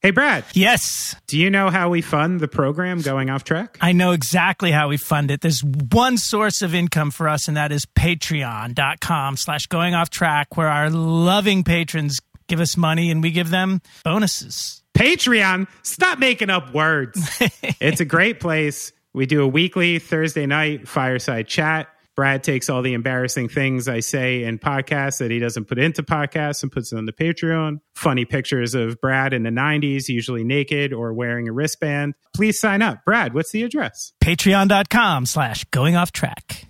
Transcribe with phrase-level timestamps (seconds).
[0.00, 0.44] Hey, Brad.
[0.54, 1.16] Yes.
[1.26, 3.78] Do you know how we fund the program going off track?
[3.80, 5.40] I know exactly how we fund it.
[5.40, 10.56] There's one source of income for us, and that is patreon.com slash going off track,
[10.56, 14.84] where our loving patrons give us money and we give them bonuses.
[14.94, 15.66] Patreon.
[15.82, 17.20] Stop making up words.
[17.80, 18.92] it's a great place.
[19.12, 21.88] We do a weekly Thursday night fireside chat.
[22.18, 26.02] Brad takes all the embarrassing things I say in podcasts that he doesn't put into
[26.02, 27.78] podcasts and puts it on the Patreon.
[27.94, 32.14] Funny pictures of Brad in the 90s, usually naked or wearing a wristband.
[32.34, 33.04] Please sign up.
[33.04, 34.14] Brad, what's the address?
[34.20, 36.66] Patreon.com slash going off track.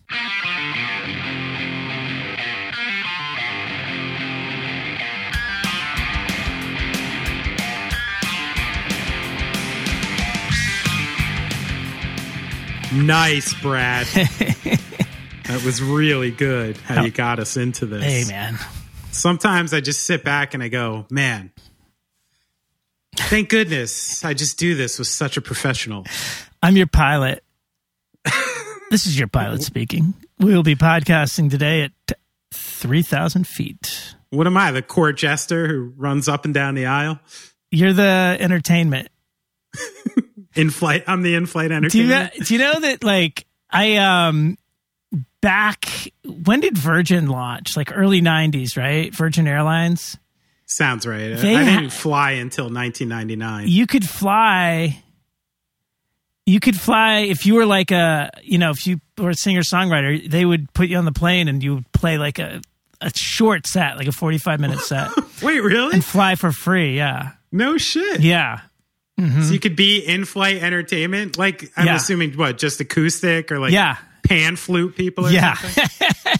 [12.92, 14.06] Nice, Brad.
[15.48, 18.04] that was really good how you got us into this.
[18.04, 18.58] Hey, man.
[19.10, 21.50] Sometimes I just sit back and I go, man,
[23.16, 26.04] thank goodness I just do this with such a professional.
[26.62, 27.42] I'm your pilot.
[28.90, 30.12] this is your pilot speaking.
[30.38, 32.18] We will be podcasting today at
[32.52, 34.14] 3,000 feet.
[34.28, 37.20] What am I, the court jester who runs up and down the aisle?
[37.70, 39.08] You're the entertainment.
[40.54, 43.96] in flight, I'm the in flight Do you, know, do you know that, like, I,
[43.96, 44.58] um,
[45.40, 45.86] back,
[46.24, 47.76] when did Virgin launch?
[47.76, 49.14] Like early 90s, right?
[49.14, 50.16] Virgin Airlines.
[50.66, 51.34] Sounds right.
[51.36, 53.68] They I ha- didn't fly until 1999.
[53.68, 55.02] You could fly.
[56.46, 59.60] You could fly if you were like a, you know, if you were a singer
[59.60, 62.60] songwriter, they would put you on the plane and you would play like a,
[63.00, 65.10] a short set, like a 45 minute set,
[65.42, 65.92] Wait, really?
[65.94, 66.96] and fly for free.
[66.96, 67.32] Yeah.
[67.52, 68.20] No shit.
[68.20, 68.60] Yeah.
[69.20, 69.42] Mm-hmm.
[69.42, 71.36] So you could be in flight entertainment?
[71.38, 71.96] Like, I'm Yeah.
[71.96, 73.96] assuming, what, just acoustic or like Yeah.
[74.28, 75.54] Pan flute people Yeah.
[75.54, 76.34] something?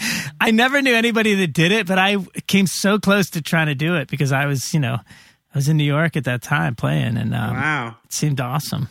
[0.40, 2.16] I never knew anybody that did it, but I
[2.46, 5.68] came so close to trying to do it because I was, you know, I was
[5.68, 7.96] in New York at that time playing and um, Wow.
[8.04, 8.88] it seemed awesome.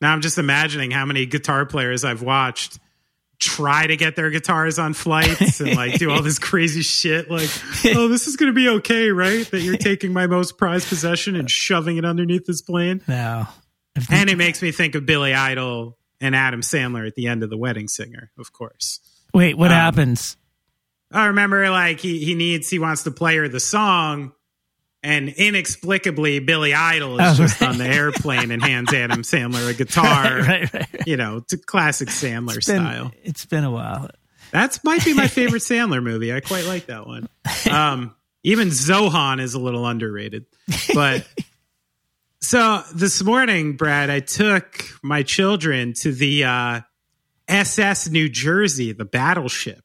[0.00, 2.78] Now I'm just imagining how many guitar players I've watched
[3.38, 7.50] try to get their guitars on flights and like do all this crazy shit like
[7.94, 11.36] oh this is going to be okay right that you're taking my most prized possession
[11.36, 13.46] and shoving it underneath this plane No.
[14.10, 17.50] and it makes me think of Billy Idol and Adam Sandler at the end of
[17.50, 19.00] The Wedding Singer of course
[19.34, 20.36] Wait, what Um, happens?
[21.12, 24.32] I remember like he he needs he wants to play her the song
[25.02, 29.74] and inexplicably Billy Idol is Oh, just on the airplane and hands Adam Sandler a
[29.74, 31.06] guitar right, right, right.
[31.06, 33.12] you know, it's a classic Sandler It's been- style.
[33.22, 34.10] it's been a while.
[34.52, 36.32] That's might be my favorite Sandler movie.
[36.32, 37.28] I quite like that one.
[37.70, 40.46] Um, even Zohan is a little underrated.
[40.94, 41.26] But
[42.46, 46.80] so this morning, Brad, I took my children to the uh,
[47.48, 49.82] SS New Jersey, the battleship.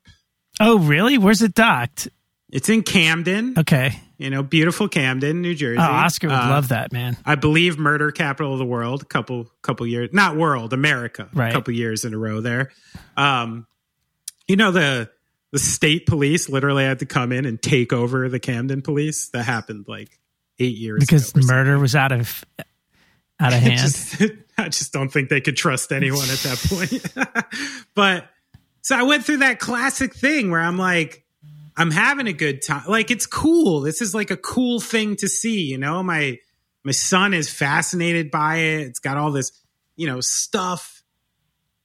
[0.59, 1.17] Oh, really?
[1.17, 2.07] Where's it docked?
[2.51, 3.99] It's in Camden, Okay.
[4.17, 5.79] you know, beautiful Camden, New Jersey.
[5.79, 7.17] Oh, Oscar would Uh, love that, man.
[7.25, 9.07] I believe murder capital of the world.
[9.09, 11.29] Couple couple years, not world, America.
[11.33, 11.53] Right.
[11.53, 12.71] couple years in a row there.
[13.17, 13.65] Um,
[14.47, 15.09] you know the
[15.53, 19.29] the state police literally had to come in and take over the Camden police.
[19.29, 20.19] That happened like
[20.61, 21.47] eight years Because or something.
[21.47, 22.43] murder was out of
[23.39, 23.79] out of I hand.
[23.79, 24.21] just,
[24.57, 27.85] I just don't think they could trust anyone at that point.
[27.95, 28.25] but
[28.81, 31.23] so I went through that classic thing where I'm like,
[31.77, 32.83] I'm having a good time.
[32.87, 33.81] Like it's cool.
[33.81, 35.61] This is like a cool thing to see.
[35.63, 36.37] You know, my
[36.83, 38.81] my son is fascinated by it.
[38.87, 39.51] It's got all this,
[39.95, 41.03] you know, stuff.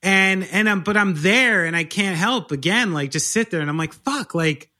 [0.03, 3.61] And and I'm but I'm there and I can't help again, like just sit there
[3.61, 4.71] and I'm like, fuck, like,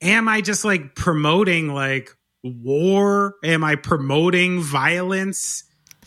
[0.00, 2.10] am I just like promoting like
[2.42, 3.34] war?
[3.44, 5.64] Am I promoting violence?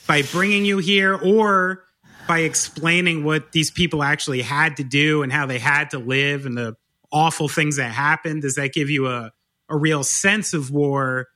[0.07, 1.83] by bringing you here or
[2.27, 6.45] by explaining what these people actually had to do and how they had to live
[6.45, 6.75] and the
[7.11, 9.31] awful things that happened does that give you a,
[9.69, 11.27] a real sense of war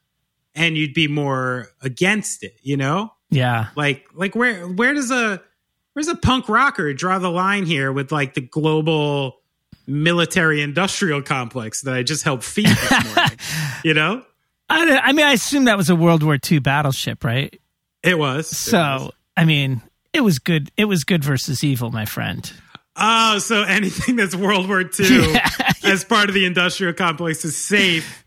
[0.56, 3.68] and you'd be more against it you know yeah.
[3.76, 5.42] like like where where does a
[5.94, 9.38] where's a punk rocker draw the line here with like the global
[9.86, 13.38] military industrial complex that i just helped feed this morning
[13.84, 14.24] you know
[14.70, 17.54] I, don't- I mean, I assume that was a World War II battleship, right?
[18.04, 18.48] it was It was.
[18.48, 19.82] So, I mean,
[20.14, 20.72] it was good.
[20.78, 22.52] It was good versus evil, my friend.
[22.96, 24.88] Oh, so anything that's World War II
[25.34, 25.50] Yeah.
[25.84, 28.26] as part of the industrial complex is safe.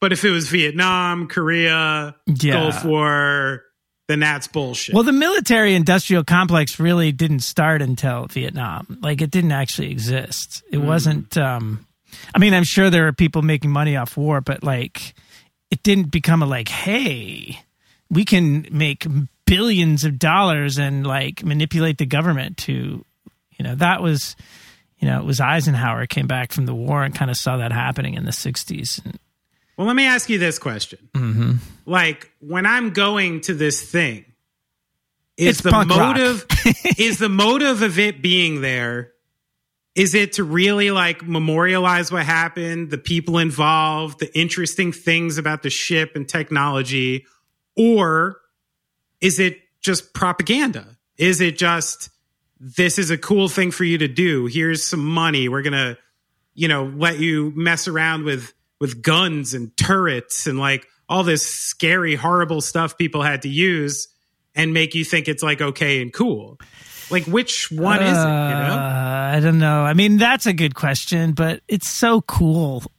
[0.00, 2.52] But if it was Vietnam, Korea, Yeah.
[2.52, 3.62] Gulf War,
[4.08, 4.94] then that's bullshit.
[4.94, 8.98] Well, the military industrial complex really didn't start until Vietnam.
[9.00, 10.62] Like, it didn't actually exist.
[10.70, 11.36] It wasn't.
[11.38, 11.86] Um,
[12.34, 15.14] I mean, I'm sure there are people making money off war, but like,
[15.74, 17.58] it didn't become a like, hey,
[18.08, 19.08] we can make
[19.44, 23.04] billions of dollars and like manipulate the government to,
[23.50, 24.36] you know, that was,
[25.00, 27.72] you know, it was Eisenhower came back from the war and kind of saw that
[27.72, 29.04] happening in the 60s.
[29.04, 29.18] And
[29.76, 31.08] Well, let me ask you this question.
[31.12, 31.54] Mm-hmm.
[31.86, 34.26] Like when I'm going to this thing,
[35.36, 36.46] is It's the motive
[36.98, 39.13] is the motive of it being there
[39.94, 45.62] is it to really like memorialize what happened, the people involved, the interesting things about
[45.62, 47.26] the ship and technology
[47.76, 48.40] or
[49.20, 50.96] is it just propaganda?
[51.16, 52.10] Is it just
[52.60, 54.46] this is a cool thing for you to do.
[54.46, 55.48] Here's some money.
[55.48, 55.98] We're going to
[56.54, 61.46] you know, let you mess around with with guns and turrets and like all this
[61.46, 64.08] scary, horrible stuff people had to use
[64.54, 66.58] and make you think it's like okay and cool.
[67.10, 68.12] Like which one is it?
[68.12, 68.74] You know?
[68.78, 69.82] Uh, I don't know.
[69.82, 72.82] I mean, that's a good question, but it's so cool.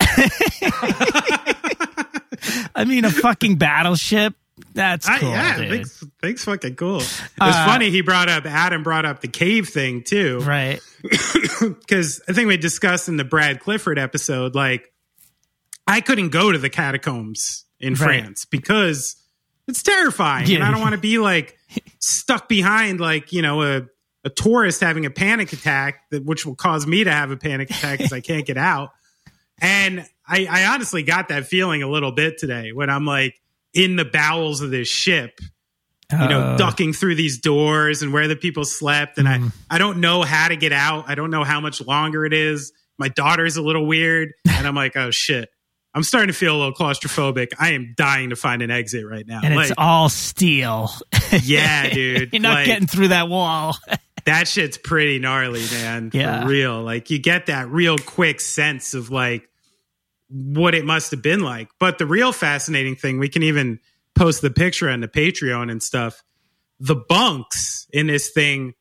[2.76, 4.34] I mean, a fucking battleship.
[4.74, 5.70] That's I- cool, yeah, dude.
[5.70, 6.98] thanks, thanks, fucking cool.
[6.98, 10.80] It's Uh, funny he brought up Adam brought up the cave thing too, Right.
[11.02, 14.92] because I think we discussed in the Brad Clifford episode, like
[15.88, 18.00] I couldn't go to the catacombs in Right.
[18.22, 19.16] France because
[19.68, 20.56] it's terrifying, Yeah.
[20.58, 21.58] and I don't want to be like
[22.00, 23.82] stuck behind like you know a
[24.26, 27.70] a tourist having a panic attack, that which will cause me to have a panic
[27.70, 28.90] attack because I can't get out.
[29.62, 33.40] And I, I honestly got that feeling a little bit today when I'm like
[33.74, 35.40] in the bowels of this ship
[36.12, 39.18] you know, Uh, ducking through these doors and where the people slept.
[39.18, 39.52] And Mm.
[39.70, 41.06] I, I don't know how to get out.
[41.08, 42.74] I don't know how much longer it is.
[43.00, 44.30] My daughter's a little weird.
[44.48, 45.50] And I'm like, oh shit.
[45.96, 47.54] I'm starting to feel a little claustrophobic.
[47.58, 49.40] I am dying to find an exit right now.
[49.44, 50.92] and like, it's all steel.
[51.42, 52.34] yeah, dude.
[52.34, 53.76] You're not like, getting through that wall.
[54.26, 56.10] That shit's pretty gnarly, man.
[56.14, 56.42] Yeah.
[56.42, 56.82] For real.
[56.82, 59.50] Like you get that real quick sense of like
[60.30, 61.70] what it must have been like.
[61.80, 63.80] But the real fascinating thing, we can even
[64.16, 66.24] post the picture on the Patreon and stuff.
[66.80, 68.74] The bunks in this thing,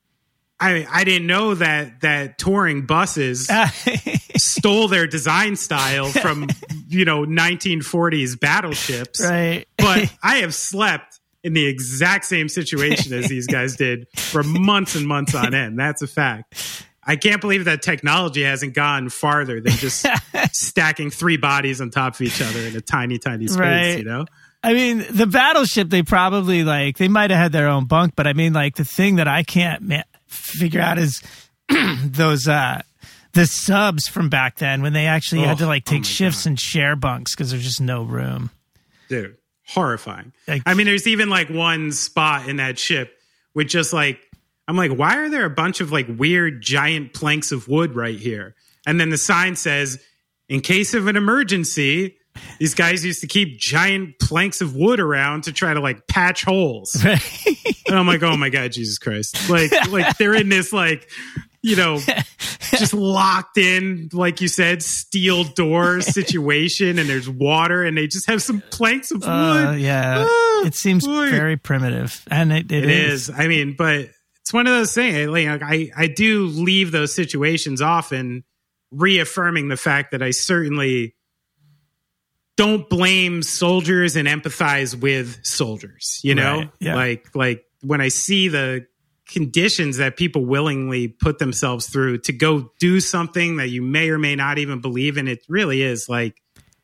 [0.58, 3.50] I I didn't know that that touring buses
[4.36, 6.48] stole their design style from
[6.88, 9.66] you know 1940s battleships right.
[9.76, 14.96] but I have slept in the exact same situation as these guys did for months
[14.96, 15.78] and months on end.
[15.78, 16.84] That's a fact.
[17.06, 20.06] I can't believe that technology hasn't gone farther than just
[20.52, 23.98] stacking three bodies on top of each other in a tiny, tiny space, Right.
[23.98, 24.24] you know?
[24.62, 28.26] I mean, the battleship, they probably like, they might have had their own bunk, but
[28.26, 31.22] I mean, like, the thing that I can't ma- figure out is
[32.02, 32.80] those, uh,
[33.34, 36.06] the subs from back then when they actually had to Oh, like oh take my
[36.08, 36.50] shifts God.
[36.50, 38.50] and share bunks because there's just no room.
[39.10, 39.36] Dude,
[39.66, 40.32] horrifying.
[40.48, 43.16] Like- I mean, there's even like one spot in that ship
[43.54, 44.20] with just like,
[44.66, 48.18] I'm like, why are there a bunch of like weird giant planks of wood right
[48.18, 48.54] here?
[48.86, 50.02] And then the sign says,
[50.48, 52.16] in case of an emergency,
[52.58, 56.44] these guys used to keep giant planks of wood around to try to like patch
[56.44, 56.96] holes.
[57.86, 59.50] And I'm like, oh my God, Jesus Christ.
[59.50, 61.06] Like, like they're in this like,
[61.64, 61.98] you know,
[62.76, 68.28] just locked in, like you said, steel door situation and there's water and they just
[68.28, 69.28] have some planks of wood.
[69.30, 70.26] Uh, yeah.
[70.28, 71.30] Ah, it seems boy.
[71.30, 72.22] very primitive.
[72.30, 73.30] And it, It is.
[73.30, 74.10] I mean, but
[74.42, 75.28] it's one of those things.
[75.28, 78.44] Like, I, I do leave those situations often,
[78.90, 81.14] reaffirming the fact that I certainly
[82.56, 86.20] don't blame soldiers and empathize with soldiers.
[86.22, 86.94] You know, Right, yeah.
[86.94, 88.86] like like when I see the
[89.28, 94.18] conditions that people willingly put themselves through to go do something that you may or
[94.18, 96.42] may not even believe in, it really is like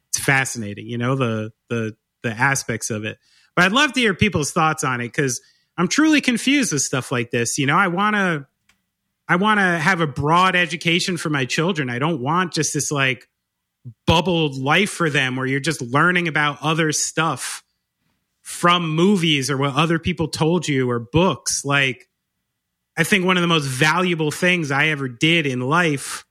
[0.08, 0.86] it's fascinating.
[0.86, 3.18] You know the the the aspects of it.
[3.54, 5.40] But I'd love to hear people's thoughts on it because
[5.76, 7.58] I'm truly confused with stuff like this.
[7.58, 8.46] You know, I want to,
[9.28, 11.88] I want to have a broad education for my children.
[11.88, 13.28] I don't want just this like
[14.06, 17.62] bubbled life for them where you're just learning about other stuff
[18.42, 21.64] from movies or what other people told you or books.
[21.64, 22.08] Like,
[23.00, 26.26] I think one of the most valuable things I ever did in life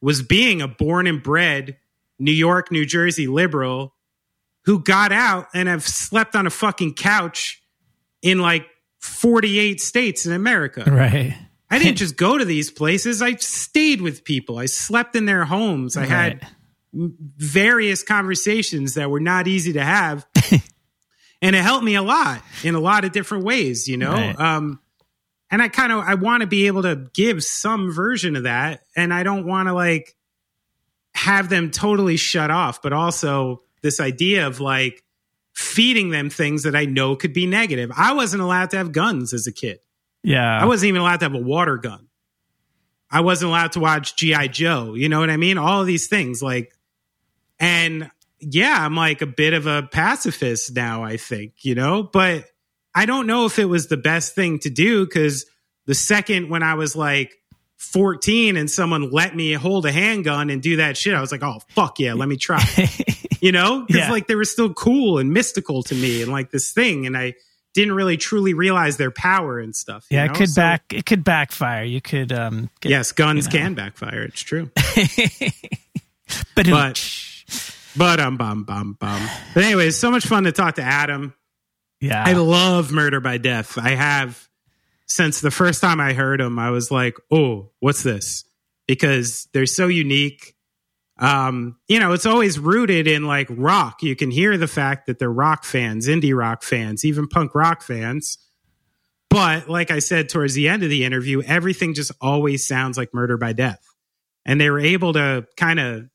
[0.00, 1.76] was being a born and bred
[2.18, 3.92] New York, New Jersey liberal
[4.64, 7.62] who got out and have slept on a fucking couch
[8.22, 8.66] in like
[9.00, 10.84] 48 states in America.
[10.90, 11.36] right.
[11.70, 13.20] I didn't just go to these places.
[13.20, 14.56] I stayed with people.
[14.56, 15.98] I slept in their homes.
[15.98, 16.48] I had
[16.94, 20.26] various conversations that were not easy to have.
[21.42, 24.12] and it helped me a lot in a lot of different ways, you know?
[24.12, 24.40] Right.
[24.40, 24.80] Um,
[25.50, 28.82] and I kind of I want to be able to give some version of that
[28.96, 30.16] and I don't want to like
[31.14, 35.02] have them totally shut off, but also this idea of like
[35.54, 37.90] feeding them things that I know could be negative.
[37.96, 39.80] I wasn't allowed to have guns as a kid.
[40.22, 40.60] Yeah.
[40.60, 42.08] I wasn't even allowed to have a water gun.
[43.10, 44.94] I wasn't allowed to watch GI Joe.
[44.94, 45.56] You know what I mean?
[45.56, 46.72] All of these things like
[47.58, 52.44] and yeah, I'm like a bit of a pacifist now, I think, you know, but
[52.96, 55.44] I don't know if it was the best thing to do cuz
[55.86, 57.34] the second when I was like
[57.76, 61.42] 14 and someone let me hold a handgun and do that shit, I was like,
[61.42, 62.62] oh, fuck yeah, let me try.
[63.40, 63.84] you know?
[63.86, 64.10] Because Yeah.
[64.10, 67.06] like they were still cool and mystical to me and like this thing.
[67.06, 67.34] And I
[67.74, 70.06] didn't really truly realize their power and stuff.
[70.10, 70.32] you Yeah, know?
[70.32, 70.84] it could So- back.
[70.94, 71.84] It could backfire.
[71.84, 72.32] You could.
[72.32, 73.64] um get, Yes, guns you know.
[73.64, 74.22] can backfire.
[74.22, 74.70] It's true.
[76.54, 77.22] but, but-
[77.98, 79.26] But um, bum, bum, bum.
[79.54, 81.32] But anyways, so much fun to talk to Adam.
[82.00, 83.78] Yeah, I love Murder by Death.
[83.78, 84.48] I have
[85.06, 88.44] since the first time I heard them, I was like, "Oh, what's this?"
[88.86, 90.54] Because they're so unique.
[91.18, 94.02] Um, you know, it's always rooted in like rock.
[94.02, 97.82] You can hear the fact that they're rock fans, indie rock fans, even punk rock
[97.82, 98.38] fans.
[99.30, 103.14] But like I said towards the end of the interview, everything just always sounds like
[103.14, 103.80] Murder by Death.
[104.44, 106.08] And they were able to kind of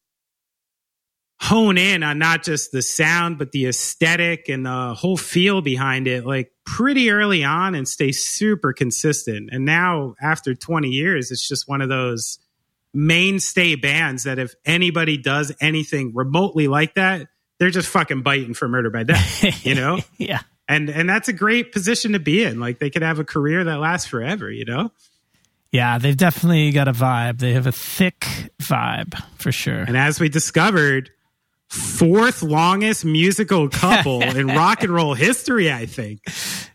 [1.42, 6.08] hone in on not just the sound, but the aesthetic and the whole feel behind
[6.08, 9.50] it, like pretty early on and stay super consistent.
[9.52, 12.38] And now, after 20 years, it's just one of those
[12.94, 18.68] mainstay bands that if anybody does anything remotely like that, they're just fucking biting for
[18.68, 20.00] murder by death, you know?
[20.18, 22.60] yeah, and and that's a great position to be in.
[22.60, 24.92] Like they could have a career that lasts forever, you know?
[25.72, 25.98] yeah.
[25.98, 27.40] They've definitely got a vibe.
[27.40, 29.82] They have a thick vibe for sure.
[29.82, 31.12] And as we discovered,
[31.72, 35.72] fourth longest musical couple in rock and roll history.
[35.72, 36.20] I think.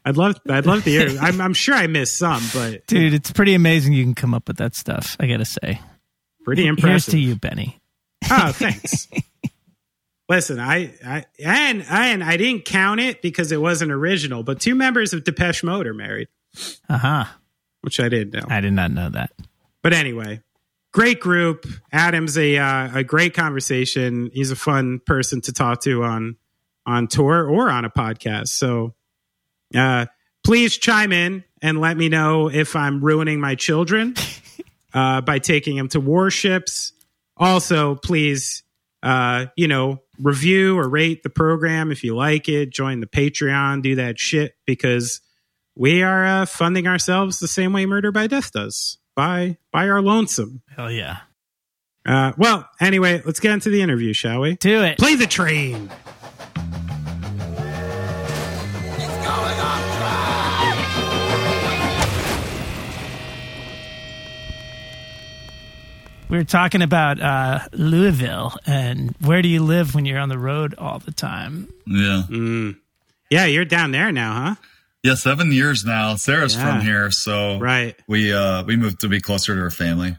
[0.04, 0.36] I'd love.
[0.48, 1.08] I'd love to hear.
[1.20, 4.48] I'm, I'm sure I missed some, but Dude, it's pretty amazing you can come up
[4.48, 5.16] with that stuff.
[5.20, 5.80] I gotta say.
[6.44, 6.90] pretty impressive.
[6.90, 7.78] Here's to you, Benny.
[8.30, 9.08] Oh, thanks.
[10.28, 14.74] Listen, I, I and and I didn't count it because it wasn't original, but two
[14.74, 16.26] members of Depeche Mode are married,
[16.88, 17.24] Uh huh.
[17.82, 18.46] which I didn't know.
[18.48, 19.30] I did not know that.
[19.84, 20.40] But anyway,
[20.96, 21.66] great group.
[21.92, 24.30] Adam's a uh, a great conversation.
[24.32, 26.36] He's a fun person to talk to on
[26.86, 28.48] on tour or on a podcast.
[28.48, 28.94] So,
[29.74, 30.06] uh,
[30.42, 34.14] please chime in and let me know if I'm ruining my children
[34.94, 36.92] uh, by taking them to warships.
[37.36, 38.62] Also, please,
[39.02, 42.70] uh, you know, review or rate the program if you like it.
[42.70, 43.82] Join the Patreon.
[43.82, 45.20] Do that shit because
[45.74, 50.00] we are uh, funding ourselves the same way Murder by Death does by by our
[50.00, 50.62] lonesome.
[50.76, 51.18] Hell yeah.
[52.06, 54.54] Uh, well, anyway, let's get into the interview, shall we?
[54.54, 54.98] Do it.
[54.98, 55.90] Play the train.
[66.28, 70.38] We were talking about uh, Louisville and where do you live when you're on the
[70.38, 71.68] road all the time?
[71.86, 72.22] Yeah.
[73.30, 74.54] Yeah, you're down there now, huh?
[75.02, 76.16] Yeah, seven years now.
[76.16, 76.62] Sarah's Yeah.
[76.78, 77.96] from here, so Right.
[78.08, 80.16] we uh we moved to be closer to her family.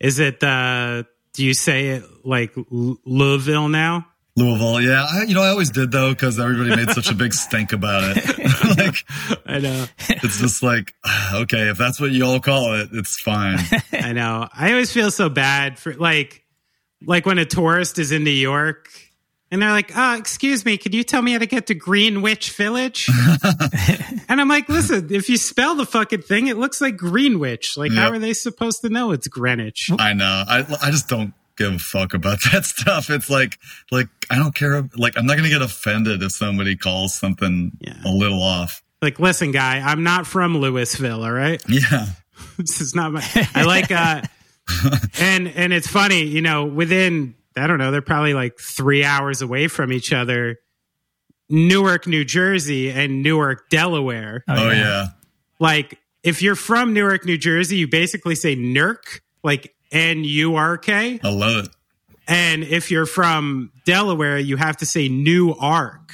[0.00, 0.42] Is it?
[0.42, 4.06] Uh, do you say it like L- Louisville now?
[4.38, 5.06] Louisville, yeah.
[5.10, 8.02] I, you know, I always did though because everybody made such a big stink about
[8.16, 8.38] it.
[8.78, 8.96] like,
[9.46, 9.86] I know.
[10.10, 10.94] it's just like,
[11.34, 13.58] okay, if that's what you all call it, it's fine.
[13.92, 14.48] I know.
[14.52, 16.44] I always feel so bad for like,
[17.04, 18.88] like when a tourist is in New York
[19.50, 22.50] and they're like, "Uh, excuse me, could you tell me how to get to Greenwich
[22.52, 23.08] Village?"
[24.28, 27.76] and I'm like, "Listen, if you spell the fucking thing, it looks like Greenwich.
[27.76, 30.44] Like, how are they supposed to know it's Greenwich?" I know.
[30.46, 33.08] I I just don't give a fuck about that stuff.
[33.10, 33.58] It's like
[33.90, 34.88] like I don't care.
[34.96, 37.94] Like I'm not gonna get offended if somebody calls something Yeah.
[38.04, 38.82] a little off.
[39.02, 41.22] Like, listen, guy, I'm not from Louisville.
[41.24, 41.62] All right.
[41.68, 42.06] Yeah.
[42.58, 43.24] this is not my
[43.54, 44.20] i like uh
[45.18, 49.42] and and it's funny you know within i don't know they're probably like three hours
[49.42, 50.56] away from each other
[51.48, 55.06] newark new jersey and newark delaware Oh yeah.
[55.08, 55.14] Oh,
[55.58, 61.64] like if you're from newark new jersey you basically say nurk like n-u-r-k I love
[61.66, 61.70] it.
[62.26, 66.12] and if you're from delaware you have to say new ark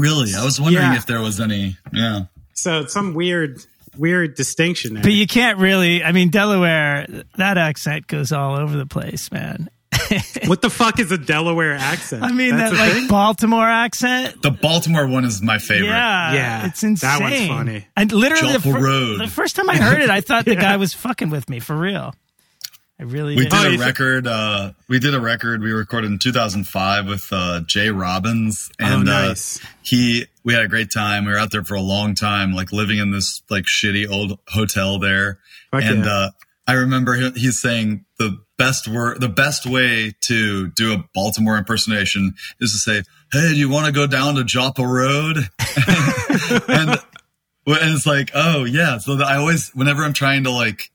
[0.00, 0.96] Really, I was wondering Yeah.
[0.96, 1.76] if there was any.
[1.92, 2.26] Yeah.
[2.54, 3.64] so it's some weird
[3.96, 5.02] weird distinction there.
[5.02, 7.04] But you can't really, I mean, Delaware,
[7.36, 9.68] that accent goes all over the place, man.
[10.46, 13.08] what the fuck is a delaware accent I mean, That's that like thing?
[13.08, 14.40] Baltimore accent.
[14.42, 15.86] The Baltimore one is my favorite.
[15.88, 17.08] Yeah, Yeah, it's insane.
[17.08, 17.86] that one's funny.
[17.96, 19.20] And literally, the, fir- Road.
[19.20, 21.76] the first time I heard it, I thought the guy was fucking with me for
[21.76, 22.14] real.
[23.00, 23.50] I really We did.
[23.50, 24.26] did Oh, a you- record.
[24.26, 25.62] Uh, we did a record.
[25.62, 29.62] We recorded in 2005 with uh, Jay Robbins, and Oh, nice.
[29.62, 30.26] uh, he.
[30.44, 31.24] We had a great time.
[31.26, 34.38] We were out there for a long time, like living in this like shitty old
[34.48, 35.38] hotel there.
[35.70, 36.28] Fuck and yeah.
[36.68, 42.34] I remember he's saying the best word, the best way to do a Baltimore impersonation
[42.60, 45.38] is to say, "Hey, do you want to go down to Joppa Road?"
[46.68, 48.98] and and it's like, oh yeah.
[48.98, 50.90] So that I always, whenever I'm trying to like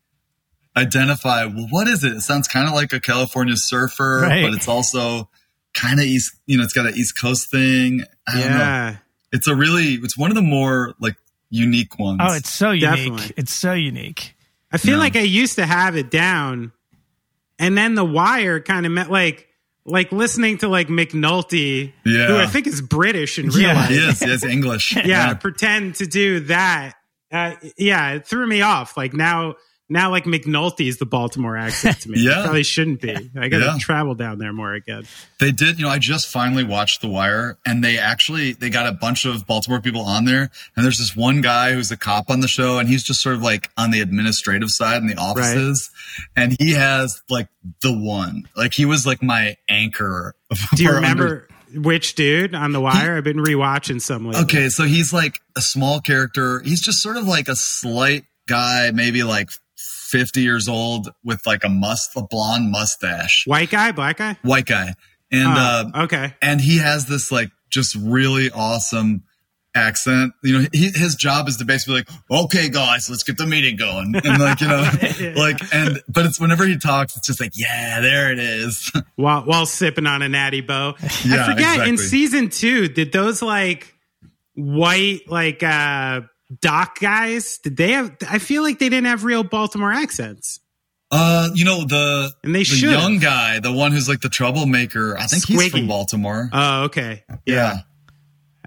[0.75, 2.13] identify, well, what is it?
[2.13, 4.44] It sounds kind of like a California surfer, Right.
[4.44, 5.30] but it's also
[5.74, 6.36] kind of east.
[6.46, 8.03] You know, it's got an East Coast thing.
[8.27, 8.58] I don't know.
[8.58, 8.96] yeah
[9.32, 11.15] It's a really, it's one of the more like
[11.50, 12.20] unique ones.
[12.24, 12.89] Oh, it's so unique.
[12.89, 13.34] Definitely.
[13.38, 14.33] It's so unique.
[14.74, 15.00] I feel No.
[15.00, 16.72] like I used to have it down,
[17.60, 19.48] and then The Wire kind of meant like
[19.86, 22.27] like listening to like McNulty, Yeah.
[22.27, 23.74] who I think is British in real Yeah.
[23.74, 24.20] life.
[24.20, 24.96] He is English.
[25.06, 26.94] yeah, pretend to do that.
[27.32, 28.96] Uh, yeah, it threw me off.
[28.98, 29.56] Like now,
[29.90, 32.20] now like McNulty is the Baltimore accent to me.
[32.20, 32.42] It Yeah.
[32.44, 33.12] probably shouldn't be.
[33.38, 33.78] I got to Yeah.
[33.80, 35.04] travel down there more again.
[35.40, 38.88] They did, you know, I just finally watched The Wire and they actually, they got
[38.88, 40.50] a bunch of Baltimore people on there.
[40.75, 43.36] And there's this one guy who's a cop on the show and he's just sort
[43.36, 45.92] of like on the administrative side in the offices.
[46.36, 47.48] And he has like
[47.82, 50.34] the one, like he was like my anchor.
[50.75, 53.18] Do you for under- remember which dude on The Wire?
[53.18, 54.44] I've been rewatching some lately.
[54.44, 56.62] Okay, so he's like a small character.
[56.62, 59.50] He's just sort of like a slight guy, maybe like
[60.13, 64.38] 50 years old with like a must, a blonde mustache, White guy, black guy?
[64.43, 64.93] white guy.
[65.32, 66.36] And, Oh, uh, okay.
[66.43, 69.24] and he has this like just really awesome
[69.75, 70.34] accent.
[70.43, 73.75] You know, he, his job is to basically like, okay, guys, let's get the meeting
[73.75, 74.13] going.
[74.24, 74.88] And like, you know,
[75.36, 78.91] like, and, but it's whenever he talks, it's just like, yeah, there it is.
[79.15, 80.93] While while sipping on a Natty Boh.
[81.01, 83.96] I Yeah, forget in season two, did those like
[84.55, 86.22] white like uh
[86.62, 90.60] dock guys, did they have I feel like they didn't have real Baltimore accents.
[91.12, 92.92] uh, you know, the, And they the should.
[92.92, 96.50] young guy, the one who's like the troublemaker, I think he's from Baltimore.
[96.52, 97.24] Oh, okay.
[97.46, 97.80] yeah.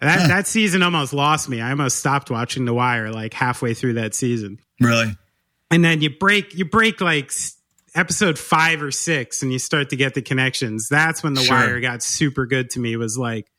[0.01, 1.61] That that season almost lost me.
[1.63, 4.59] I almost stopped watching The Wire like halfway through that season.
[4.81, 5.11] Really?
[5.71, 7.33] And then you break you break like
[7.95, 10.89] episode 5 or 6 and you start to get the connections.
[10.91, 11.57] That's when The Sure.
[11.57, 13.51] Wire got super good to me was like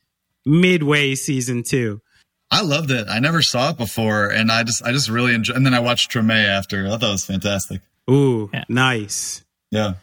[0.46, 2.00] midway season 2.
[2.50, 3.08] I loved it.
[3.10, 5.58] I never saw it before, and I just, I just really enjoyed.
[5.58, 6.86] And then I watched Treme after.
[6.86, 7.82] I thought that was fantastic.
[8.10, 8.64] Ooh, Yeah.
[8.70, 9.44] nice.
[9.70, 9.96] Yeah.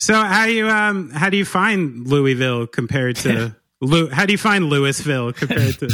[0.00, 4.38] So how you um how do you find Louisville compared to Lou, how do you
[4.38, 5.88] find Louisville compared to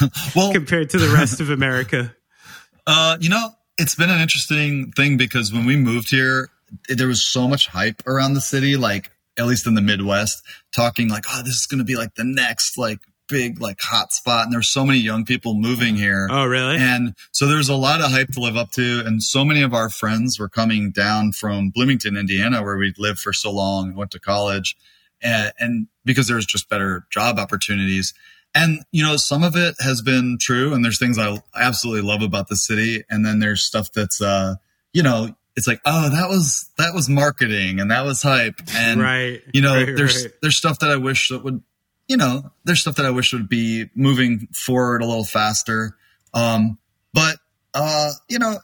[0.36, 2.14] Well, compared to the rest of America?
[2.86, 6.48] uh, you know, it's been an interesting thing because when we moved here,
[6.88, 10.42] there was so much hype around the city, like at least in the Midwest,
[10.74, 14.12] talking like, "Oh, this is going to be like the next like big like hot
[14.12, 16.28] spot," and there's so many young people moving here.
[16.30, 16.76] Oh, really?
[16.76, 19.02] And so there's a lot of hype to live up to.
[19.04, 23.20] And so many of our friends were coming down from Bloomington, Indiana, where we'd lived
[23.20, 24.76] for so long and went to college.
[25.22, 28.14] And, and because there's just better job opportunities.
[28.54, 30.74] And, you know, some of it has been true.
[30.74, 33.02] And there's things I absolutely love about the city.
[33.10, 34.56] And then there's stuff that's, uh,
[34.92, 38.60] you know, it's like, oh, that was, that was marketing and that was hype.
[38.74, 39.40] And, right.
[39.52, 40.34] you know, right, there's right.
[40.40, 41.62] there's stuff that I wish that would,
[42.08, 45.96] you know, there's stuff that I wish would be moving forward a little faster.
[46.32, 46.78] Um,
[47.12, 47.36] but
[47.74, 48.58] uh, you know,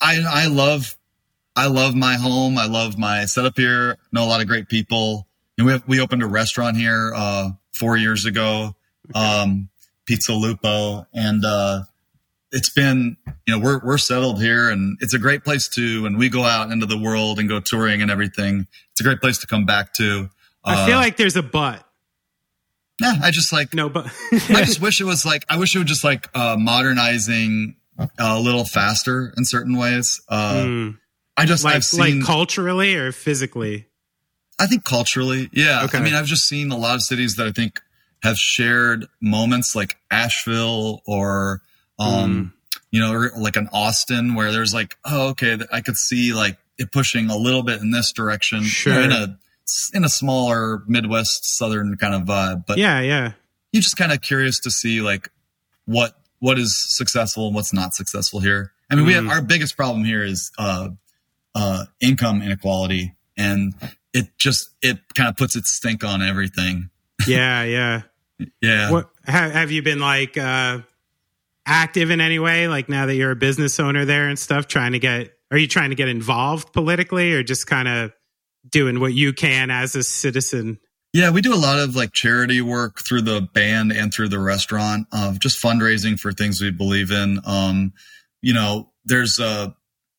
[0.00, 0.96] I I love
[1.54, 2.58] I love my home.
[2.58, 3.98] I love my setup here.
[4.12, 5.26] Know a lot of great people.
[5.58, 8.74] And we have, we opened a restaurant here uh, four years ago,
[9.14, 9.68] um,
[10.06, 11.82] Pizza Lupo, and uh,
[12.50, 16.02] it's been you know we're we're settled here, and it's a great place to.
[16.04, 19.20] When we go out into the world and go touring and everything, it's a great
[19.20, 20.30] place to come back to.
[20.64, 21.86] I feel Uh, like there's a but.
[23.02, 25.78] Yeah, I just like No, but I just wish it was like I wish it
[25.78, 30.20] was just like uh, modernizing uh, a little faster in certain ways.
[30.28, 30.98] Uh, Mm.
[31.36, 33.86] I just like I've seen like culturally or physically.
[34.58, 35.84] I think culturally, yeah.
[35.84, 35.98] Okay.
[35.98, 37.80] I mean, I've just seen a lot of cities that I think
[38.22, 41.62] have shared moments like Asheville or,
[41.98, 42.52] um,
[42.90, 46.58] you know, or like an Austin where there's like, oh, okay, I could see like
[46.78, 49.00] it pushing a little bit in this direction Sure.
[49.00, 49.38] in a,
[49.94, 52.66] in a smaller Midwest Southern kind of vibe.
[52.66, 53.32] But Yeah, yeah.
[53.72, 55.30] you're just kind of curious to see like
[55.86, 58.72] what, what is successful and what's not successful here.
[58.90, 59.30] I mean, we have Mm.
[59.30, 60.90] our biggest problem here is, uh,
[61.54, 63.74] uh, income inequality and
[64.14, 66.90] it just it kind of puts its stink on everything
[67.26, 68.02] Yeah, yeah.
[68.60, 70.80] yeah What have, have you been like uh
[71.66, 74.92] active in any way like now that you're a business owner there and stuff trying
[74.92, 78.12] to get are you trying to get involved politically or just kind of
[78.68, 80.78] doing what you can as a citizen?
[81.14, 84.38] yeah we do a lot of like charity work through the band and through the
[84.38, 87.92] restaurant of just fundraising for things we believe in um
[88.40, 89.68] you know there's uh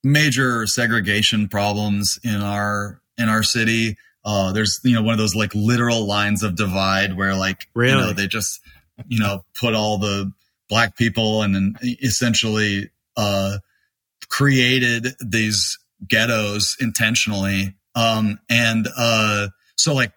[0.04, 5.34] major segregation problems in our in our city uh there's you know one of those
[5.36, 8.14] like literal lines of divide where like you know Really?
[8.14, 8.60] they just
[9.08, 10.32] you know put all the
[10.70, 13.58] black people and then essentially uh
[14.30, 20.12] created these ghettos intentionally um and uh so like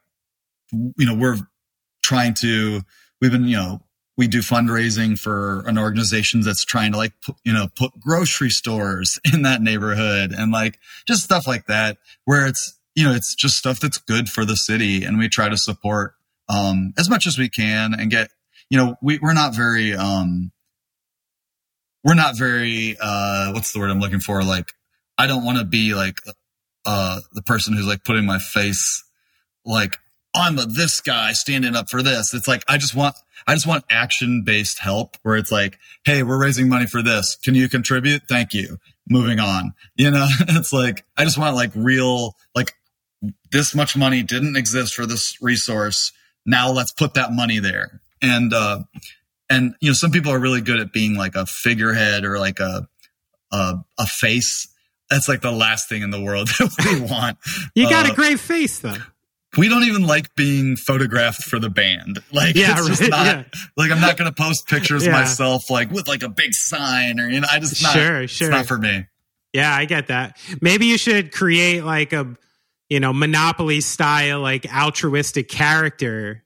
[0.72, 1.38] you know we're
[2.02, 2.80] trying to
[3.20, 3.80] we've been you know
[4.16, 7.12] we do fundraising for an organization that's trying to like
[7.44, 12.46] you know put grocery stores in that neighborhood and like just stuff like that where
[12.46, 15.56] it's you know it's just stuff that's good for the city and we try to
[15.56, 16.14] support
[16.48, 18.30] um as much as we can and get
[18.70, 20.50] you know we, we're not very um
[22.06, 24.44] we're not very uh what's the word i'm looking for?
[24.44, 24.72] Like
[25.18, 26.20] I don't want to be like
[26.86, 29.04] uh the person who's like putting my face
[29.66, 29.98] like
[30.34, 32.34] I'm a, this guy standing up for this.
[32.34, 36.22] It's like I just want I just want action based help where it's like, hey,
[36.22, 37.36] we're raising money for this.
[37.42, 38.22] Can you contribute?
[38.28, 38.78] Thank you.
[39.08, 39.72] Moving on.
[39.96, 42.74] You know, it's like I just want like real like
[43.50, 46.12] this much money didn't exist for this resource.
[46.44, 48.00] Now let's put that money there.
[48.20, 48.80] And uh
[49.48, 52.60] and you know some people are really good at being like a figurehead or like
[52.60, 52.88] a
[53.52, 54.68] a, a face.
[55.10, 57.38] That's like the last thing in the world that we want.
[57.74, 58.96] You got Uh, a great face though.
[59.56, 62.18] we don't even like being photographed for the band.
[62.32, 63.42] Like Yeah, it's just right, not yeah.
[63.76, 65.12] like I'm not gonna post pictures Yeah.
[65.12, 68.22] of myself like with like a big sign or you know I just not Sure,
[68.22, 68.50] it's sure.
[68.50, 69.06] not for me.
[69.52, 70.36] Yeah, I get that.
[70.60, 72.36] Maybe you should create like a,
[72.90, 76.44] you know, Monopoly style, like altruistic character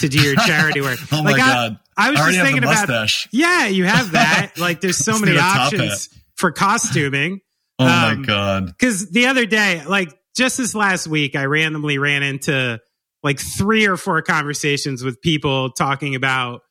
[0.00, 0.98] to do your charity work.
[1.12, 1.78] Oh like my I, god.
[1.96, 4.52] I was I just thinking about, yeah, you have that.
[4.58, 7.40] like there's so many need a top options for costuming.
[7.82, 8.66] Oh um, my god.
[8.66, 12.80] Because the other day, like just this last week, I randomly ran into
[13.22, 16.62] like three or four conversations with people talking about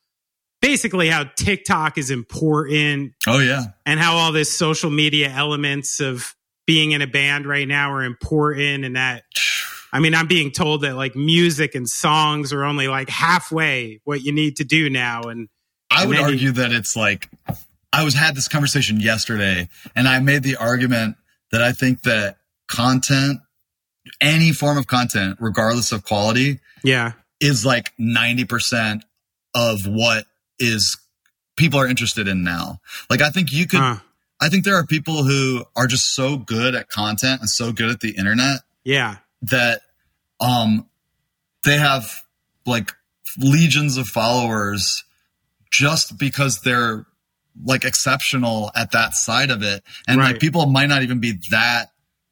[0.62, 3.65] basically how TikTok is important Oh yeah.
[3.86, 6.36] and how all this social media elements of
[6.67, 9.24] being in a band right now are important and that
[9.91, 14.21] I mean I'm being told that like music and songs are only like halfway what
[14.21, 15.50] you need to do now and
[15.89, 17.30] I would argue that it's like
[17.93, 21.17] I was had this conversation yesterday and I made the argument
[21.51, 23.41] that I think that content
[24.19, 27.13] any form of content regardless of quality yeah.
[27.39, 29.01] is like 90%
[29.54, 30.25] of what
[30.58, 30.97] is
[31.58, 32.80] people are interested in now.
[33.10, 33.97] Like I think you could huh,
[34.39, 37.91] I think there are people who are just so good at content and so good
[37.91, 39.17] at the internet yeah.
[39.43, 39.82] that
[40.39, 40.88] um
[41.63, 42.10] they have
[42.65, 42.91] like
[43.38, 45.04] legions of followers
[45.71, 47.06] just because they're
[47.65, 49.83] like exceptional at that side of it.
[50.07, 50.31] And Right.
[50.33, 51.87] like people might not even be that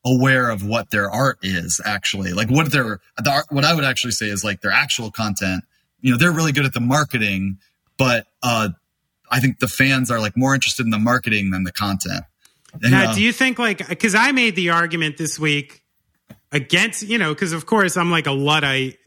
[0.06, 2.32] aware of what their art is actually.
[2.34, 5.64] Like what their the art, what i would actually say is like their actual content
[6.02, 7.58] you know they're really good at the marketing
[7.98, 8.70] but uh
[9.30, 12.24] i think the fans are like more interested in the marketing than the content.
[12.82, 15.84] And, now uh, do you think like because I made the argument this week
[16.52, 18.98] against you know because of course I'm like a luddite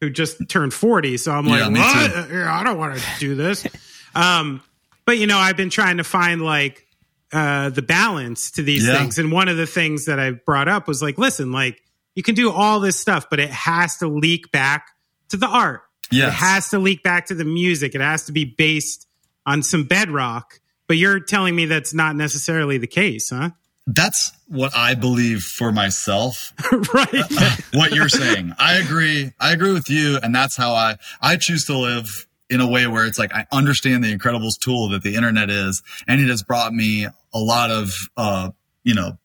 [0.00, 2.10] who just turned 40 so I'm like Yeah, me what?
[2.14, 3.66] I don't want to do this.
[4.14, 4.62] Um
[5.08, 6.86] but you know I've been trying to find like
[7.32, 8.98] uh the balance to these Yeah.
[8.98, 11.82] things and one of the things that I brought up was like listen like
[12.14, 14.90] you can do all this stuff but it has to leak back
[15.30, 16.28] to the art yes.
[16.28, 19.06] it has to leak back to the music it has to be based
[19.46, 23.48] on some bedrock but you're telling me that's not necessarily the case huh
[23.86, 26.52] that's what i believe for myself
[26.92, 28.52] right what you're saying.
[28.58, 29.32] I agree.
[29.40, 30.18] I agree with you.
[30.22, 33.46] And that's how I, I choose to live in a way where it's like, I
[33.52, 35.82] understand the Incredibles tool that the internet is.
[36.06, 38.50] And it has brought me a lot of, uh,
[38.84, 39.18] you know,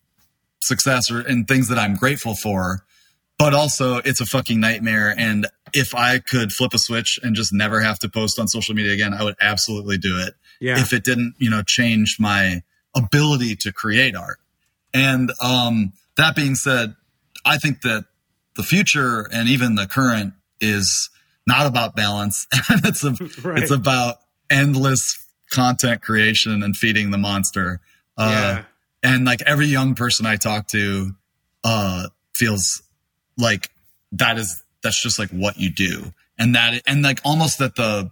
[0.61, 2.85] success or, and things that I'm grateful for.
[3.39, 5.13] But also it's a fucking nightmare.
[5.17, 8.75] And if I could flip a switch and just never have to post on social
[8.75, 12.61] media again, I would absolutely do it yeah if it didn't, you know, change my
[12.95, 14.39] ability to create art.
[14.93, 16.95] And um, that being said,
[17.43, 18.05] I think that
[18.55, 21.09] the future and even the current is
[21.47, 22.47] not about balance.
[22.69, 23.11] it's a,
[23.47, 23.61] Right.
[23.61, 24.17] it's about
[24.49, 27.79] endless content creation and feeding the monster.
[28.17, 28.63] Uh, yeah
[29.03, 31.11] and like every young person I talk to,
[31.63, 32.81] uh, feels
[33.37, 33.69] like
[34.13, 36.13] that is, that's just like what you do.
[36.39, 38.09] And that, and like almost that the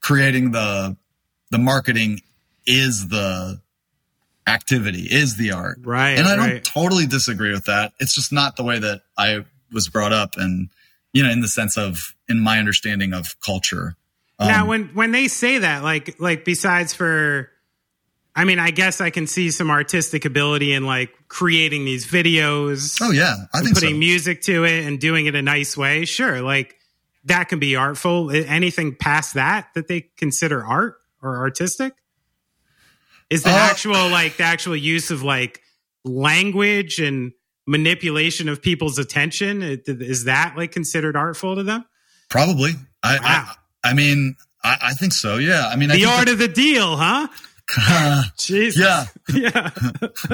[0.00, 0.96] creating the,
[1.50, 2.20] the marketing
[2.64, 3.60] is the
[4.46, 5.80] activity, is the art.
[5.82, 7.92] right And I don't totally disagree with that.
[7.98, 10.68] It's just not the way that I was brought up and,
[11.12, 13.96] you know, in the sense of, in my understanding of culture.
[14.38, 17.50] now Um, when when they say that like like besides for
[18.34, 22.96] i mean i guess i can see some artistic ability in like creating these videos
[23.02, 23.98] oh yeah, I think putting so.
[23.98, 26.76] music to it and doing it a nice way sure like
[27.24, 31.92] that can be artful anything past that that they consider art or artistic
[33.28, 35.60] is the Uh, actual like the actual use of like
[36.04, 37.32] language and
[37.70, 41.84] manipulation of people's attention is that like considered artful to them
[42.28, 42.72] Probably.
[43.02, 43.46] I, Wow.
[43.84, 45.36] I, I mean, I, I think so.
[45.38, 45.68] Yeah.
[45.68, 47.28] I mean, the art of the deal huh
[47.76, 48.80] that- Jesus.
[48.80, 49.04] Yeah.
[49.32, 49.70] Yeah.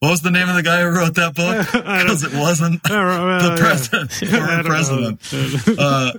[0.00, 1.66] what was the name of the guy who wrote that book?
[1.72, 5.78] Because it wasn't I don't know, the president, I president.
[5.78, 6.12] Uh,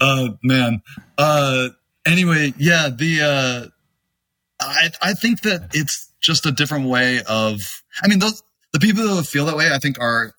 [0.00, 0.82] uh, man.
[1.16, 1.68] Uh,
[2.06, 3.68] anyway, yeah, the, uh,
[4.60, 8.42] I, I think that it's just a different way of, I mean, those,
[8.74, 10.34] the people who feel that way, I think are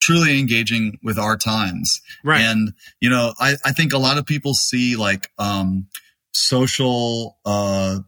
[0.00, 2.00] truly engaging with our times.
[2.24, 2.40] Right.
[2.40, 5.88] And, you know, I, I think a lot of people see like, um,
[6.32, 7.98] social, uh,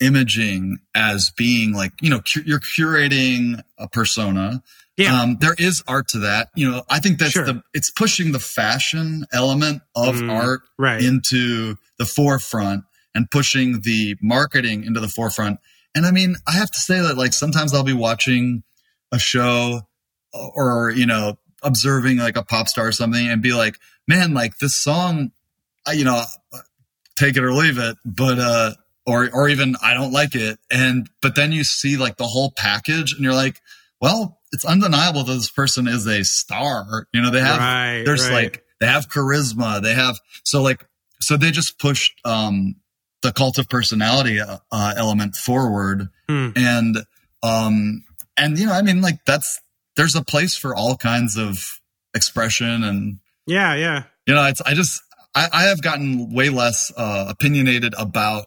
[0.00, 4.62] imaging as being like you know cu- you're curating a persona
[4.96, 5.20] Yeah.
[5.22, 7.44] um, there is art to that you know i think that's Sure.
[7.44, 11.02] the it's pushing the fashion element of Mm, art right.
[11.02, 15.58] into the forefront and pushing the marketing into the forefront
[15.96, 18.62] and i mean i have to say that like sometimes i'll be watching
[19.12, 19.80] a show
[20.32, 24.58] or you know observing like a pop star or something and be like man like
[24.58, 25.30] this song
[25.86, 26.22] I- you know
[27.18, 28.74] take it or leave it but uh
[29.06, 32.52] or or even i don't like it and but then you see like the whole
[32.56, 33.60] package and you're like
[34.00, 38.02] well it's undeniable that this person is a star you know they have right.
[38.04, 38.44] there's right.
[38.44, 40.86] like they have charisma they have so like
[41.20, 42.76] so they just pushed um
[43.22, 46.50] the cult of personality uh, uh, element forward Hmm.
[46.54, 46.98] and
[47.42, 48.04] um
[48.38, 49.60] and you know i mean like that's
[49.96, 51.80] there's a place for all kinds of
[52.14, 54.04] expression and yeah, yeah.
[54.26, 55.00] you know it's i just
[55.34, 58.46] i, I have gotten way less uh opinionated about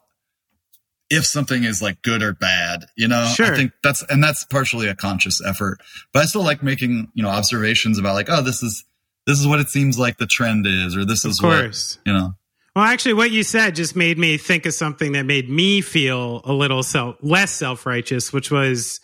[1.09, 3.51] if something is like good or bad you know Sure.
[3.51, 5.79] i think that's and that's partially a conscious effort
[6.13, 8.83] but i still like making you know observations about like oh this is
[9.27, 12.13] this is what it seems like the trend is or this Of is what you
[12.13, 12.33] know
[12.75, 16.41] Well, actually, what you said just made me think of something that made me feel
[16.45, 19.01] a little self less self righteous, which was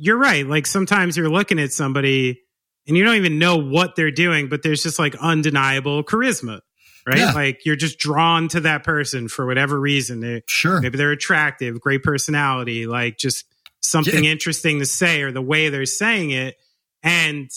[0.00, 0.46] you're right.
[0.46, 2.40] Like sometimes you're looking at somebody
[2.86, 6.60] and you don't even know what they're doing, but there's just like undeniable charisma,
[7.06, 7.18] right?
[7.18, 7.32] Yeah.
[7.32, 10.20] Like you're just drawn to that person for whatever reason.
[10.20, 13.44] They, sure maybe they're attractive, great personality, like just
[13.82, 14.30] something Yeah.
[14.30, 16.56] interesting to say or the way they're saying it.
[17.02, 17.50] And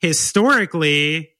[0.00, 1.30] historically,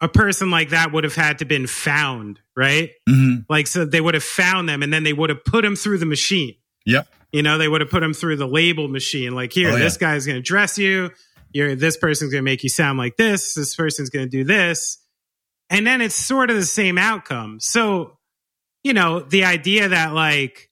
[0.00, 2.90] a person like that would have had to been found, right?
[3.08, 5.76] hmm Like so they would have found them and then they would have put them
[5.76, 6.54] through the machine.
[6.86, 9.34] yep You know, they would have put them through the label machine.
[9.34, 9.84] Like here, Oh, yeah.
[9.84, 11.10] this guy's going to dress you.
[11.52, 13.54] You're this person's going to make you sound like this.
[13.54, 14.98] This person's going to do this.
[15.68, 17.58] And then it's sort of the same outcome.
[17.60, 18.18] So,
[18.82, 20.70] you know, the idea that like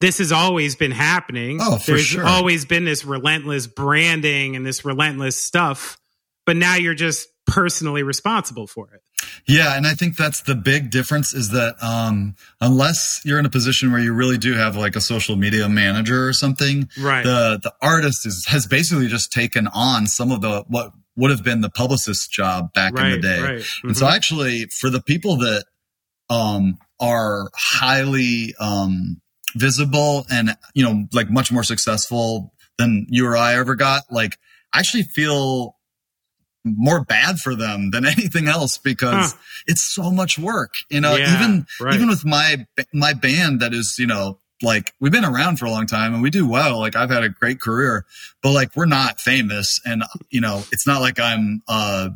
[0.00, 1.58] this has always been happening.
[1.60, 2.26] Oh, for There's sure.
[2.26, 5.98] always been this relentless branding and this relentless stuff.
[6.44, 9.00] But now you're just personally responsible for it.
[9.46, 13.50] Yeah, and I think that's the big difference is that um, unless you're in a
[13.50, 17.22] position where you really do have like a social media manager or something, Right.
[17.24, 21.42] the the artist is has basically just taken on some of the what would have
[21.44, 23.42] been the publicist's job back in the day.
[23.42, 23.64] Right.
[23.84, 24.14] And so Mhm.
[24.14, 25.64] actually for the people that
[26.30, 29.20] um are highly um
[29.54, 34.38] visible and you know like much more successful than you or I ever got, like
[34.72, 35.76] I actually feel
[36.64, 39.38] more bad for them than anything else because Huh.
[39.66, 40.74] it's so much work.
[40.90, 41.94] You know, Yeah, even right.
[41.94, 45.70] even with my my band that is, you know, like we've been around for a
[45.70, 46.78] long time and we do well.
[46.78, 48.04] Like I've had a great career,
[48.42, 52.10] but like we're not famous and you know, it's not like I'm uh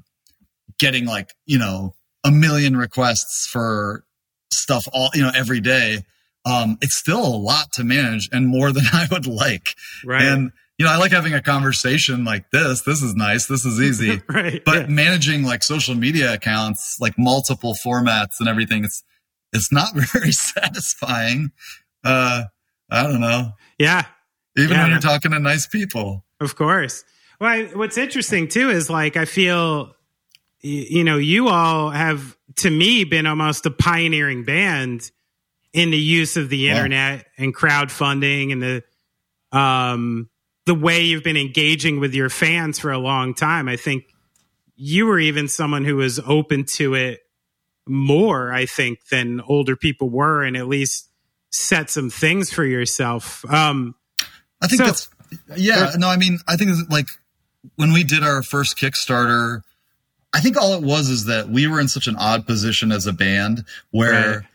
[0.79, 4.05] getting like, you know, a million requests for
[4.53, 6.05] stuff all, you know, every day.
[6.45, 9.75] Um it's still a lot to manage and more than I would like.
[10.05, 10.23] right.
[10.23, 12.83] And you know, I like having a conversation like this.
[12.83, 13.47] This is nice.
[13.47, 14.21] This is easy.
[14.29, 14.63] right.
[14.65, 14.87] But yeah.
[14.89, 19.03] managing like social media accounts, like multiple formats and everything, it's
[19.53, 21.51] it's not very satisfying.
[22.05, 22.45] Uh
[22.91, 23.53] I don't know.
[23.79, 24.05] yeah.
[24.57, 24.83] Even Yeah.
[24.85, 26.25] when you're talking to nice people.
[26.41, 27.05] Of course.
[27.41, 29.95] Well, I, what's interesting too is like I feel,
[30.61, 35.11] you know, you all have to me been almost a pioneering band
[35.73, 40.29] in the use of the internet and crowdfunding and the um
[40.67, 43.69] the way you've been engaging with your fans for a long time.
[43.69, 44.05] I think
[44.77, 47.21] you were even someone who was open to it
[47.87, 51.09] more, I think, than older people were, and at least
[51.51, 53.45] set some things for yourself.
[53.49, 53.95] Um,
[54.61, 55.09] I think So- that's
[55.57, 57.09] yeah, no, I mean, I think like
[57.77, 59.63] when we did our first Kickstarter,
[60.33, 63.07] I think all it was is that we were in such an odd position as
[63.07, 64.47] a band where Right.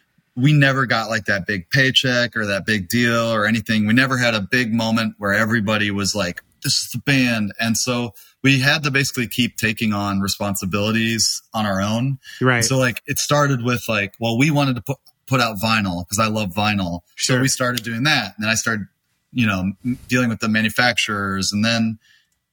[0.41, 3.85] We never got like that big paycheck or that big deal or anything.
[3.85, 7.53] We never had a big moment where everybody was like, this is the band.
[7.59, 12.19] And so we had to basically keep taking on responsibilities on our own.
[12.39, 12.63] right.
[12.63, 16.19] So like it started with like, well, we wanted to put put out vinyl because
[16.19, 17.01] I love vinyl.
[17.15, 17.37] Sure.
[17.37, 18.33] So we started doing that.
[18.35, 18.87] And then I started,
[19.31, 19.71] you know,
[20.09, 21.53] dealing with the manufacturers.
[21.53, 21.99] And then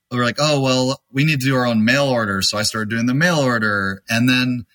[0.09, 2.41] we were like, oh, well, we need to do our own mail order.
[2.41, 4.01] So I started doing the mail order.
[4.09, 4.65] And then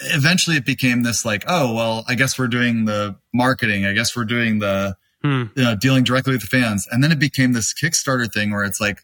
[0.00, 3.84] eventually it became this like, oh, well, I guess we're doing the marketing.
[3.84, 5.44] I guess we're doing the, Hmm.
[5.56, 6.86] you know, dealing directly with the fans.
[6.92, 9.02] And then it became this Kickstarter thing where it's like,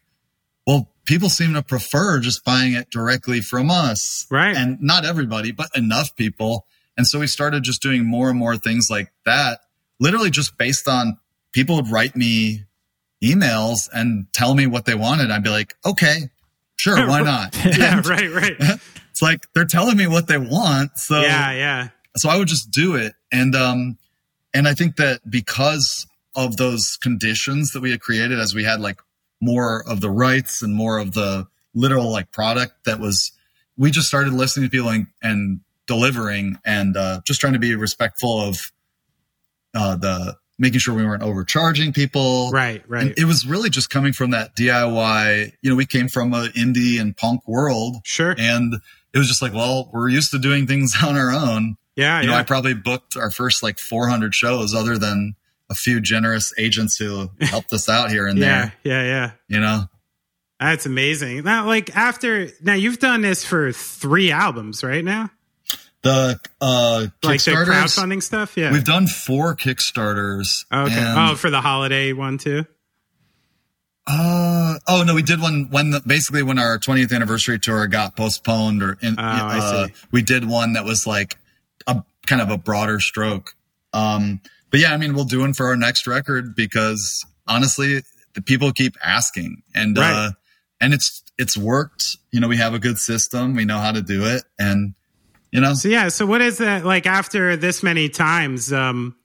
[0.65, 4.25] well, people seem to prefer just buying it directly from us.
[4.31, 4.55] Right.
[4.55, 6.65] And not everybody, but enough people.
[6.95, 9.59] And so we started just doing more and more things like that,
[9.99, 11.17] literally just based on
[11.51, 12.63] people would write me
[13.21, 15.31] emails and tell me what they wanted.
[15.31, 16.29] I'd be like, okay,
[16.77, 17.55] sure, why not?
[17.77, 18.55] yeah, right, right.
[19.15, 20.97] It's like they're telling me what they want.
[20.97, 21.87] So yeah, yeah.
[22.17, 23.13] so I would just do it.
[23.31, 23.97] And um
[24.53, 28.81] and I think that because of those conditions that we had created, as we had
[28.81, 28.99] like
[29.39, 33.31] more of the rights and more of the literal like product that was,
[33.77, 37.73] we just started listening to people and, and delivering and uh, just trying to be
[37.73, 38.71] respectful of
[39.73, 42.49] uh, the making sure we weren't overcharging people.
[42.51, 43.07] Right, right.
[43.07, 45.53] And it was really just coming from that DIY.
[45.61, 47.97] You know, we came from an indie and punk world.
[48.03, 48.35] Sure.
[48.37, 48.75] And
[49.15, 51.77] it was just like, well, we're used to doing things on our own.
[51.95, 52.35] Yeah, You know.
[52.35, 55.35] I probably booked our first like 400 shows other than
[55.69, 59.31] a few generous agents who helped us out here and yeah, there, yeah, yeah.
[59.47, 59.85] you know?
[60.59, 61.43] That's amazing.
[61.45, 65.29] Now, like after now, you've done this for three albums, right now,
[66.01, 68.55] The uh like the crowdfunding stuff.
[68.55, 68.71] Yeah.
[68.71, 70.65] we've done four Kickstarters.
[70.71, 71.13] okay.
[71.17, 72.65] oh, for the holiday one too.
[74.07, 78.15] Uh oh no, we did one when the, basically when our 20th anniversary tour got
[78.15, 79.93] postponed or in, Oh, I uh, see.
[80.11, 81.37] we did one that was like
[81.87, 83.55] a kind of a broader stroke.
[83.93, 88.01] Um but yeah, I mean we'll do one for our next record because honestly
[88.35, 90.31] the people keep asking and uh
[90.79, 92.17] and it's it's worked.
[92.31, 94.93] You know, we have a good system, we know how to do it and
[95.51, 96.09] you know So yeah.
[96.09, 98.71] So what is that like after this many times?
[98.71, 99.15] Um,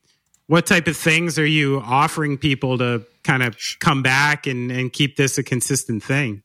[0.50, 4.92] what type of things are you offering people to kind of come back and and
[4.92, 6.42] keep this a consistent thing?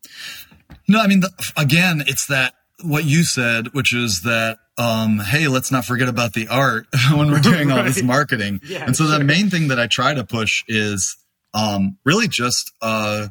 [0.88, 5.48] No, I mean, the, again, it's that what you said, which is that, um, hey,
[5.48, 8.62] let's not forget about the art when we're doing all this marketing.
[8.64, 9.18] Yeah, and so sure.
[9.18, 11.18] the main thing that I try to push is,
[11.56, 13.30] um, really just, uh,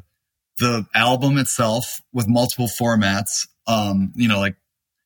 [0.59, 3.47] the album itself with multiple formats.
[3.65, 4.57] Um, you know, like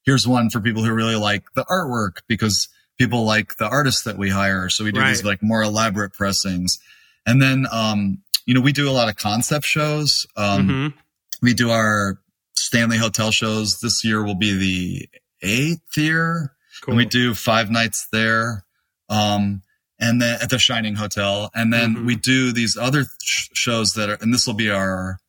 [0.03, 4.17] here's one for people who really like the artwork because people like the artists that
[4.17, 4.69] we hire.
[4.69, 6.77] So we do these like more elaborate pressings.
[7.25, 10.27] And then, um, you know, we do a lot of concept shows.
[10.35, 10.93] Um, Mhm.
[11.41, 12.19] we do our
[12.57, 13.79] Stanley Hotel shows.
[13.79, 15.09] This year will be the
[15.41, 16.51] eighth year.
[16.81, 16.91] Cool.
[16.93, 18.65] And we do five nights there.
[19.09, 19.61] Um,
[19.99, 21.49] and then at the Shining Hotel.
[21.55, 22.05] And then Mhm.
[22.05, 25.19] we do these other sh- shows that are, and this will be our,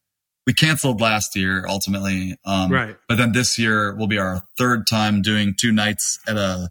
[0.47, 2.37] we canceled last year ultimately.
[2.45, 2.97] Um, Right.
[3.09, 6.69] but then this year will be our third time doing two nights at a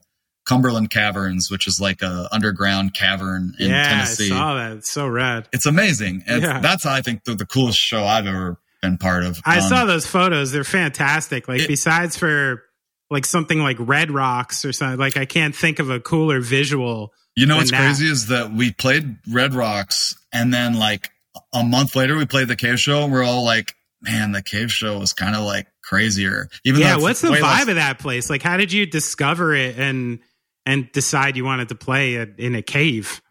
[0.50, 4.72] Cumberland Caverns, which is like a underground cavern in yeah, Tennessee I saw that.
[4.78, 5.48] It's so rad.
[5.54, 6.24] it's amazing.
[6.28, 6.60] And Yeah.
[6.60, 9.40] that's I think the, the coolest show I've ever been part of.
[9.46, 10.52] I Um, saw those photos.
[10.52, 11.48] They're fantastic.
[11.48, 12.64] Like It- besides for
[13.12, 17.14] like something like Red Rocks or something, like I can't think of a cooler visual.
[17.36, 17.80] You know what's that.
[17.82, 21.10] crazy is that we played Red Rocks, and then like
[21.54, 24.72] a month later we played the Cave Show, and we're all like, "Man, the Cave
[24.72, 28.30] Show was kind of like crazier." Even Yeah, what's the vibe less- of that place?
[28.30, 30.20] Like, how did you discover it and
[30.65, 33.22] and decide you wanted to play it in a cave?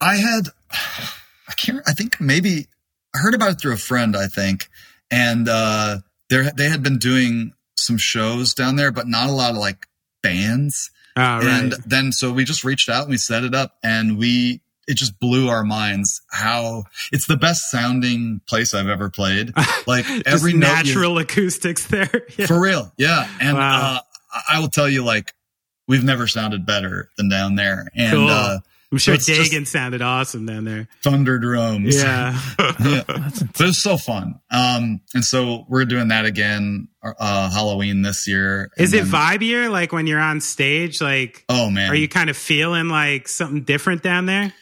[0.00, 0.48] I had,
[1.48, 1.80] I can't.
[1.86, 2.66] I think maybe
[3.14, 4.16] I heard about it through a friend.
[4.16, 4.68] I think,
[5.10, 5.98] and uh,
[6.30, 9.86] there they had been doing some shows down there, but not a lot of like
[10.22, 10.90] bands.
[11.16, 11.44] Oh, right.
[11.46, 14.96] And then so we just reached out and we set it up and we it
[14.96, 19.52] just blew our minds how it's the best sounding place I've ever played.
[19.86, 22.26] Like every natural acoustics there.
[22.38, 22.46] Yeah.
[22.46, 22.90] for real.
[22.96, 23.28] Yeah.
[23.40, 24.00] And Wow.
[24.34, 25.32] uh, I will tell you like
[25.88, 27.88] we've never sounded better than down there.
[27.94, 28.28] And Cool.
[28.30, 28.58] uh
[28.92, 30.86] I'm sure just- Dagan sounded awesome down there.
[31.02, 31.96] thunder drums.
[31.96, 32.40] Yeah.
[32.58, 33.02] yeah.
[33.06, 34.36] But it was so fun.
[34.50, 38.70] Um and so we're doing that again uh Halloween this year.
[38.76, 39.70] Is it then- vibier?
[39.70, 41.90] Like when you're on stage, like Oh man.
[41.90, 44.52] are you kind of feeling like something different down there?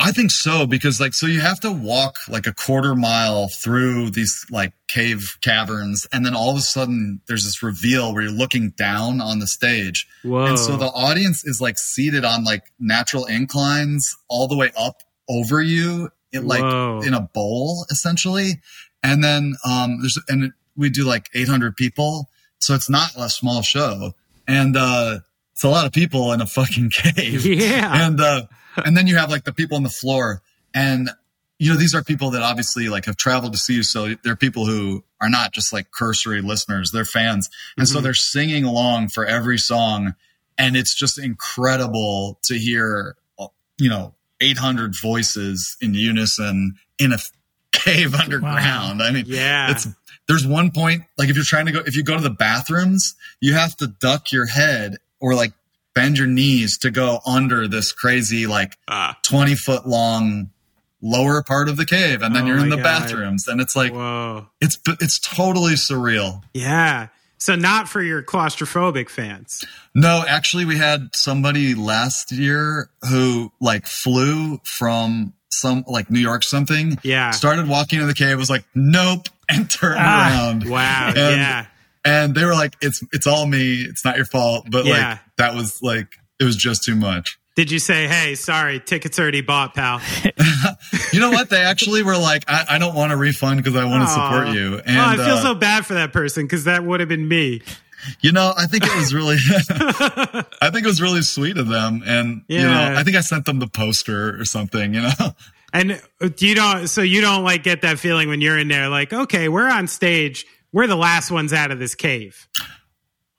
[0.00, 4.10] I think so because like so you have to walk like a quarter mile through
[4.10, 8.32] these like cave caverns and then all of a sudden there's this reveal where you're
[8.32, 10.06] looking down on the stage.
[10.22, 10.46] Whoa.
[10.46, 15.02] And so the audience is like seated on like natural inclines all the way up
[15.28, 17.00] over you in like Whoa.
[17.04, 18.60] in a bowl essentially.
[19.02, 22.30] And then um there's and we do like 800 people
[22.60, 24.12] so it's not a small show.
[24.46, 25.18] And uh
[25.54, 28.06] it's a lot of people in a fucking cave yeah.
[28.06, 28.42] and uh
[28.84, 30.42] and then you have like the people on the floor.
[30.74, 31.10] And
[31.58, 33.82] you know these are people that obviously like have traveled to see you.
[33.82, 36.90] So they're people who are not just like cursory listeners.
[36.92, 37.50] They're fans.
[37.76, 38.02] And so Mhm.
[38.04, 40.14] they're singing along for every song.
[40.56, 43.16] And it's just incredible to hear
[43.78, 47.18] you know 800 voices in unison in a
[47.72, 49.02] cave underground.
[49.02, 49.70] I mean yeah.
[49.70, 49.86] it's
[50.26, 53.14] there's one point like if you're trying to go if you go to the bathrooms
[53.40, 55.52] you have to duck your head or like
[55.98, 60.50] bend your knees to go under this crazy like Ah, 20 foot long
[61.00, 62.82] lower part of the cave and then Oh you're in the God.
[62.84, 64.46] bathrooms and it's like whoa.
[64.60, 67.08] it's it's totally surreal Yeah.
[67.40, 69.64] So not for your claustrophobic fans.
[69.94, 76.42] no actually we had somebody last year who like flew from some like new york
[76.42, 77.30] something Yeah.
[77.30, 80.28] started walking in the cave was like nope and turned Ah.
[80.30, 81.08] around Wow.
[81.08, 81.66] And- yeah.
[82.04, 85.08] And they were like it's it's all me it's not your fault but Yeah.
[85.10, 86.08] like that was like
[86.40, 90.00] it was just too much Did you say, "Hey, sorry, tickets already bought, pal"?
[91.12, 91.50] you know what?
[91.50, 94.48] They actually were like, "I, I don't want a refund because I want to support
[94.54, 97.08] you." And oh, I feel uh, so bad for that person because that would have
[97.08, 97.62] been me.
[98.20, 99.38] You know, I think it was really,
[100.62, 103.44] I think it was really sweet of them, and you know, I think I sent
[103.44, 104.94] them the poster or something.
[104.94, 105.34] You know,
[105.72, 108.88] And uh, you don't, so you don't like get that feeling when you're in there,
[108.88, 112.48] like, okay, we're on stage, we're the last ones out of this cave.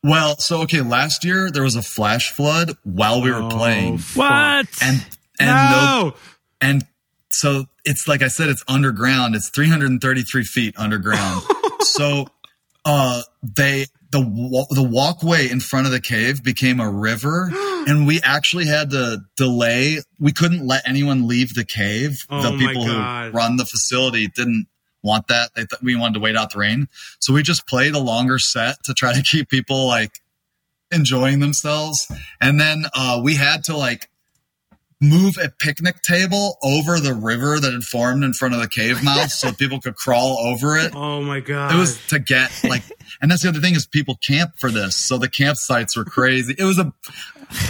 [0.03, 3.97] well, so okay, last year there was a flash flood while we were Oh, playing,
[3.97, 4.65] fuck.
[4.81, 5.17] and What?
[5.39, 5.69] and no,
[6.09, 6.13] no,
[6.61, 6.85] and
[7.29, 9.35] so it's like I said, it's underground.
[9.35, 11.43] It's 333 feet underground.
[11.81, 12.27] so,
[12.85, 14.19] uh, they the
[14.71, 17.49] the walkway in front of the cave became a river,
[17.87, 19.99] and we actually had to delay.
[20.19, 22.17] We couldn't let anyone leave the cave.
[22.29, 22.97] Oh the people who
[23.31, 24.67] run the facility didn't
[25.01, 25.51] want that.
[25.55, 26.87] They th- we wanted to wait out the rain,
[27.19, 30.21] so we just played a longer set to try to keep people like
[30.91, 32.11] enjoying themselves.
[32.41, 34.09] And then uh, we had to like
[35.01, 39.01] move a picnic table over the river that had formed in front of the cave
[39.01, 40.91] mouth so people could crawl over it.
[40.95, 41.73] oh my God.
[41.73, 42.83] It was to get like,
[43.21, 44.95] and that's the other thing is people camp for this.
[44.97, 46.53] So the campsites were crazy.
[46.57, 46.93] It was a,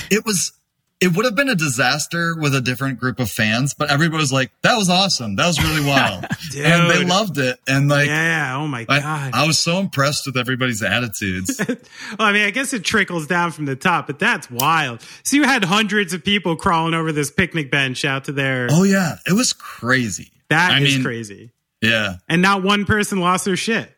[0.10, 0.54] it was,
[1.02, 4.34] it would have been a disaster with a different group of fans, but everybody was
[4.34, 5.38] like, that was awesome.
[5.38, 6.26] That was really wild.
[6.58, 7.58] and they loved it.
[7.68, 9.32] And like, yeah, oh my God.
[9.34, 11.62] I was so impressed with everybody's attitudes.
[11.68, 11.78] well,
[12.20, 15.02] I mean, I guess it trickles down from the top, but that's wild.
[15.24, 18.68] So you had hundreds of people crawling over this picnic bench out to there.
[18.70, 20.32] oh yeah, it was crazy.
[20.50, 21.52] That is I mean, crazy.
[21.82, 22.16] Yeah.
[22.28, 23.90] And not one person lost their shit.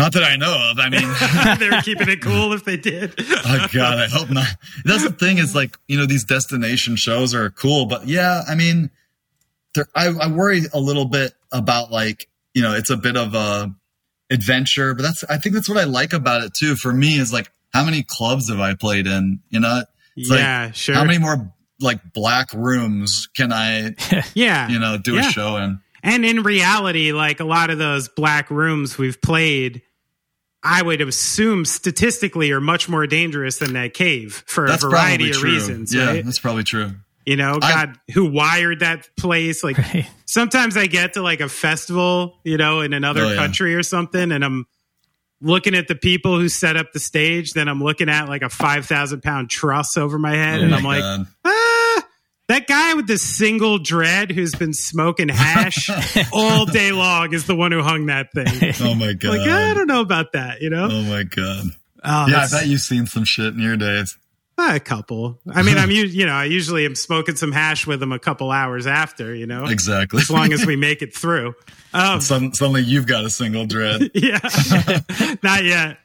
[0.00, 0.78] Not that I know of.
[0.78, 3.14] I mean, they were keeping it cool if they did.
[3.20, 4.46] oh god, I hope not.
[4.84, 8.54] That's the thing is like you know these destination shows are cool, but yeah, I
[8.54, 8.90] mean,
[9.94, 13.74] I, I worry a little bit about like you know it's a bit of a
[14.30, 16.76] adventure, but that's I think that's what I like about it too.
[16.76, 19.40] For me, is like how many clubs have I played in?
[19.50, 19.82] You know,
[20.16, 20.94] It's like, yeah, sure.
[20.94, 23.94] how many more like black rooms can I
[24.34, 24.68] yeah.
[24.68, 25.28] you know do Yeah.
[25.28, 25.80] a show in?
[26.02, 29.82] And in reality, like a lot of those black rooms we've played,
[30.62, 35.30] I would assume statistically are much more dangerous than that cave for That's a variety
[35.30, 35.52] of true.
[35.52, 36.24] reasons, yeah, right?
[36.24, 36.92] that's probably true.
[37.26, 39.62] You know, I- God, who wired that place?
[39.64, 40.06] Like, Right.
[40.26, 43.36] sometimes I get to like a festival, you know, in another Oh, yeah.
[43.36, 44.66] country or something, and I'm
[45.42, 47.52] looking at the people who set up the stage.
[47.54, 50.76] Then I'm looking at like a 5,000 pound truss over my head, Oh and my
[50.78, 51.02] I'm like,
[51.44, 51.46] ah,
[52.50, 55.88] that guy with the single dread who's been smoking hash
[56.32, 58.74] all day long is the one who hung that thing.
[58.86, 60.88] oh my god, Like, I don't know about that, you know?
[60.90, 61.66] oh my god.
[62.04, 64.16] Oh, Yeah, I bet you've seen some shit in your days.
[64.58, 65.38] a couple.
[65.50, 68.50] I mean, I'm, you know, I usually am smoking some hash with them a couple
[68.50, 70.20] hours after, you know, Exactly.
[70.20, 71.54] as long as we make it through.
[71.94, 74.10] Um, Sudden- suddenly you've got a single dread.
[74.14, 74.38] yeah,
[75.42, 75.98] not yet.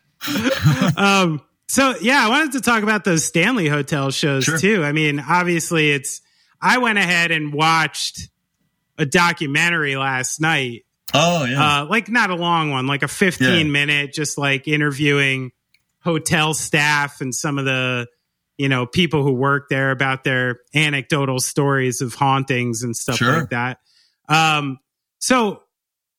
[0.98, 4.58] Um, so yeah, I wanted to talk about those Stanley Hotel shows Sure.
[4.58, 4.84] too.
[4.84, 6.22] I mean, obviously, it's.
[6.66, 8.30] I went ahead and watched
[8.98, 11.82] a documentary last night, Oh yeah.
[11.82, 13.64] uh, like not a long one, like a 15 Yeah.
[13.72, 15.52] minute, just like interviewing
[16.00, 18.08] hotel staff and some of the,
[18.58, 23.40] you know, people who work there about their anecdotal stories of hauntings and stuff Sure.
[23.40, 23.80] like that.
[24.30, 24.80] Um,
[25.20, 25.62] so,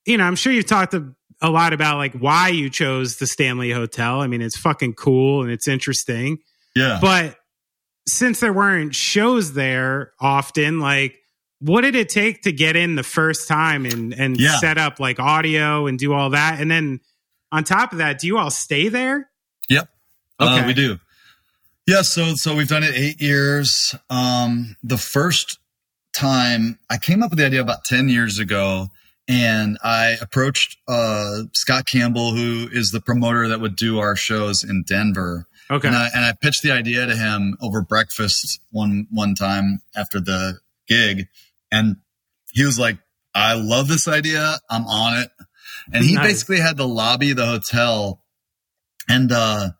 [0.05, 3.27] you know, I'm sure you've talked a, a lot about like why you chose the
[3.27, 4.21] Stanley Hotel.
[4.21, 6.39] I mean, it's fucking cool and it's interesting,
[6.77, 6.99] yeah.
[7.01, 7.37] but
[8.09, 11.17] since there weren't shows there often, like,
[11.61, 14.59] what did it take to get in the first time and and Yeah.
[14.59, 16.61] set up like audio and do all that?
[16.61, 17.01] And then
[17.51, 19.31] on top of that, do you all stay there?
[19.69, 19.89] Yep.
[20.39, 20.67] Uh, Okay.
[20.67, 20.99] we do.
[21.87, 22.03] Yeah.
[22.03, 23.95] So, so we've done it eight years.
[24.11, 25.59] Um, the first
[26.15, 28.89] time I came up with the idea about 10 years ago
[29.29, 34.63] and I approached, uh, Scott Campbell, who is the promoter that would do our shows
[34.63, 35.47] in Denver.
[35.71, 35.89] Okay.
[35.89, 40.21] And I, and I pitched the idea to him over breakfast one, one time after
[40.21, 41.27] the gig.
[41.73, 41.97] And
[42.53, 42.99] he was like,
[43.35, 44.59] I love this idea.
[44.71, 45.31] I'm on it.
[45.93, 46.27] And he Nice.
[46.27, 48.23] basically had to lobby the hotel
[49.09, 49.71] and, uh,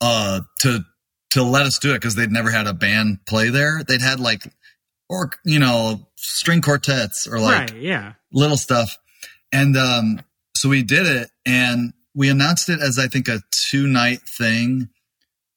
[0.00, 0.84] uh, to,
[1.30, 3.82] to let us do it because they'd never had a band play there.
[3.86, 4.42] They'd had like,
[5.08, 7.76] or, you know, string quartets or like, right.
[7.76, 8.12] Yeah.
[8.32, 8.96] Little stuff.
[9.52, 10.20] And um,
[10.56, 14.88] so we did it and we announced it as I think a two night thing.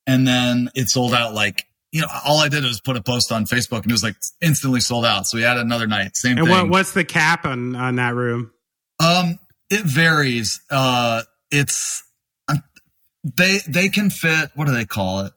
[0.07, 3.31] And then it sold out like, you know, all I did was put a post
[3.31, 5.25] on Facebook and it was like instantly sold out.
[5.25, 6.51] So we had another night, same And thing.
[6.55, 8.51] what what's the cap on on that room?
[8.99, 10.61] Um, it varies.
[10.69, 12.03] Uh, it's
[12.47, 12.61] um,
[13.23, 14.51] they they can fit.
[14.55, 15.33] What do they call it?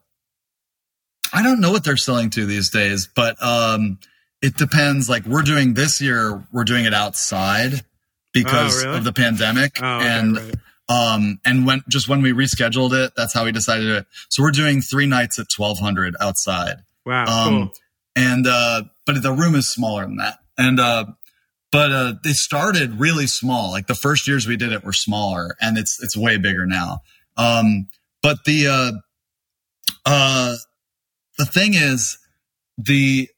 [1.33, 3.99] I don't know what they're selling to these days, but um,
[4.41, 5.09] it depends.
[5.09, 7.83] Like we're doing this year, we're doing it outside
[8.33, 8.97] because Oh, really?
[8.99, 10.55] of the pandemic, Oh, okay, and right.
[10.87, 14.05] um, and when just when we rescheduled it, that's how we decided it.
[14.29, 16.77] So we're doing three nights at twelve hundred outside.
[17.05, 17.25] Wow.
[17.25, 17.71] Um, cool.
[18.15, 20.39] and uh, but the room is smaller than that.
[20.57, 21.05] And uh,
[21.71, 23.71] but uh, they started really small.
[23.71, 26.99] Like the first years we did it were smaller, and it's it's way bigger now.
[27.37, 27.87] Um,
[28.21, 28.91] but the uh,
[30.05, 30.55] uh,
[31.37, 32.17] the thing is
[32.77, 33.29] the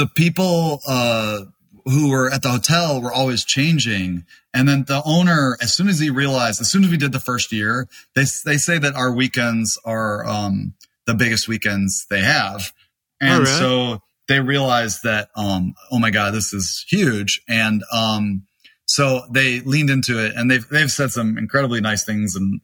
[0.00, 1.40] the people uh,
[1.84, 4.24] who were at the hotel were always changing.
[4.54, 7.20] And then the owner, as soon as he realized, as soon as we did the
[7.20, 10.72] first year, they they say that our weekends are um,
[11.04, 12.72] the biggest weekends they have,
[13.20, 13.58] and right.
[13.58, 18.46] so they realized that um, oh my god, this is huge, and um,
[18.86, 22.62] so they leaned into it, and they've they've said some incredibly nice things and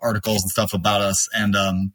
[0.00, 1.92] articles and stuff about us, and um,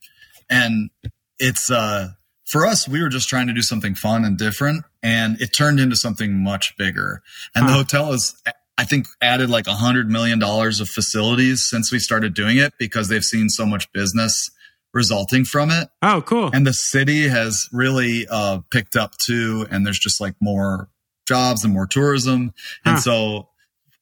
[0.47, 0.91] and
[1.39, 2.09] it's uh
[2.50, 5.80] for us, we were just trying to do something fun and different, and it turned
[5.80, 7.22] into something much bigger.
[7.54, 8.41] And the hotel has,
[8.76, 12.74] I think, added like a hundred million dollars of facilities since we started doing it
[12.80, 14.50] because they've seen so much business
[14.95, 15.89] resulting from it.
[16.02, 16.50] Oh, cool.
[16.52, 20.89] And the city has really uh, picked up too, and there's just like more
[21.28, 22.56] jobs and more tourism.
[22.84, 23.50] And so,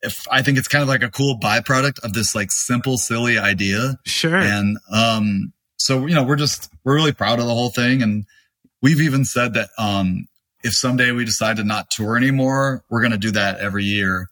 [0.01, 3.37] if I think it's kind of like a cool byproduct of this like simple, silly
[3.37, 4.37] idea sure.
[4.37, 8.25] and um so you know we're just we're really proud of the whole thing and
[8.81, 10.27] we've even said that um
[10.63, 14.27] if someday we decide to not tour anymore we're going to do that every year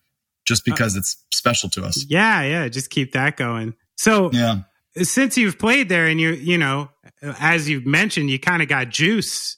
[0.45, 2.05] just because it's special to us.
[2.07, 2.67] Yeah, yeah.
[2.67, 3.73] Just keep that going.
[3.97, 4.57] So yeah.
[4.97, 6.89] since you've played there and you you know
[7.21, 9.57] as you've mentioned you kind of got juice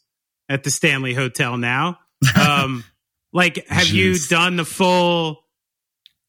[0.49, 1.99] at the stanley hotel now.
[2.35, 2.83] Um
[3.33, 5.43] like have you done the full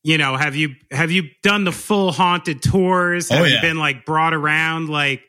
[0.03, 3.29] you know have you have you done the full haunted tours?
[3.31, 5.23] Have Oh, you been like brought around like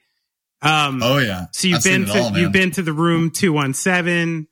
[0.62, 1.46] um oh yeah.
[1.52, 4.48] so you've I've been to all, you've been to the room 217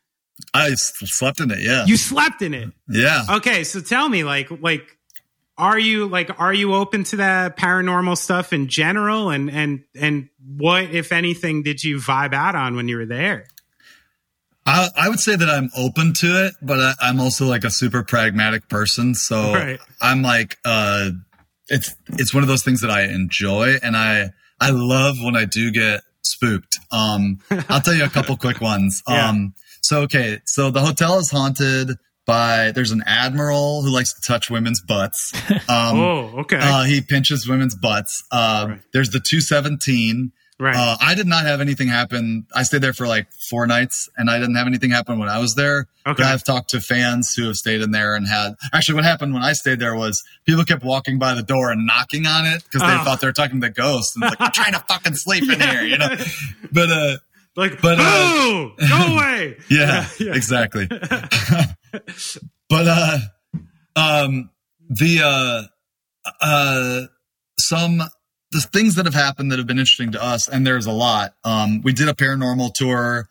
[0.53, 1.85] I slept in it yeah.
[1.85, 2.69] You slept in it?
[2.87, 3.23] Yeah.
[3.37, 4.85] Okay, so tell me, like, like,
[5.57, 10.29] are you like, are you open to that paranormal stuff in general, and and and
[10.45, 13.47] what, if anything, did you vibe out on when you were there?
[14.67, 17.69] I, I would say that i'm open to it but I, i'm also like a
[17.71, 19.15] super pragmatic person.
[19.15, 19.79] So Right.
[20.01, 21.11] i'm like uh
[21.69, 25.45] it's it's one of those things that i enjoy and i i love when i
[25.45, 26.77] do get spooked.
[26.91, 27.39] Um
[27.69, 29.01] i'll tell you a couple quick ones.
[29.07, 29.29] Yeah.
[29.29, 31.91] um so okay so the hotel is haunted
[32.25, 35.31] by there's an admiral who likes to touch women's butts.
[35.69, 38.23] Um oh, okay, uh, he pinches women's butts.
[38.31, 38.81] Uh Right.
[38.93, 40.75] there's the 217 right.
[40.75, 42.45] uh, I did not have anything happen.
[42.53, 45.39] I stayed there for like four nights, and I didn't have anything happen when I
[45.39, 45.87] was there.
[46.05, 46.23] Okay.
[46.23, 48.53] But I've talked to fans who have stayed in there and had.
[48.73, 51.85] Actually, what happened when I stayed there was people kept walking by the door and
[51.85, 53.03] knocking on it because they Oh.
[53.03, 55.81] thought they were talking to ghosts and like, I'm trying to fucking sleep in here,
[55.83, 56.15] you know.
[56.71, 57.17] But uh,
[57.55, 59.57] like, but, uh, oh, go away.
[59.69, 60.33] yeah, yeah.
[60.35, 60.87] exactly.
[62.69, 63.17] but uh,
[63.95, 64.49] um,
[64.89, 65.63] the uh,
[66.41, 67.01] uh,
[67.59, 68.01] some
[68.51, 71.33] the things that have happened that have been interesting to us, and there's a lot.
[71.43, 73.27] Um, we did a paranormal tour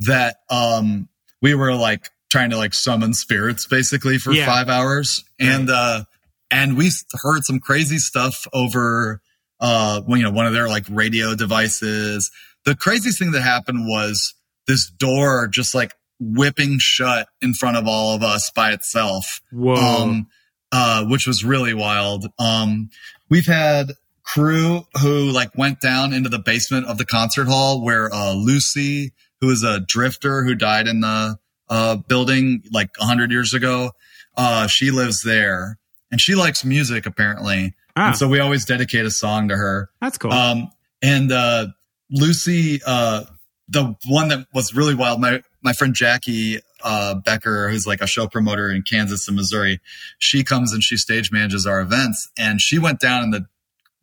[0.00, 1.08] that um
[1.40, 4.46] we were like trying to like summon spirits basically for Yeah.
[4.46, 6.04] five hours, and uh,
[6.50, 6.90] and we
[7.22, 9.20] heard some crazy stuff over
[9.60, 12.30] uh, well, you know, one of their like radio devices.
[12.64, 14.34] The craziest thing that happened was
[14.66, 19.74] this door just like whipping shut in front of all of us by itself Whoa.
[19.76, 20.26] um,
[20.72, 22.26] uh, which was really wild.
[22.38, 22.90] Um,
[23.30, 23.92] we've had
[24.26, 29.12] crew who like went down into the basement of the concert hall where uh, Lucy,
[29.40, 33.92] who is a drifter who died in the uh, building like a hundred years ago,
[34.36, 35.78] uh, she lives there
[36.10, 37.74] and she likes music apparently.
[37.96, 39.88] Ah, And so we always dedicate a song to her.
[40.00, 40.32] that's cool.
[40.32, 40.70] Um,
[41.02, 41.68] and uh,
[42.10, 43.24] Lucy, uh,
[43.68, 48.06] the one that was really wild, my my friend Jackie uh, Becker, who's like a
[48.06, 49.80] show promoter in Kansas and Missouri,
[50.18, 53.46] she comes and she stage manages our events, and she went down in the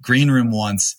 [0.03, 0.95] green room once.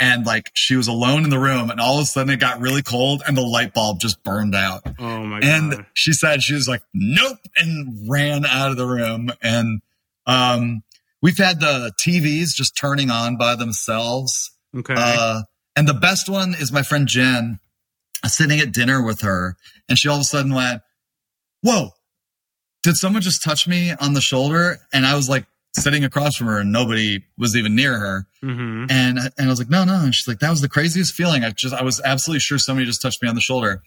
[0.00, 2.60] And like she was alone in the room, and all of a sudden it got
[2.60, 4.82] really cold, and the light bulb just burned out.
[4.96, 5.48] oh my god.
[5.48, 5.86] And god.
[5.92, 9.32] she said she was like, "Nope," and ran out of the room.
[9.42, 9.82] And
[10.24, 10.84] um,
[11.20, 14.52] we've had the TVs just turning on by themselves.
[14.76, 14.94] Okay.
[14.96, 15.42] Uh,
[15.74, 17.58] and the best one is my friend Jen
[18.24, 19.56] sitting at dinner with her,
[19.88, 20.80] and she all of a sudden went,
[21.62, 21.90] "Whoa!
[22.84, 25.46] Did someone just touch me on the shoulder?" And I was like
[25.78, 28.26] sitting across from her, and nobody was even near her.
[28.42, 31.14] hmm And and I was like, "No, no." And she's like, "That was the craziest
[31.14, 31.44] feeling.
[31.44, 33.82] I just I was absolutely sure somebody just touched me on the shoulder."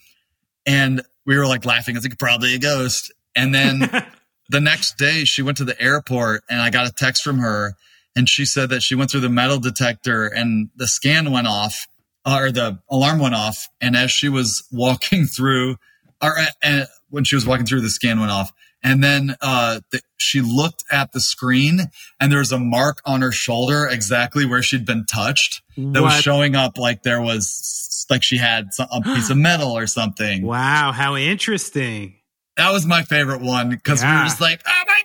[0.66, 1.96] And we were like laughing.
[1.96, 3.90] I was like, "Probably a ghost." And then
[4.50, 7.76] the next day she went to the airport and I got a text from her
[8.16, 11.88] and she said that she went through the metal detector and the scan went off
[12.26, 15.78] or the alarm went off and as she was walking through
[16.22, 18.52] or uh, uh, when she was walking through the scan went off
[18.84, 19.82] And then uh,
[20.18, 21.82] she looked at the screen,
[22.20, 25.62] and there was a mark on her shoulder exactly where she'd been touched.
[25.78, 29.72] That was showing up like there was like she had some, a piece of metal
[29.78, 30.44] or something.
[30.46, 32.16] Wow, how interesting.
[32.58, 35.02] That was my favorite one because we were just like, oh my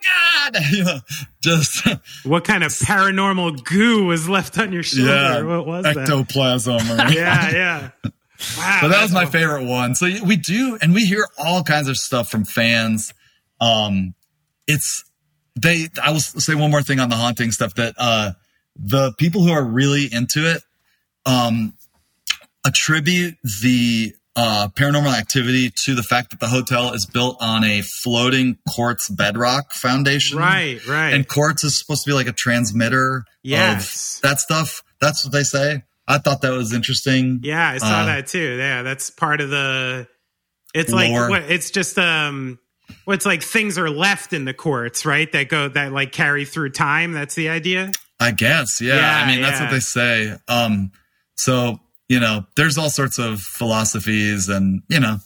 [0.52, 0.98] god, you know,
[1.40, 1.86] just
[2.24, 5.10] What kind of paranormal goo was left on your shoulder?
[5.12, 5.96] yeah, what was that?
[5.98, 6.90] ectoplasm.
[6.90, 7.90] Or, Yeah, yeah.
[8.58, 8.78] Wow.
[8.82, 9.94] but that was my favorite one.
[9.94, 13.14] So we do, and we hear all kinds of stuff from fans.
[13.60, 14.14] Um,
[14.66, 15.04] it's
[15.60, 15.88] they.
[16.02, 18.32] I will say one more thing on the haunting stuff that uh,
[18.76, 20.62] the people who are really into it
[21.24, 21.74] um,
[22.64, 27.80] attribute the uh, paranormal activity to the fact that the hotel is built on a
[27.80, 30.38] floating quartz bedrock foundation.
[30.38, 31.14] Right, right.
[31.14, 34.16] And quartz is supposed to be like a transmitter Yes.
[34.16, 34.82] of that stuff.
[35.00, 35.84] That's what they say.
[36.08, 37.40] I thought that was interesting.
[37.42, 38.56] Yeah, I saw Uh, that too.
[38.58, 40.06] Yeah, that's part of the.
[40.74, 41.00] It's Lore.
[41.00, 41.50] like what?
[41.50, 42.58] It's just um,
[43.04, 45.30] what's like things are left in the courts, right?
[45.32, 47.12] That go that like carry through time.
[47.12, 47.92] That's the idea.
[48.18, 48.96] I guess, yeah.
[48.96, 49.64] Yeah, I mean, that's yeah.
[49.64, 50.36] what they say.
[50.48, 50.92] Um,
[51.34, 55.18] so you know, there's all sorts of philosophies, and you know,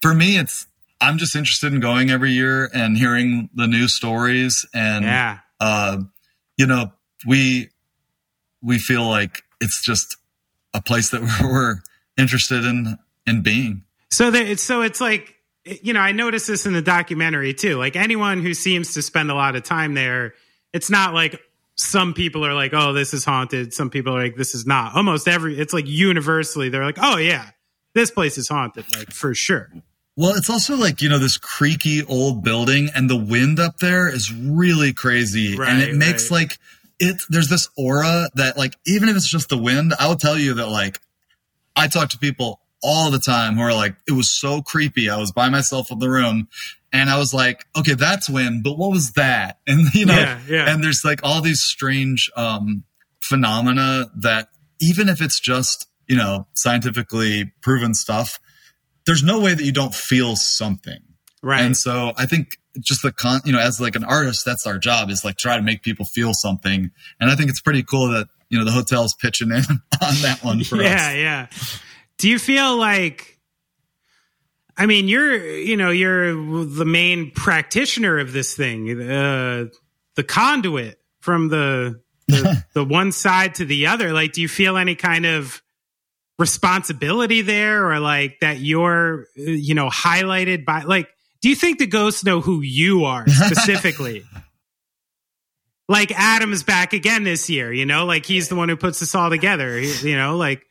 [0.00, 0.66] for me, it's
[1.00, 5.98] I'm just interested in going every year and hearing the new stories, and Yeah, uh,
[6.56, 6.92] you know,
[7.26, 7.70] we
[8.62, 10.16] we feel like it's just
[10.74, 11.76] a place that we're, we're
[12.16, 13.82] interested in in being.
[14.10, 15.34] So that it's so it's like
[15.82, 17.76] you know I noticed this in the documentary too.
[17.76, 20.34] Like anyone who seems to spend a lot of time there,
[20.72, 21.40] it's not like
[21.76, 23.72] some people are like, oh, this is haunted.
[23.72, 24.96] Some people are like, this is not.
[24.96, 27.50] Almost every it's like universally they're like, oh yeah,
[27.94, 29.70] this place is haunted, like for sure.
[30.16, 34.12] Well, it's also like, you know, this creaky old building and the wind up there
[34.12, 35.56] is really crazy.
[35.56, 36.40] and it makes right.
[36.40, 36.58] like
[36.98, 40.36] it there's this aura that like even if it's just the wind, I will tell
[40.36, 41.00] you that like
[41.76, 45.08] I talk to people all the time who are like, it was so creepy.
[45.10, 46.48] I was by myself in the room
[46.92, 49.58] and I was like, okay, that's when, but what was that?
[49.66, 50.72] And you know, Yeah, yeah.
[50.72, 52.84] and there's like all these strange um
[53.20, 54.48] phenomena that
[54.80, 58.38] even if it's just, you know, scientifically proven stuff,
[59.06, 61.00] there's no way that you don't feel something.
[61.42, 61.60] Right.
[61.62, 64.78] And so I think just the con, you know, as like an artist, that's our
[64.78, 66.90] job is like try to make people feel something.
[67.20, 69.62] And I think it's pretty cool that, you know, the hotel's pitching in
[70.02, 71.00] on that one for yeah, us.
[71.00, 71.12] Yeah.
[71.14, 71.46] Yeah.
[72.18, 73.38] Do you feel like
[74.78, 76.32] I mean, you're you know, you're
[76.64, 79.66] the main practitioner of this thing, uh,
[80.14, 84.12] the conduit from the the, the one side to the other.
[84.12, 85.60] Like, do you feel any kind of
[86.38, 91.08] responsibility there, or like that you're you know highlighted by like?
[91.40, 94.24] Do you think the ghosts know who you are specifically?
[95.88, 99.14] like Adam's back again this year, you know, like he's the one who puts this
[99.14, 100.67] all together, you know, like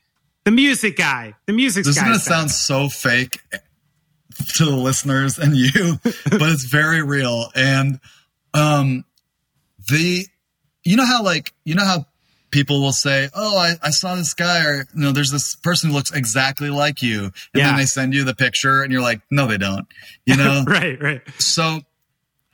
[0.47, 1.89] the music guy, the music guy.
[1.89, 3.41] This is going to sound so fake
[4.55, 7.51] to the listeners and you, but it's very real.
[7.53, 7.99] And,
[8.53, 9.03] um,
[9.89, 10.25] the,
[10.85, 12.05] you know how like, you know how
[12.51, 15.89] people will say, Oh, I, I saw this guy or, you know, there's this person
[15.89, 17.25] who looks exactly like you.
[17.25, 17.67] And Yeah.
[17.67, 19.85] then they send you the picture and you're like, no, they don't,
[20.25, 20.63] you know?
[20.67, 21.21] right, right.
[21.39, 21.81] so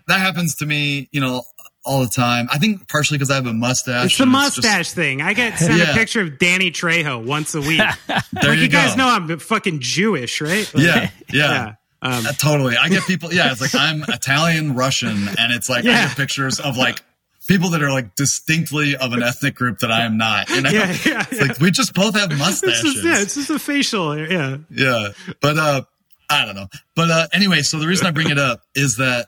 [0.07, 1.43] that happens to me, you know,
[1.85, 2.47] all the time.
[2.51, 4.05] I think partially because I have a mustache.
[4.05, 5.21] It's the and mustache just- thing.
[5.21, 5.91] I get sent Yeah.
[5.91, 7.79] a picture of Danny Trejo once a week.
[8.07, 8.97] there like you, you guys go.
[8.97, 10.69] know I'm fucking Jewish, right?
[10.73, 11.09] Like, Yeah, yeah.
[11.31, 11.73] yeah.
[12.01, 12.75] Um, Uh, totally.
[12.77, 13.33] I get people.
[13.33, 17.01] Yeah, it's like I'm Italian, Russian, and it's like I get pictures of like
[17.47, 20.49] people that are like distinctly of an ethnic group that I am not.
[20.49, 22.81] You know, Yeah, yeah, it's like we just both have it's mustaches.
[22.81, 24.17] just, yeah, it's just a facial.
[24.17, 24.57] Yeah.
[24.69, 25.09] yeah,
[25.41, 25.81] but uh,
[26.29, 26.67] I don't know.
[26.95, 29.27] But uh, anyway, so the reason I bring it up is that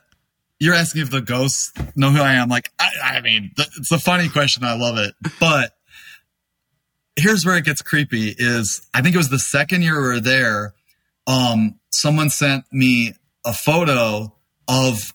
[0.58, 2.48] you're asking if the ghosts know who I am.
[2.48, 4.64] Like, I, I mean, th- it's a funny question.
[4.64, 5.72] I love it, but
[7.16, 8.34] here's where it gets creepy.
[8.36, 10.74] Is I think it was the second year we were there.
[11.26, 14.32] Um, someone sent me a photo
[14.68, 15.12] of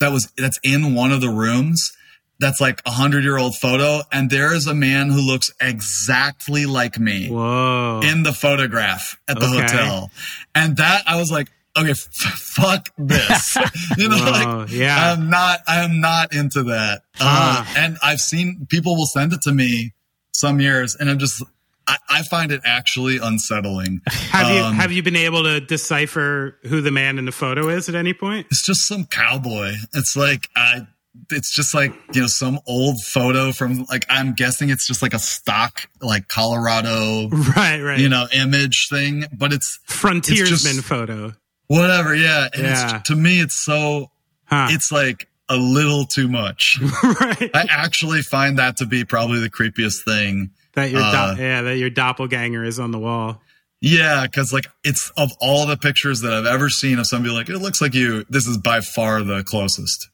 [0.00, 1.92] that was that's in one of the rooms.
[2.40, 6.66] That's like a hundred year old photo, and there is a man who looks exactly
[6.66, 8.00] like me Whoa.
[8.04, 9.60] in the photograph at the Okay.
[9.62, 10.10] hotel.
[10.54, 13.56] And that I was like, okay, f- fuck this.
[13.98, 15.12] you know, Whoa, like yeah.
[15.12, 17.02] I'm not, I am not into that.
[17.20, 19.92] Uh, and I've seen people will send it to me
[20.32, 21.42] some years and I'm just,
[21.86, 24.02] I, I find it actually unsettling.
[24.06, 27.68] have you Um, have you been able to decipher who the man in the photo
[27.68, 28.46] is at any point?
[28.50, 29.72] It's just some cowboy.
[29.94, 30.86] It's like, I,
[31.30, 35.14] it's just like, you know, some old photo from like, I'm guessing it's just like
[35.14, 37.98] a stock, like Colorado, Right, right.
[37.98, 41.32] you know, image thing, but it's, frontiersman just- photo.
[41.68, 42.96] Whatever yeah and Yeah.
[42.98, 44.10] it's to me it's so
[44.46, 44.68] Huh.
[44.70, 47.50] it's like a little too much right.
[47.54, 51.62] i actually find that to be probably the creepiest thing that your uh, do- yeah,
[51.62, 53.40] that your doppelganger is on the wall.
[53.80, 57.48] Yeah, because like it's of all the pictures that I've ever seen of somebody like
[57.48, 58.24] it looks like you.
[58.28, 60.08] This is by far the closest.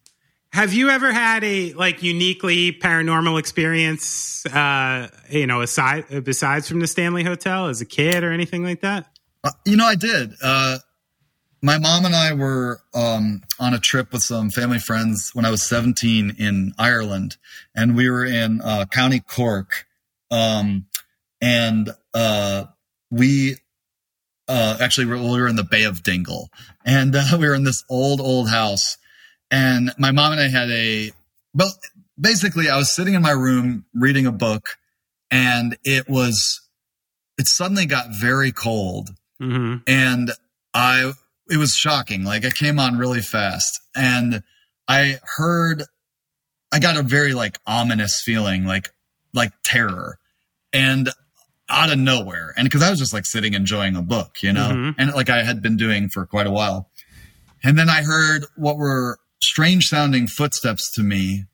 [0.54, 4.46] Have you ever had a like uniquely paranormal experience?
[4.46, 8.80] Uh, you know, aside besides from the Stanley Hotel as a kid or anything like
[8.80, 9.06] that?
[9.42, 10.32] Uh, you know, I did.
[10.42, 10.78] Uh,
[11.64, 15.50] my mom and I were um, on a trip with some family friends when I
[15.50, 17.38] was 17 in Ireland,
[17.74, 19.86] and we were in uh, County Cork,
[20.30, 20.84] um,
[21.40, 22.64] and uh,
[23.10, 23.56] we
[24.46, 26.50] uh, actually we were in the Bay of Dingle,
[26.84, 28.98] and uh, we were in this old old house,
[29.50, 31.12] and my mom and I had a
[31.54, 31.72] well,
[32.20, 34.76] basically I was sitting in my room reading a book,
[35.30, 36.60] and it was
[37.38, 39.08] it suddenly got very cold,
[39.40, 39.78] Mm-hmm.
[39.88, 40.30] and
[40.74, 41.12] I
[41.50, 42.24] it was shocking.
[42.24, 44.42] Like it came on really fast, and
[44.88, 45.84] I heard
[46.72, 48.90] I got a very like ominous feeling, like
[49.32, 50.18] like terror,
[50.72, 51.10] and
[51.68, 54.68] out of nowhere, and because I was just like sitting enjoying a book, you know,
[54.70, 54.94] Mhm.
[54.98, 56.90] and like I had been doing for quite a while,
[57.62, 61.44] and then I heard what were strange sounding footsteps to me,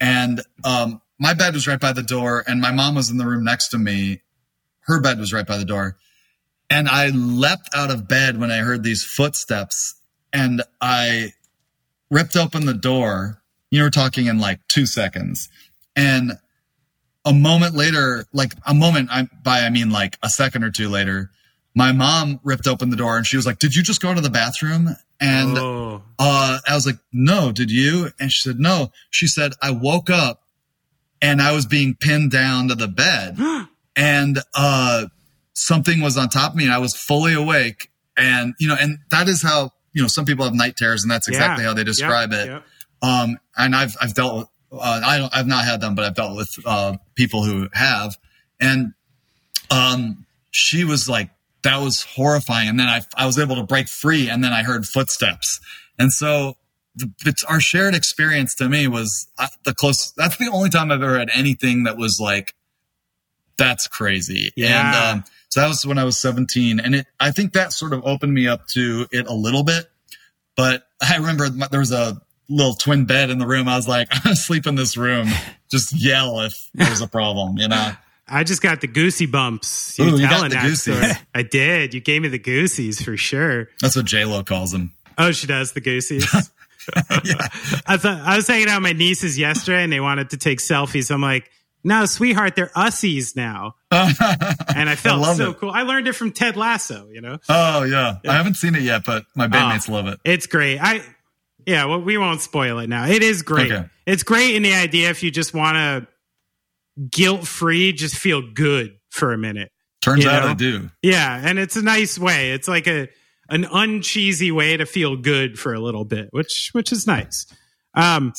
[0.00, 3.26] and um, my bed was right by the door, and my mom was in the
[3.26, 4.22] room next to me.
[4.84, 5.96] Her bed was right by the door.
[6.70, 10.00] And I leapt out of bed when I heard these footsteps
[10.32, 11.32] and I
[12.10, 13.42] ripped open the door.
[13.70, 15.48] You were talking in like two seconds.
[15.96, 16.32] And
[17.24, 20.88] a moment later, like a moment I, by, I mean like a second or two
[20.88, 21.30] later,
[21.74, 24.20] my mom ripped open the door and she was like, did you just go to
[24.20, 24.90] the bathroom?
[25.20, 28.10] And oh, uh, I was like, no, did you?
[28.18, 28.90] And she said, no.
[29.10, 30.42] She said, I woke up
[31.20, 33.38] and I was being pinned down to the bed
[33.96, 35.06] and, uh,
[35.60, 37.90] something was on top of me and I was fully awake.
[38.16, 41.10] And, you know, and that is how, you know, some people have night terrors and
[41.10, 41.70] that's exactly Yeah.
[41.70, 42.50] how they describe Yep, it.
[42.50, 42.64] yep.
[43.02, 44.46] Um, and I've, I've dealt with,
[44.80, 48.16] uh, I don't, I've not had them, but I've dealt with, uh, people who have.
[48.60, 48.92] And,
[49.70, 51.30] um, she was like,
[51.62, 52.68] that was horrifying.
[52.68, 55.60] And then I, I was able to break free and then I heard footsteps.
[55.98, 56.56] And so
[56.94, 60.12] the, it's our shared experience to me was uh, the close.
[60.16, 62.54] That's the only time I've ever had anything that was like,
[63.58, 64.52] that's crazy.
[64.56, 65.12] Yeah.
[65.12, 66.80] And, um, so that was when I was 17.
[66.80, 69.90] And it, I think that sort of opened me up to it a little bit.
[70.56, 73.68] But I remember my- there was a little twin bed in the room.
[73.68, 75.28] I was like, I'm gonna sleep in this room.
[75.70, 77.92] Just yell if there's a problem, you know?
[78.32, 79.98] I just got the goosey bumps.
[79.98, 81.16] Ooh, you got the goosies.
[81.34, 81.94] I did.
[81.94, 83.68] You gave me the goosies for sure.
[83.80, 84.92] That's what J Lo calls them.
[85.18, 86.24] Oh, she does the goosies.
[86.94, 90.60] I thought I was hanging out with my nieces yesterday, and they wanted to take
[90.60, 91.10] selfies.
[91.10, 91.50] I'm like,
[91.82, 95.58] no, sweetheart, they're ussies now, and I felt love so it.
[95.58, 95.70] cool.
[95.70, 97.08] I learned it from Ted Lasso.
[97.10, 98.16] You know, Oh yeah.
[98.28, 100.18] I haven't seen it yet, but my bandmates love it.
[100.24, 100.78] it's great.
[100.78, 101.02] I
[101.66, 103.06] yeah, well, we won't spoil it now.
[103.06, 103.70] It is great.
[103.70, 103.86] Okay.
[104.06, 106.06] It's great in the idea if you just want to
[107.10, 109.70] guilt free, just feel good for a minute.
[110.02, 110.48] Turns out know?
[110.50, 110.90] I do.
[111.02, 112.52] Yeah, and it's a nice way.
[112.52, 113.08] It's like a
[113.48, 117.46] an uncheesy way to feel good for a little bit, which which is nice.
[117.94, 118.32] Um,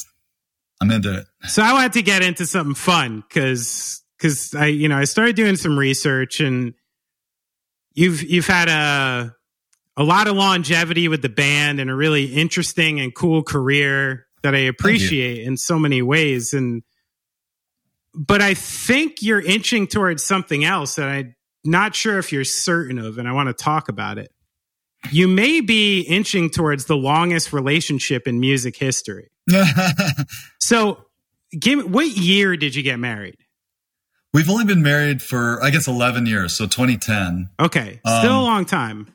[0.82, 1.28] I'm into it.
[1.48, 5.36] so I wanted to get into something fun because because I you know I started
[5.36, 6.74] doing some research and
[7.94, 9.36] you've you've had a
[9.98, 14.56] a lot of longevity with the band and a really interesting and cool career that
[14.56, 16.82] I appreciate in so many ways and
[18.14, 22.98] but I think you're inching towards something else that I'm not sure if you're certain
[22.98, 24.32] of and I want to talk about it.
[25.12, 29.32] You may be inching towards the longest relationship in music history.
[30.60, 31.06] So,
[31.60, 33.36] give me, what year did you get married?
[34.34, 36.56] We've only been married for, I guess, 11 years.
[36.56, 37.50] So 2010.
[37.60, 39.08] Okay, still a Um, long time,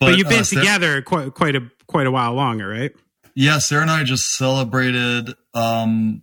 [0.00, 2.90] but, you've been uh, Sarah- together quite quite a quite a while longer, right?
[3.36, 3.58] Yeah.
[3.58, 6.22] Sarah and I just celebrated, um,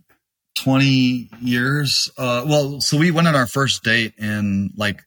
[0.56, 2.10] 20 years.
[2.18, 5.02] Uh, well, so we went on our first date in like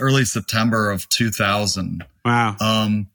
[0.00, 2.04] early September of 2000.
[2.24, 2.56] Wow.
[2.60, 3.06] Um,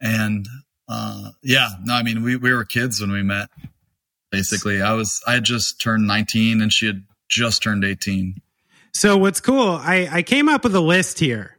[0.00, 0.46] and,
[0.92, 3.48] uh, yeah, no, I mean, we, we were kids when we met.
[4.30, 8.40] Basically, I was, I had just turned 19 and she had just turned 18.
[8.94, 9.70] So what's cool?
[9.70, 11.58] I I came up with a list here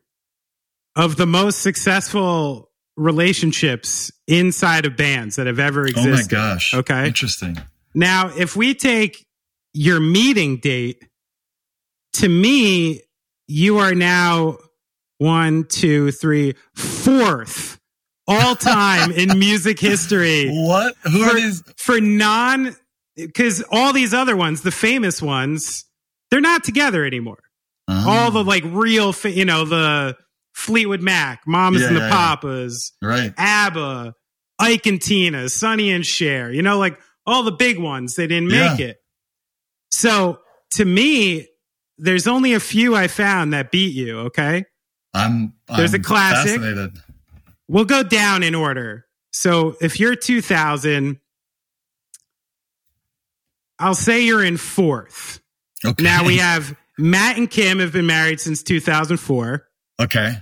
[0.95, 6.37] of the most successful relationships inside of bands that have ever existed.
[6.37, 6.73] Oh my gosh.
[6.73, 7.07] Okay.
[7.07, 7.57] Interesting.
[7.95, 9.25] Now, if we take
[9.73, 11.03] your meeting date,
[12.13, 13.01] to me,
[13.47, 14.57] you are now
[15.17, 17.79] one, two, three, fourth
[18.27, 20.95] all time in music history What?
[21.03, 21.63] Who are for, these?
[21.77, 22.75] for non,
[23.15, 25.85] because all these other ones, the famous ones,
[26.31, 27.39] they're not together anymore.
[27.87, 30.15] Oh, All the like real, fa- you know, the
[30.55, 32.11] Fleetwood Mac, Mamas Yeah, and the yeah, yeah.
[32.35, 33.33] Papas, right.
[33.37, 34.13] ABBA,
[34.59, 38.47] Ike and Tina, Sonny and Cher, you know, like all the big ones, they didn't
[38.49, 38.85] make Yeah.
[38.87, 38.97] it.
[39.91, 40.39] So
[40.75, 41.47] to me,
[41.97, 44.65] there's only a few I found that beat you, okay?
[45.13, 46.61] I'm, There's I'm a classic.
[46.61, 46.97] Fascinated.
[47.73, 49.07] We'll go down in order.
[49.31, 51.19] So if you're 2000,
[53.79, 55.41] I'll say you're in fourth.
[55.83, 56.03] Okay.
[56.03, 59.67] Now we have Matt and Kim have been married since 2004.
[59.99, 60.35] Okay.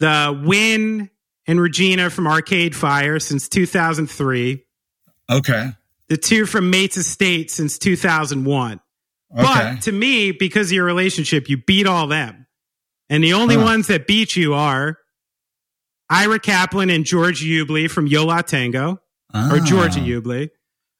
[0.00, 1.08] The Win
[1.46, 4.64] and Regina from Arcade Fire since 2003.
[5.30, 5.70] Okay.
[6.08, 8.72] The two from Mates of State since 2001.
[8.72, 9.42] Okay.
[9.42, 12.46] But to me, because of your relationship, you beat all them.
[13.08, 13.62] And the only Huh.
[13.62, 14.98] ones that beat you are
[16.12, 18.98] Ira Kaplan and George Hubley from Yo La Tengo, or
[19.34, 19.60] Ah.
[19.64, 20.50] Georgia Hubley.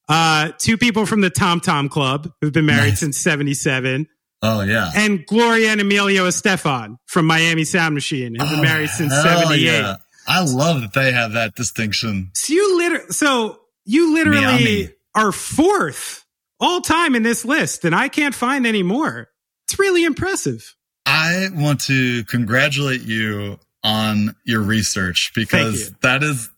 [0.09, 3.01] Uh, two people from the Tom Tom Club who've been married Nice.
[3.01, 4.07] since 77.
[4.43, 4.91] Oh yeah.
[4.97, 9.61] And Gloria and Emilio Estefan from Miami Sound Machine who've been Oh, married since 78.
[9.61, 9.97] yeah.
[10.27, 12.31] I love that they have that distinction.
[12.35, 14.89] So you literally, so you literally Miami.
[15.15, 16.25] are fourth
[16.61, 19.29] all time in this list, and I can't find any more.
[19.69, 20.75] It's really impressive.
[21.07, 25.97] I want to congratulate you on your research because you.
[26.03, 26.51] that is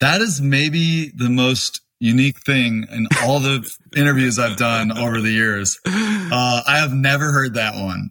[0.00, 3.62] that is maybe the most unique thing in all the
[3.96, 5.78] interviews I've done over the years.
[5.86, 8.08] Uh, I have never heard that one.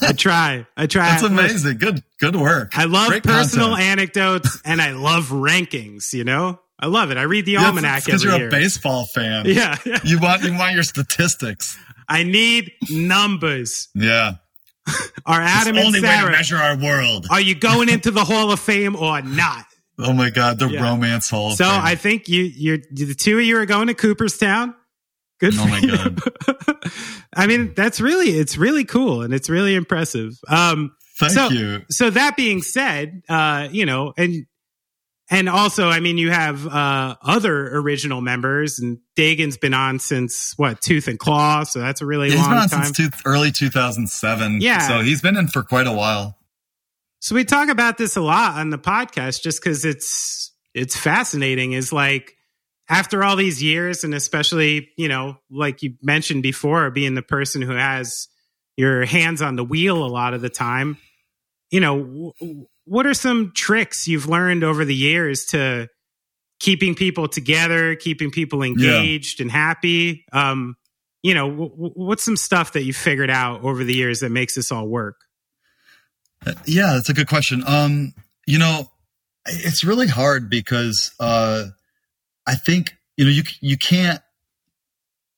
[0.00, 0.64] I try.
[0.76, 1.08] I try.
[1.10, 1.78] That's amazing.
[1.78, 2.78] Good good work.
[2.78, 3.88] I love Great personal content.
[3.98, 6.12] anecdotes and I love rankings.
[6.12, 7.16] You know, I love it.
[7.16, 8.46] I read the Yeah, almanac because you're year.
[8.46, 9.46] a baseball fan.
[9.46, 11.76] yeah, You want you want your statistics.
[12.08, 13.88] I need numbers.
[13.94, 14.34] Yeah.
[15.26, 16.30] Are Adam it's the and only way to Sarah?
[16.32, 17.26] measure our world.
[17.30, 19.64] Are you going into the Hall of Fame or not?
[19.98, 20.82] Oh my god, the Yeah.
[20.82, 21.52] romance hall.
[21.52, 21.66] of So.
[21.68, 24.74] I think you, you're the two of you are going to Cooperstown.
[25.38, 25.54] Good.
[25.56, 25.96] Oh for my you.
[25.96, 26.20] God.
[27.36, 30.32] I mean, that's really it's really cool and it's really impressive.
[30.48, 31.82] Um, Thank so, you.
[31.90, 34.46] So that being said, uh, you know, and
[35.32, 40.52] and also, I mean, you have uh, other original members, and Dagan's been on since
[40.58, 42.84] what Tooth and Claw, so that's a really He's long been on time.
[42.92, 44.60] since two, early 2007.
[44.60, 44.86] Yeah.
[44.86, 46.36] So he's been in for quite a while.
[47.20, 51.72] so we talk about this a lot on the podcast, just because it's it's fascinating.
[51.72, 52.34] Is like
[52.90, 57.62] after all these years, and especially you know, like you mentioned before, being the person
[57.62, 58.28] who has
[58.76, 60.98] your hands on the wheel a lot of the time.
[61.70, 61.98] You know,
[62.40, 65.88] w- what are some tricks you've learned over the years to
[66.60, 70.26] keeping people together, keeping people engaged and happy?
[70.30, 70.76] Um,
[71.22, 74.28] you know, w- w- what's some stuff that you figured out over the years that
[74.28, 75.16] makes this all work?
[76.66, 77.64] Yeah, that's a good question.
[77.66, 78.12] Um,
[78.46, 78.90] you know,
[79.46, 81.68] it's really hard because uh,
[82.46, 84.20] I think you know you you can't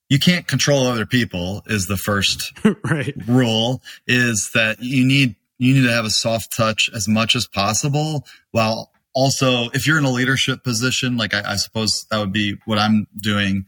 [0.08, 2.52] you can't control other people is the first
[2.90, 3.14] right.
[3.28, 7.46] rule is that you need you need to have a soft touch as much as
[7.46, 12.32] possible while also if you're in a leadership position like I, I suppose that would
[12.32, 13.66] be what i'm doing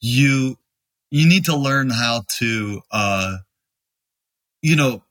[0.00, 0.56] you
[1.10, 3.36] you need to learn how to uh
[4.62, 5.02] you know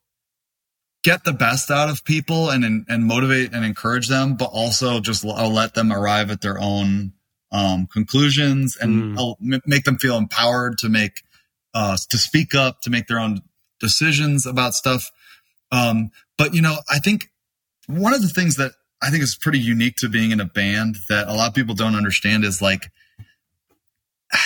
[1.03, 5.23] get the best out of people and and motivate and encourage them but also just
[5.23, 7.13] l- let them arrive at their own
[7.51, 9.61] um conclusions and Mm.
[9.65, 11.21] Make them feel empowered to make
[11.73, 13.41] uh to speak up to make their own
[13.79, 15.11] decisions about stuff
[15.71, 17.29] um but you know i think
[17.87, 20.95] one of the things that i think is pretty unique to being in a band
[21.09, 22.91] that a lot of people don't understand is like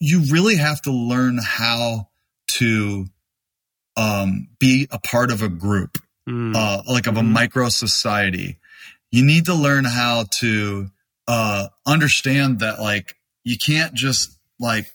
[0.00, 2.08] you really have to learn how
[2.48, 3.06] to
[3.96, 5.98] um be a part of a group
[6.28, 6.54] Mm.
[6.54, 7.32] uh, like of a Mhm.
[7.32, 8.60] micro society.
[9.10, 10.88] You need to learn how to
[11.26, 14.92] uh, understand that like you can't just like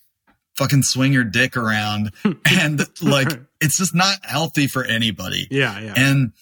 [0.57, 2.11] fucking swing your dick around
[2.45, 3.29] and like
[3.61, 5.47] it's just not healthy for anybody.
[5.51, 5.93] yeah, yeah.
[5.95, 6.33] And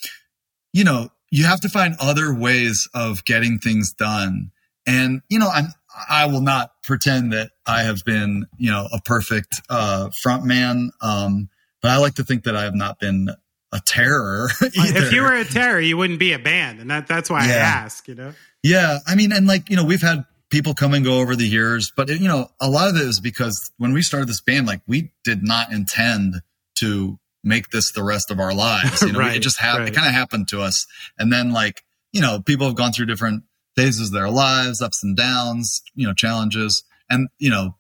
[0.74, 4.52] you know, you have to find other ways of getting things done.
[4.88, 5.68] And you know, I'm
[6.10, 10.92] I will not pretend that I have been, you know, a perfect uh front man.
[11.02, 11.50] Um,
[11.82, 13.30] but I like to think that I have not been
[13.72, 14.50] a terror.
[14.62, 17.52] if you were a terror, you wouldn't be a band, and that that's why I
[17.52, 18.08] ask.
[18.08, 21.20] You know, Yeah, I mean, and like you know, we've had people come and go
[21.20, 24.30] over the years, but you know, a lot of it is because when we started
[24.30, 26.36] this band, like we did not intend
[26.76, 29.02] to make this the rest of our lives.
[29.02, 29.84] You know, Right, it just happened.
[29.84, 29.92] right.
[29.92, 30.88] It kind of happened to us,
[31.20, 31.84] and then like
[32.14, 33.44] you know, people have gone through different
[33.76, 37.76] phases of their lives, ups and downs, you know, challenges, and you know,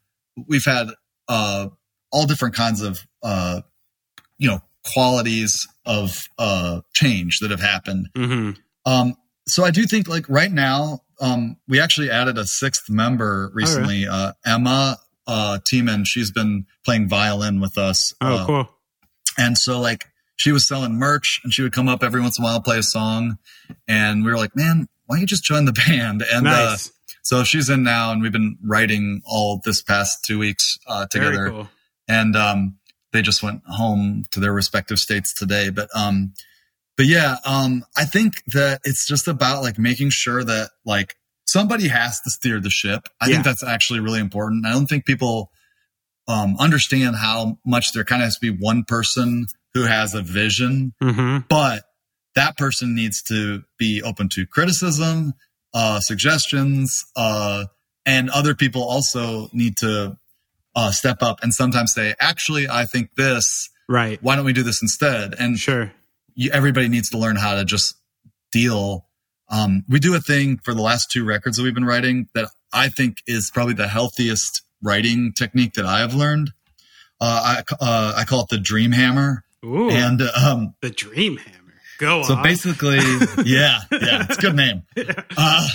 [0.45, 0.89] we've had
[1.29, 1.69] uh
[2.11, 3.61] all different kinds of uh
[4.37, 4.59] you know
[4.93, 8.51] qualities of uh change that have happened mm-hmm.
[8.85, 9.15] um,
[9.47, 14.07] so I do think like right now, um, we actually added a sixth member recently,
[14.07, 14.97] uh, Emma,
[15.27, 16.05] uh, Tiemann.
[16.05, 18.13] She's been playing violin with us.
[18.21, 18.69] oh, uh, cool.
[19.37, 20.05] And so like
[20.37, 22.77] she was selling merch and she would come up every once in a while, play
[22.77, 23.37] a song.
[23.87, 26.23] And we were like, man, why don't you just join the band?
[26.31, 26.91] And, uh, Nice,
[27.21, 31.35] so she's in now and we've been writing all this past two weeks, uh, together
[31.35, 31.69] very cool.
[32.07, 32.77] and um,
[33.13, 35.69] they just went home to their respective states today.
[35.69, 36.33] But um,
[36.97, 41.15] but yeah, um, I think that it's just about like making sure that like
[41.45, 43.07] somebody has to steer the ship.
[43.21, 43.33] I Yeah.
[43.35, 44.65] think that's actually really important.
[44.65, 45.51] I don't think people
[46.27, 50.21] um, understand how much there kind of has to be one person who has a
[50.21, 51.39] vision, Mm-hmm.
[51.49, 51.83] but
[52.35, 55.33] that person needs to be open to criticism,
[55.73, 57.65] uh, suggestions, uh,
[58.05, 60.17] and other people also need to
[60.75, 63.69] uh, step up and sometimes say, actually, I think this.
[63.87, 64.21] Right.
[64.21, 65.35] Why don't we do this instead?
[65.39, 65.91] And Sure.
[66.35, 67.95] You, everybody needs to learn how to just
[68.51, 69.07] deal.
[69.49, 72.49] Um, we do a thing for the last two records that we've been writing that
[72.73, 76.51] I think is probably the healthiest writing technique that I have learned.
[77.19, 79.45] Uh, I, uh, I call it the dream hammer.
[79.65, 79.89] Ooh.
[79.89, 81.73] And um, the Dream Hammer.
[81.97, 82.39] Go so on.
[82.39, 82.97] So basically,
[83.45, 84.83] yeah, yeah, it's a good name.
[85.35, 85.67] Uh,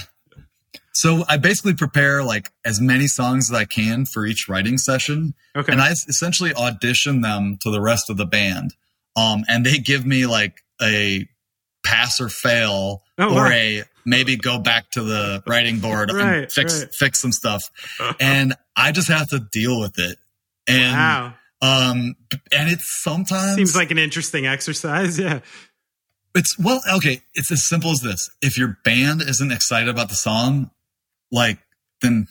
[0.93, 5.35] so I basically prepare like as many songs as I can for each writing session,
[5.57, 5.73] okay.
[5.73, 8.75] and I essentially audition them to the rest of the band.
[9.17, 11.27] Um, and they give me like a
[11.85, 13.51] pass or fail Oh, or wow.
[13.51, 16.95] a maybe go back to the writing board Right, and fix right.
[16.95, 17.65] fix some stuff.
[18.21, 20.17] and I just have to deal with it.
[20.67, 21.35] And wow.
[21.61, 22.15] um
[22.53, 25.19] and it's sometimes Seems like an interesting exercise.
[25.21, 25.41] Yeah.
[26.35, 27.21] it's well, okay.
[27.35, 28.31] It's as simple as this.
[28.41, 30.71] If your band isn't excited about the song,
[31.31, 31.59] like,
[32.01, 32.27] then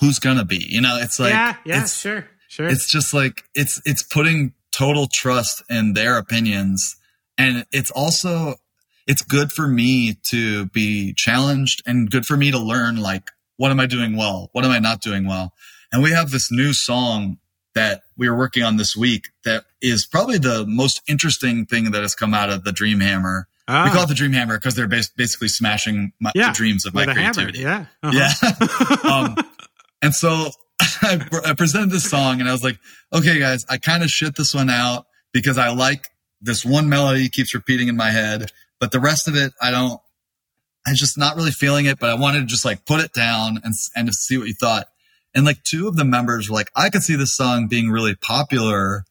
[0.00, 0.56] who's gonna be?
[0.68, 1.56] You know, it's like, yeah.
[1.64, 1.82] Yeah.
[1.82, 2.26] it's, Sure.
[2.48, 2.66] Sure.
[2.66, 6.96] it's just like it's it's putting total trust in their opinions,
[7.38, 8.56] and it's also
[9.06, 13.70] it's good for me to be challenged and good for me to learn like what
[13.70, 15.52] am I doing well, what am I not doing well,
[15.92, 17.38] and we have this new song
[17.74, 22.02] that we are working on this week that is probably the most interesting thing that
[22.02, 23.48] has come out of the Dream Hammer.
[23.66, 26.54] Ah, We call it the Dream Hammer because they're bas- basically smashing my, Yeah, the
[26.56, 27.32] dreams of my a hammer.
[27.32, 27.60] creativity.
[27.60, 27.86] Yeah.
[28.02, 28.12] Uh-huh.
[29.04, 29.10] Yeah.
[29.10, 29.36] um,
[30.02, 30.50] and so
[31.02, 32.78] I, I presented this song and I was like,
[33.12, 36.08] okay, guys, I kind of shit this one out because I like
[36.40, 40.00] this one melody keeps repeating in my head, but the rest of it, I don't,
[40.86, 43.60] I'm just not really feeling it, but I wanted to just like put it down
[43.62, 44.88] and, and to see what you thought.
[45.34, 48.14] And like two of the members were like, I could see this song being really
[48.14, 49.04] popular,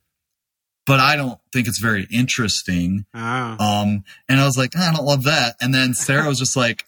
[0.86, 3.06] but I don't think it's very interesting.
[3.14, 3.20] Oh.
[3.20, 5.56] Um, and I was like, "Ah, I don't love that.
[5.62, 6.86] And then Sarah was just like,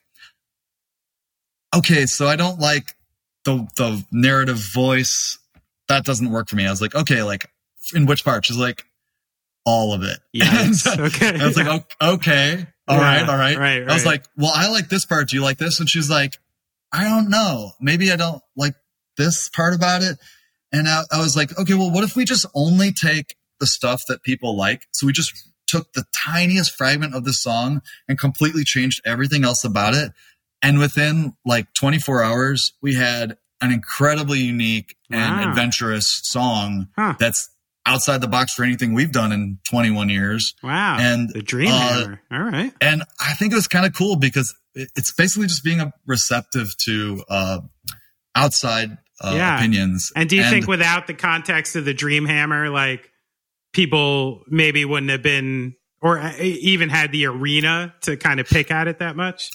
[1.76, 2.96] okay, so I don't like
[3.46, 5.38] the, the narrative voice.
[5.90, 6.66] That doesn't work for me.
[6.66, 7.50] I was like, okay, like
[7.94, 8.46] in which part?
[8.46, 8.86] She's like,
[9.66, 10.20] all of it.
[10.42, 11.40] And Okay.
[11.40, 11.68] I was like,
[12.02, 13.58] "O- okay, all Yeah, right, all right.
[13.58, 15.30] right, I was like, well, I like this part.
[15.30, 15.80] Do you like this?
[15.80, 16.38] And she's like,
[16.92, 17.72] I don't know.
[17.80, 18.76] Maybe I don't like
[19.18, 20.18] this part about it.
[20.72, 24.04] And I, I was like, okay, well, what if we just only take the stuff
[24.10, 24.84] that people like?
[24.92, 25.32] So we just
[25.68, 30.12] took the tiniest fragment of the song and completely changed everything else about it.
[30.64, 35.42] And within like 24 hours, we had an incredibly unique Wow.
[35.42, 37.16] and adventurous song Huh.
[37.20, 37.50] that's
[37.86, 40.54] outside the box for anything we've done in 21 years.
[40.64, 40.98] Wow.
[41.00, 42.22] and, the Dream uh, Hammer.
[42.32, 42.74] All right.
[42.82, 46.70] And I think it was kind of cool because it's basically just being a receptive
[46.86, 47.60] to uh,
[48.36, 49.58] outside uh, Yeah.
[49.58, 50.12] opinions.
[50.16, 53.12] And do you think without the context of the Dream Hammer, like
[53.74, 58.72] people maybe wouldn't have been, or uh, even had the arena to kind of pick
[58.72, 59.52] at it that much?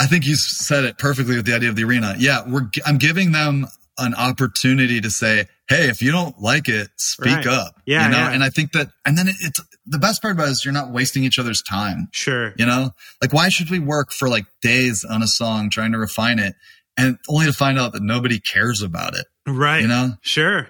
[0.00, 2.14] I think you said it perfectly with the idea of the arena.
[2.18, 3.66] Yeah, we're I'm giving them
[3.98, 7.46] an opportunity to say, "Hey, if you don't like it, speak Right.
[7.46, 8.16] up." Yeah, you know.
[8.18, 8.30] yeah.
[8.32, 10.72] And I think that, and then it, it's the best part about it is you're
[10.72, 12.08] not wasting each other's time.
[12.12, 12.54] Sure.
[12.56, 15.98] You know, like why should we work for like days on a song trying to
[15.98, 16.54] refine it,
[16.96, 19.26] and only to find out that nobody cares about it?
[19.46, 19.82] Right.
[19.82, 20.68] You know, Sure.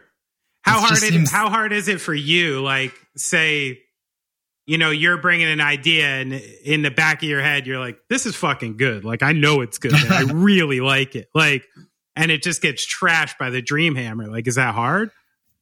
[0.63, 2.61] How It hard it, seems- how hard is it for you?
[2.63, 3.81] Like, say,
[4.71, 7.99] you know, you're bringing an idea, and in the back of your head, you're like,
[8.09, 9.05] "This is fucking good.
[9.05, 9.93] Like, I know it's good.
[9.95, 11.29] I really like it.
[11.35, 11.65] Like,
[12.15, 14.29] and it just gets trashed by the Dream Hammer.
[14.29, 15.11] Like, is that hard?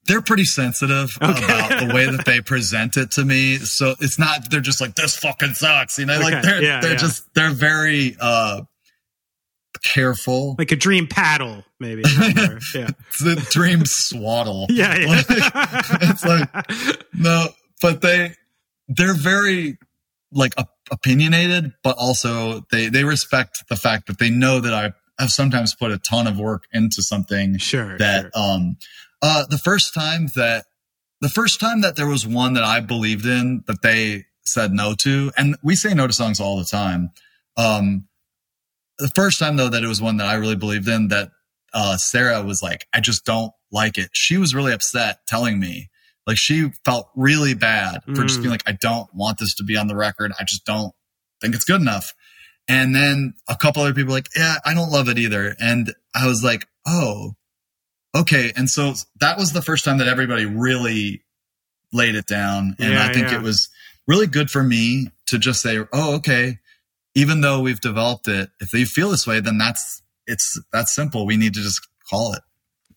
[0.05, 1.45] they're pretty sensitive Okay.
[1.45, 3.57] about the way that they present it to me.
[3.59, 6.15] So it's not they're just like this fucking sucks, you know.
[6.15, 6.23] Okay.
[6.25, 6.97] Like they're Yeah, they're yeah.
[6.97, 8.63] just they're very uh
[9.83, 10.55] careful.
[10.59, 12.03] Like a dream paddle, maybe.
[12.75, 12.89] Yeah.
[13.09, 14.67] It's the dream swaddle.
[14.71, 14.97] Yeah.
[14.97, 15.23] Yeah.
[16.03, 16.49] it's like
[17.15, 17.49] no,
[17.83, 18.35] but they
[18.89, 19.79] they're very
[20.33, 24.93] like op- opinionated, but also they they respect the fact that they know that I
[25.19, 27.99] have sometimes put a ton of work into something sure.
[27.99, 28.31] that sure.
[28.35, 28.77] um
[29.23, 30.67] uh the first time that
[31.21, 34.95] the first time that there was one that I believed in that they said no
[35.01, 37.11] to and we say no to songs all the time
[37.57, 38.07] um
[38.99, 41.31] the first time though that it was one that I really believed in that
[41.73, 45.91] uh Sarah was like I just don't like it she was really upset telling me
[46.29, 48.43] like she felt really bad for just Mm.
[48.43, 50.93] being like I don't want this to be on the record I just don't
[51.41, 52.13] think it's good enough
[52.69, 55.57] and then a couple other people like, yeah, I don't love it either.
[55.59, 57.33] And I was like, oh,
[58.15, 58.53] okay.
[58.57, 61.23] And so that was the first time that everybody really
[61.93, 62.77] laid it down.
[62.79, 63.37] And Yeah, I think yeah.
[63.37, 63.71] it was
[64.07, 66.59] really good for me to just say, oh, okay,
[67.15, 71.25] even though we've developed it, if they feel this way, then that's it's that's simple.
[71.25, 72.43] We need to just call it.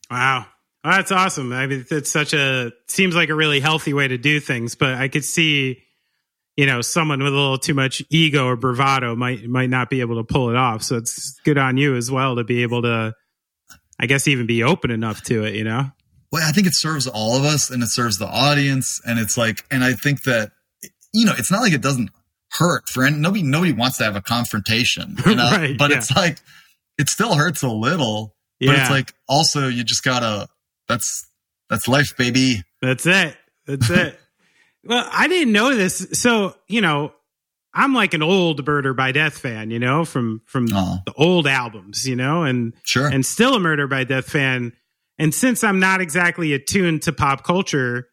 [0.10, 0.48] Wow.
[0.84, 1.54] Well, that's awesome.
[1.54, 4.96] I mean, it's such a seems like a really healthy way to do things, but
[4.96, 5.84] I could see,
[6.58, 10.02] you know, someone with a little too much ego or bravado might might not be
[10.02, 10.82] able to pull it off.
[10.84, 13.14] So it's good on you as well to be able to,
[14.00, 15.54] I guess, even be open enough to it.
[15.56, 15.92] You know.
[16.32, 19.38] Well, I think it serves all of us, and it serves the audience, and it's
[19.38, 20.52] like, and I think that,
[21.14, 22.10] you know, it's not like it doesn't
[22.54, 23.44] hurt for any, nobody.
[23.44, 25.52] Nobody wants to have a confrontation, you know?
[25.52, 25.98] Right, but yeah.
[25.98, 26.40] it's like
[26.98, 28.36] it still hurts a little.
[28.60, 28.82] But Yeah.
[28.82, 30.48] it's like also you just gotta.
[30.92, 31.28] That's
[31.70, 32.64] that's life, baby.
[32.82, 33.36] That's it.
[33.66, 34.20] That's it.
[34.84, 36.06] well, I didn't know this.
[36.14, 37.14] So, you know,
[37.74, 42.06] I'm like an old Murder by Death fan, you know, from from the old albums,
[42.08, 43.08] you know, and Sure.
[43.08, 44.74] and still a Murder by Death fan.
[45.18, 48.08] And since I'm not exactly attuned to pop culture,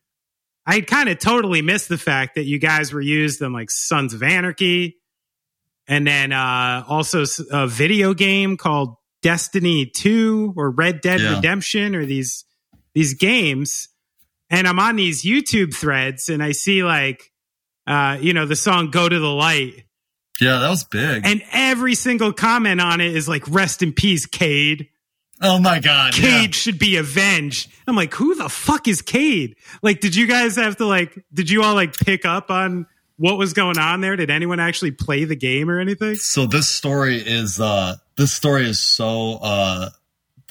[0.66, 4.12] I kind of totally missed the fact that you guys were used in like Sons
[4.14, 4.98] of Anarchy,
[5.88, 11.36] and then uh, also a video game called Destiny Two or Red Dead Yeah.
[11.36, 12.44] Redemption or these
[12.98, 13.88] these games.
[14.50, 17.30] And I'm on these YouTube threads, and I see like,
[17.86, 19.84] uh, you know, the song "Go to the Light."
[20.40, 21.26] yeah, that was big.
[21.26, 24.88] And every single comment on it is like, rest in peace, Cayde.
[25.42, 26.40] oh my god, yeah.
[26.42, 27.70] Cayde should be avenged.
[27.86, 29.56] I'm like, who the fuck is Cayde?
[29.82, 32.86] Like, did you guys have to like, did you all like pick up on
[33.16, 34.16] what was going on there?
[34.16, 36.14] Did anyone actually play the game or anything?
[36.14, 39.90] So this story is uh this story is so uh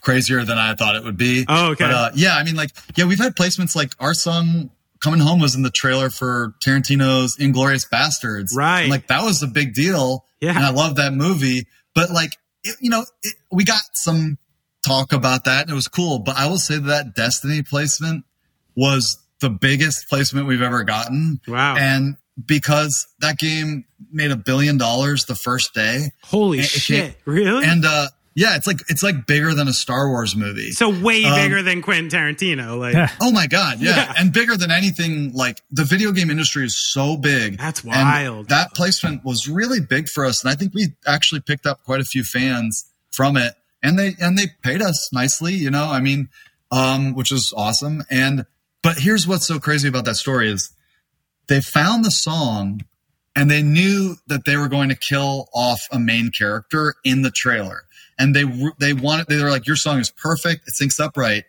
[0.08, 1.46] crazier than I thought it would be.
[1.48, 1.84] Oh, okay.
[1.86, 4.70] But, uh, yeah, I mean, like, yeah, we've had placements like our song
[5.04, 8.56] "Coming Home" was in the trailer for Tarantino's *Inglourious Basterds*.
[8.56, 8.82] Right.
[8.84, 10.24] And, like that was a big deal.
[10.40, 10.52] Yeah.
[10.56, 11.68] and I love that movie.
[11.94, 12.32] But like,
[12.64, 14.38] it, you know, it, we got some
[14.86, 16.20] talk about that, and it was cool.
[16.20, 18.24] But I will say that, Destiny placement
[18.76, 21.42] was the biggest placement we've ever gotten.
[21.48, 21.76] Wow.
[21.78, 27.18] And because that game made a billion dollars the first day, Holy it- it shit.
[27.26, 27.66] really?
[27.66, 28.08] and uh
[28.38, 30.70] yeah, it's like it's like bigger than a Star Wars movie.
[30.72, 32.78] so way Um, bigger than Quentin Tarantino.
[32.80, 33.10] Like, Yeah.
[33.20, 33.96] Oh my god, yeah.
[33.96, 34.14] Yeah.
[34.18, 35.34] and bigger than anything.
[35.34, 37.58] Like the video game industry is so big.
[37.58, 38.50] That's And wild.
[38.50, 42.00] that placement was really big for us, and I think we actually picked up quite
[42.00, 45.54] a few fans from it, and they and they paid us nicely.
[45.56, 46.30] You know, I mean,
[46.72, 48.04] um, which is awesome.
[48.12, 48.46] And
[48.84, 50.70] but here's what's so crazy about that story is
[51.48, 52.82] they found the song
[53.38, 57.32] and they knew that they were going to kill off a main character in the
[57.32, 57.84] trailer
[58.20, 58.44] and they
[58.80, 61.46] they wanted they were like your song is perfect it syncs up right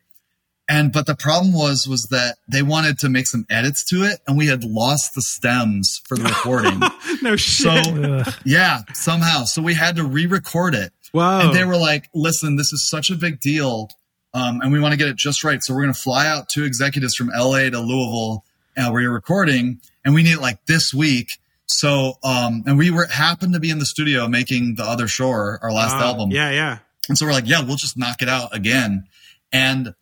[0.68, 4.20] and but the problem was was that they wanted to make some edits to it
[4.26, 6.78] and we had lost the stems for the recording
[7.22, 8.04] no so shit.
[8.04, 8.34] Ugh.
[8.44, 11.40] yeah somehow so we had to re-record it Wow.
[11.40, 13.88] and they were like, listen, this is such a big deal.
[14.34, 15.62] Um, and we want to get it just right.
[15.62, 18.44] So we're going to fly out two executives from LA to Louisville
[18.76, 19.80] uh, where you're recording.
[20.04, 21.38] And we need it like this week.
[21.68, 25.58] So, um, and we were happened to be in the studio making the other shore,
[25.62, 26.08] our last Wow.
[26.08, 26.30] album.
[26.30, 26.78] Yeah, yeah.
[27.08, 29.04] And so we're like, yeah, we'll just knock it out again.
[29.52, 29.94] And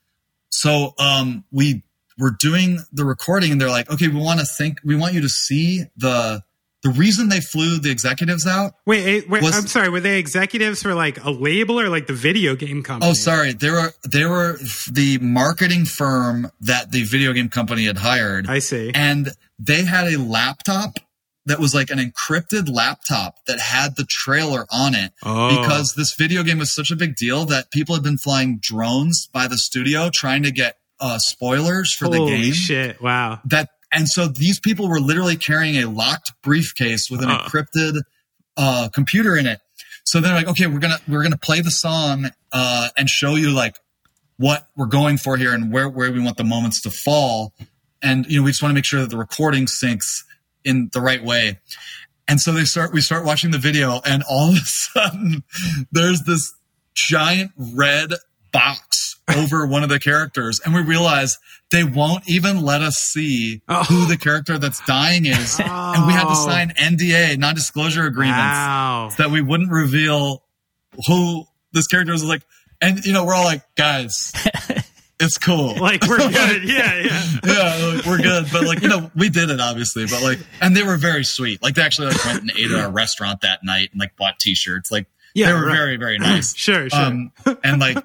[0.48, 1.82] so um, we
[2.18, 5.20] were doing the recording, and they're like, okay, we want to think, we want you
[5.22, 6.42] to see the
[6.82, 8.74] the reason they flew the executives out.
[8.86, 9.88] Wait, eh, wait Was- I'm sorry.
[9.88, 13.10] Were they executives for like a label or like the video game company?
[13.10, 14.56] Oh, sorry, they were they were
[14.90, 18.92] the marketing firm that the video game company had hired, I see.
[18.94, 20.98] and they had a laptop
[21.46, 25.60] that was like an encrypted laptop that had the trailer on it Oh.
[25.60, 29.28] because this video game was such a big deal that people had been flying drones
[29.32, 32.52] by the studio trying to get uh, spoilers for the Holy game.
[32.52, 33.00] shit!
[33.02, 33.40] Wow.
[33.44, 37.44] That and so these people were literally carrying a locked briefcase with an Uh.
[37.44, 38.00] encrypted
[38.56, 39.60] uh, computer in it.
[40.04, 43.50] So they're like, okay, we're gonna we're gonna play the song uh, and show you
[43.50, 43.76] like
[44.38, 47.52] what we're going for here and where where we want the moments to fall.
[48.02, 50.22] And you know, we just want to make sure that the recording syncs
[50.66, 51.58] in the right way.
[52.28, 55.44] And so they start we start watching the video and all of a sudden
[55.92, 56.52] there's this
[56.94, 58.10] giant red
[58.52, 61.36] box over one of the characters and we realize
[61.70, 63.82] they won't even let us see Oh.
[63.84, 66.46] who the character that's dying is and we had to Oh.
[66.46, 69.10] sign NDA non-disclosure agreements Wow.
[69.18, 70.42] that we wouldn't reveal
[71.06, 72.42] who this character was like
[72.80, 74.32] and you know we're all like guys
[75.20, 76.64] it's cool Like we're good.
[76.64, 77.22] Yeah, yeah.
[77.44, 78.46] yeah, like, we're good.
[78.52, 80.06] But like, you know, we did it obviously.
[80.06, 81.62] But like, and they were very sweet.
[81.62, 84.38] Like, they actually like went and ate at our restaurant that night and like bought
[84.38, 84.90] T-shirts.
[84.90, 85.76] Like, Yeah, they were right.
[85.76, 86.54] very very nice.
[86.56, 87.00] Sure, sure.
[87.00, 87.32] Um,
[87.64, 87.98] and like,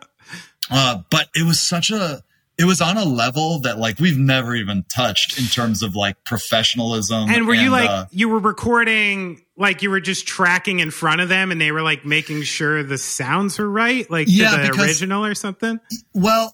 [0.69, 2.23] uh, but it was such a.
[2.57, 6.23] It was on a level that like we've never even touched in terms of like
[6.25, 7.27] professionalism.
[7.31, 11.21] and were you like uh, you were recording like you were just tracking in front
[11.21, 14.69] of them and they were like making sure the sounds were right, like Yeah, the
[14.69, 15.79] because- original or something?
[16.13, 16.53] Well,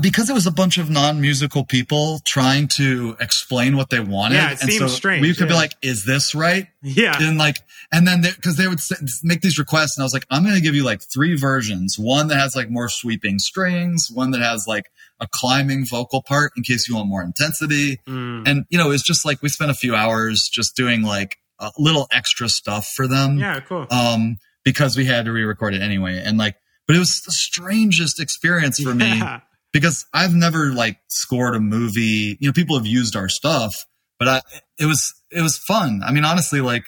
[0.00, 4.52] because it was a bunch of non-musical people trying to explain what they wanted, Yeah,
[4.52, 7.16] it and seems so strange, we could be like, "Is this right?" Yeah.
[7.20, 7.58] And like,
[7.92, 8.80] and then because they, would
[9.22, 11.96] make these requests, and I was like, "I'm going to give you like three versions:
[11.98, 14.86] one that has like more sweeping strings, one that has like
[15.20, 18.48] a climbing vocal part in case you want more intensity." Mm.
[18.48, 21.70] And you know, it's just like we spent a few hours just doing like a
[21.78, 23.86] little extra stuff for them Yeah, cool.
[23.90, 26.20] um, because we had to re-record it anyway.
[26.24, 26.56] And like,
[26.86, 29.40] but it was the strangest experience for me Yeah.
[29.72, 32.36] because I've never like scored a movie.
[32.40, 33.74] You know, people have used our stuff,
[34.18, 34.40] but I,
[34.78, 36.02] it was, it was fun.
[36.04, 36.84] I mean, honestly, like,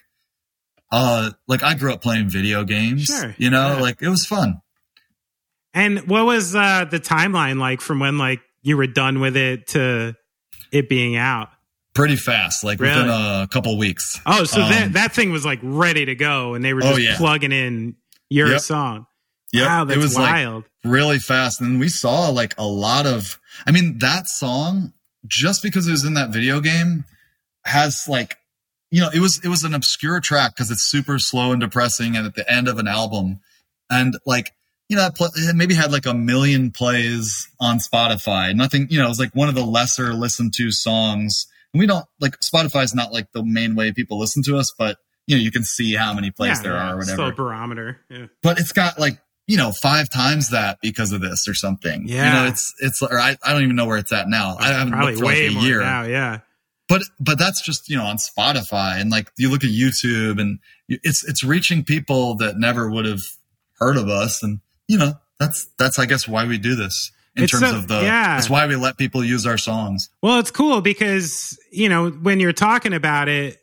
[0.92, 3.80] uh, like I grew up playing video games, Sure, you know, yeah.
[3.80, 4.60] like it was fun.
[5.74, 9.66] And what was uh, the timeline like from when like you were done with it
[9.68, 10.14] to
[10.72, 11.48] it being out?
[11.96, 14.20] Pretty fast, like within a couple weeks.
[14.26, 16.90] Oh, so Um, that that thing was like ready to go, and they were Oh,
[16.90, 17.16] just yeah.
[17.16, 17.96] plugging in
[18.30, 18.60] your Yep.
[18.60, 19.06] song.
[19.52, 21.60] Yeah, Wow, it was like really fast.
[21.60, 24.92] And we saw like a lot of, I mean, that song,
[25.26, 27.04] just because it was in that video game,
[27.64, 28.36] has like,
[28.90, 32.16] you know, it was, it was an obscure track because it's super slow and depressing
[32.16, 33.40] and at the end of an album.
[33.88, 34.52] And like,
[34.88, 38.54] you know, it maybe had like a million plays on Spotify.
[38.54, 41.46] Nothing, you know, it was like one of the lesser listened to songs.
[41.78, 45.36] We don't like Spotify's not like the main way people listen to us, but you
[45.36, 48.00] know, you can see how many plays yeah, there yeah, are or whatever barometer.
[48.08, 48.26] Yeah.
[48.42, 52.08] but it's got like you know five times that because of this or something.
[52.08, 52.32] you Yeah.
[52.42, 54.56] know it's it's or I, I don't even know where it's at now.
[54.58, 56.02] I haven't Probably looked for like a more year, now.
[56.04, 56.38] Yeah.
[56.88, 60.58] but but that's just you know on Spotify and like you look at YouTube and
[60.88, 63.22] it's it's reaching people that never would have
[63.78, 67.44] heard of us and you know that's that's I guess why we do this in
[67.44, 68.36] It's terms so- of the yeah.
[68.36, 70.08] that's why we let people use our songs.
[70.22, 73.58] Well, it's cool because, you know, when you're talking about it,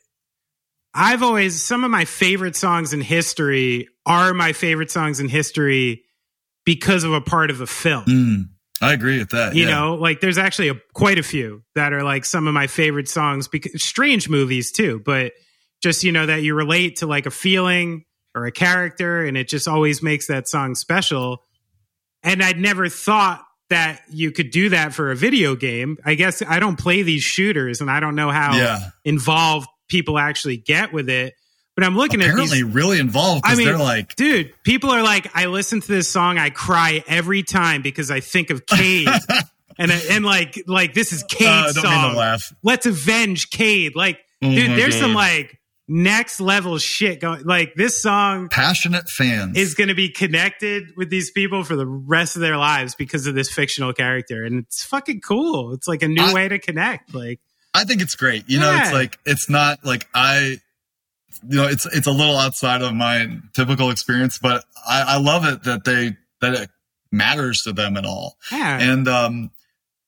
[0.94, 6.04] I've always, some of my favorite songs in history are my favorite songs in history
[6.66, 8.06] because of a part of a film.
[8.06, 8.44] Mm,
[8.80, 9.56] I agree with that.
[9.56, 9.72] You yeah.
[9.72, 13.10] know, like there's actually a, quite a few that are like some of my favorite
[13.10, 15.34] songs, because strange movies too, but
[15.82, 18.06] just, you know, that you relate to like a feeling
[18.36, 21.44] or a character and it just always makes that song special.
[22.22, 23.44] And I'd never thought
[23.74, 25.98] that you could do that for a video game.
[26.06, 30.18] I guess I don't play these shooters and I don't know how yeah, involved people
[30.18, 31.34] actually get with it.
[31.76, 35.02] But I'm looking at apparently these really involved I mean, they're like dude, people are
[35.02, 39.08] like, I listen to this song, I cry every time because I think of Cayde.
[39.80, 42.12] and and like like this is uh, Cayde's don't mean song.
[42.12, 42.54] to laugh.
[42.62, 43.96] Let's avenge Cayde.
[43.96, 47.44] Like, dude, my there's some like next level shit going.
[47.44, 51.86] Like this song Passionate fans is going to be connected with these people for the
[51.86, 55.74] rest of their lives because of this fictional character, and it's fucking cool.
[55.74, 57.14] It's like a new I- way to connect.
[57.14, 57.40] Like,
[57.74, 58.46] I think it's great.
[58.48, 60.58] You know, it's like it's not like I
[61.50, 65.46] you know, it's it's a little outside of my typical experience, but I, I love
[65.46, 66.70] it that they that it
[67.12, 68.38] matters to them at all.
[68.52, 69.52] yeah, And um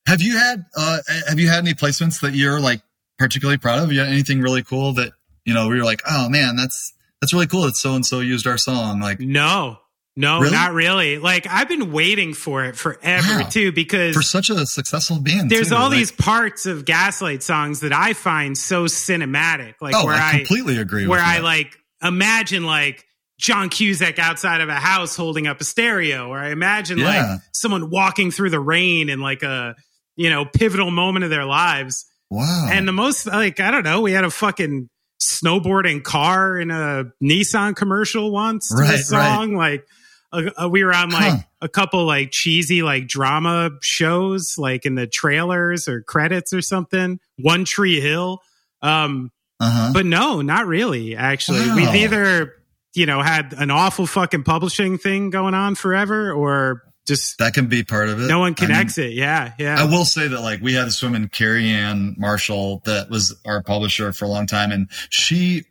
[0.07, 2.81] have you had uh have you had any placements that you're like
[3.17, 3.91] particularly proud of?
[3.91, 5.11] You had anything really cool that,
[5.45, 8.19] you know, we you're like, oh man, that's that's really cool that so and so
[8.19, 8.99] used our song.
[8.99, 9.77] Like no,
[10.17, 10.51] no, Really?
[10.51, 11.17] not really.
[11.17, 13.47] Like I've been waiting for it forever Wow.
[13.49, 15.49] too because for such a successful band.
[15.49, 19.75] there's too, all like- these parts of Gaslight songs that I find so cinematic.
[19.81, 21.43] Like Oh, where I I, completely agree with where I that.
[21.43, 23.05] like imagine like
[23.39, 27.05] John Cusack outside of a house holding up a stereo, or I imagine Yeah.
[27.33, 29.75] like someone walking through the rain in like a
[30.15, 32.05] you know pivotal moment of their lives.
[32.29, 32.67] Wow.
[32.71, 34.89] And the most like I don't know, we had a fucking
[35.27, 39.85] snowboarding car in a Nissan commercial once to Right, a song like.
[40.33, 41.37] Uh, uh, we were on like Huh.
[41.61, 47.19] a couple like cheesy like drama shows like in the trailers or credits or something
[47.37, 48.41] one tree hill
[48.81, 49.31] um
[49.61, 49.91] uh-huh.
[49.93, 51.15] but no, not really.
[51.15, 51.75] Actually, Wow.
[51.77, 52.53] we've either
[52.93, 57.67] you know had an awful fucking publishing thing going on forever, or just that can
[57.67, 58.27] be part of it.
[58.27, 59.13] no one I mean, connects it.
[59.13, 59.79] Yeah, yeah.
[59.79, 63.61] I will say that like we had this woman, Carrie Ann Marshall, that was our
[63.61, 65.63] publisher for a long time, and she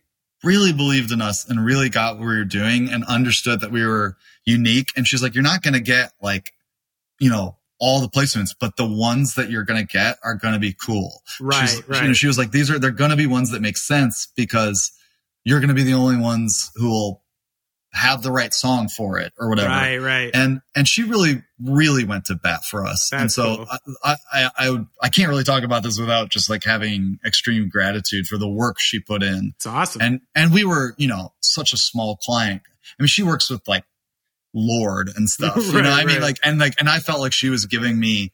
[0.43, 3.85] really believed in us and really got what we were doing and understood that we
[3.85, 4.93] were unique.
[4.97, 6.53] And she's like, "You're not going to get like,
[7.19, 10.55] you know, all the placements, but the ones that you're going to get are going
[10.55, 12.03] to be cool." right, She's- right.
[12.03, 14.29] You know, she was like, "These are they're going to be ones that make sense
[14.37, 14.93] because
[15.45, 17.24] you're going to be the only ones who will
[17.95, 20.31] have the right song for it or whatever." right, right.
[20.35, 23.67] and and she really really went to bat for us and so cool.
[24.03, 28.27] I, I i i can't really talk about this without just like having extreme gratitude
[28.27, 30.03] for the work she put in it's awesome.
[30.03, 32.63] and and we were you know such a small client
[32.99, 33.85] i mean she works with like
[34.53, 36.23] Lorde and stuff you know Right, i mean right.
[36.23, 38.33] like and like and i felt like she was giving me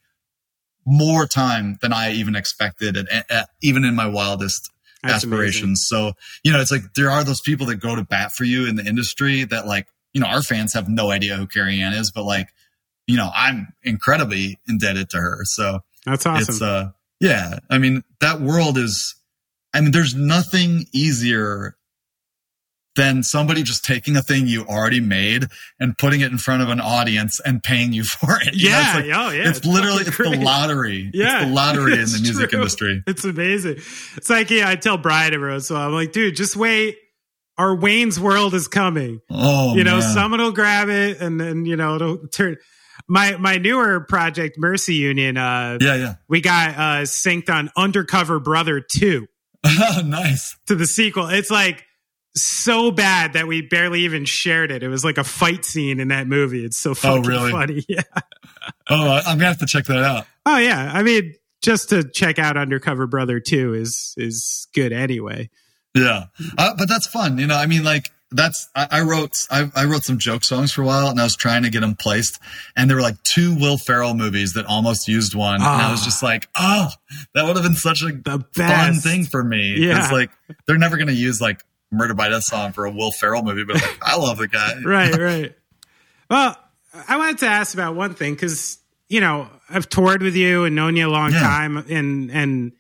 [0.87, 4.71] more time than i even expected and, and even in my wildest
[5.03, 5.87] That's aspirations.
[5.87, 6.13] So,
[6.45, 8.77] you know, it's like there are those people that go to bat for you in
[8.77, 12.11] the industry that like, you know, our fans have no idea who Carrie Ann is,
[12.11, 12.49] but like,
[13.07, 15.41] you know, I'm incredibly indebted to her.
[15.45, 16.43] So That's awesome.
[16.43, 19.15] it's uh yeah, I mean, that world is
[19.73, 21.77] I mean, there's nothing easier
[22.97, 25.45] than somebody just taking a thing you already made
[25.79, 28.55] and putting it in front of an audience and paying you for it.
[28.55, 29.49] You know, yeah, it's like- oh, yeah.
[29.49, 31.11] it's literally fucking it's the lottery.
[31.15, 32.59] Yeah, it's the lottery in it's the music true.
[32.59, 33.03] industry.
[33.07, 33.77] It's amazing.
[34.17, 36.57] It's like, yeah, I tell Brian every once in a while, I'm like, dude, just
[36.57, 36.97] wait.
[37.59, 39.21] Our Wayne's World is coming.
[39.31, 40.15] Oh, you know, man.
[40.15, 42.57] someone will grab it and then, you know, it'll turn.
[43.07, 46.15] My my newer project, Mercy Union, uh, yeah, yeah.
[46.29, 49.27] we got uh, synced on Undercover Brother 2
[50.05, 50.57] nice.
[50.69, 51.29] to the sequel.
[51.29, 51.85] It's like
[52.37, 54.83] so bad that we barely even shared it.
[54.83, 56.65] It was like a fight scene in that movie.
[56.65, 57.51] It's so fucking really?
[57.51, 57.85] funny.
[57.89, 58.03] Yeah.
[58.89, 60.27] Oh, I'm gonna have to check that out.
[60.47, 60.91] Oh yeah.
[60.93, 65.51] I mean, just to check out Undercover Brother 2 is is good anyway.
[65.95, 66.25] Yeah,
[66.57, 67.39] uh, but that's fun.
[67.39, 70.73] You know, I mean, like that's I, I wrote I, I wrote some joke songs
[70.73, 72.39] for a while, and I was trying to get them placed,
[72.77, 76.03] and there were like two Will Ferrell movies that almost used one, and I was
[76.03, 76.05] Ah.
[76.05, 76.91] just like, oh,
[77.35, 78.13] that would have been such a
[78.55, 79.75] fun thing for me.
[79.79, 80.01] Yeah.
[80.05, 80.31] It's like
[80.67, 83.75] they're never gonna use like Murder by Death song for a Will Ferrell movie, but
[83.77, 84.75] like I love the guy.
[84.85, 85.53] right, right.
[86.29, 86.57] Well,
[87.09, 90.75] I wanted to ask about one thing because you know I've toured with you and
[90.77, 91.41] known you a long Yeah.
[91.41, 92.73] time, and and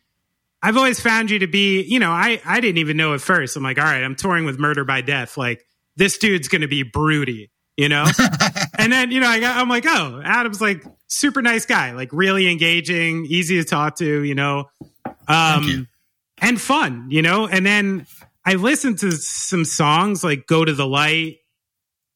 [0.62, 3.56] I've always found you to be, you know, I I didn't even know at first.
[3.56, 5.36] I'm like, all right, I'm touring with Murder by Death.
[5.36, 5.64] Like
[5.96, 8.04] this dude's going to be broody, you know.
[8.78, 12.10] and then you know, I got, I'm like, oh, Adam's like super nice guy, like
[12.12, 14.70] really engaging, easy to talk to, you know,
[15.26, 15.86] um, you.
[16.38, 17.48] and fun, you know.
[17.48, 18.06] And then
[18.50, 21.36] I listened to some songs like "Go to the Light."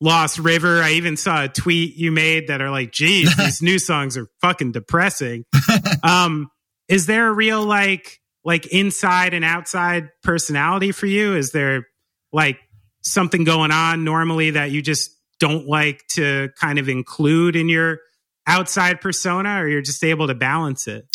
[0.01, 0.83] Lost River.
[0.83, 4.27] I even saw a tweet you made that are like, geez, these new songs are
[4.43, 5.45] fucking depressing.
[6.03, 6.51] um,
[6.89, 11.37] is there a real like like inside and outside personality for you?
[11.37, 11.87] Is there
[12.33, 12.59] like
[13.03, 18.01] something going on normally that you just don't like to kind of include in your
[18.47, 21.07] outside persona or you're just able to balance it?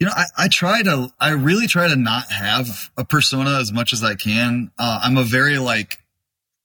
[0.00, 3.72] You know, I, I try to, I really try to not have a persona as
[3.72, 4.70] much as I can.
[4.78, 5.98] Uh, I'm a very like,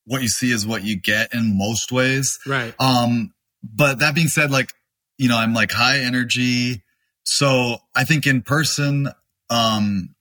[0.05, 2.39] what you see is what you get in most ways.
[2.47, 2.73] Right.
[2.79, 3.33] Um,
[3.63, 4.73] but that being said, like,
[5.17, 6.81] you know, I'm like high energy.
[7.23, 9.09] So I think in person,
[9.51, 10.15] um,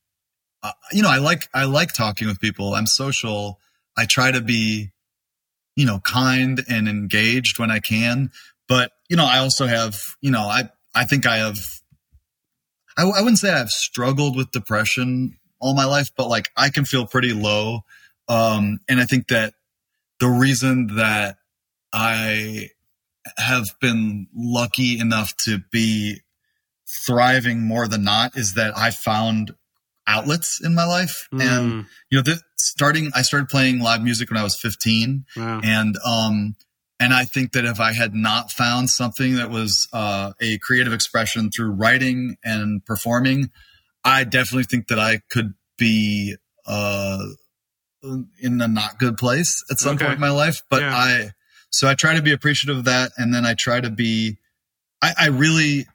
[0.61, 2.75] uh, you know, I like, I like talking with people.
[2.75, 3.59] I'm social.
[3.97, 4.91] I try to be,
[5.75, 8.29] you know, kind and engaged when I can.
[8.67, 11.57] But, you know, I also have, you know, I, I think I have,
[12.99, 16.85] I, I wouldn't say I've struggled with depression all my life, but like I can
[16.85, 17.81] feel pretty low.
[18.27, 19.53] Um, and I think that
[20.19, 21.37] the reason that
[21.93, 22.69] I
[23.37, 26.21] have been lucky enough to be
[27.05, 29.55] thriving more than not is that I found
[30.07, 31.27] outlets in my life.
[31.31, 35.25] And, Mm, you know, this, starting, I started playing live music when I was 15
[35.37, 35.61] wow.
[35.63, 36.55] and, um,
[36.99, 40.93] and I think that if I had not found something that was uh, a creative
[40.93, 43.51] expression through writing and performing,
[44.03, 46.35] I definitely think that I could be
[46.65, 47.19] uh,
[48.41, 50.05] in a not good place at some Okay.
[50.05, 50.61] point in my life.
[50.69, 50.95] But Yeah.
[50.95, 51.31] I,
[51.69, 54.37] so I try to be appreciative of that, and then I try to be.
[55.01, 55.85] I, I really,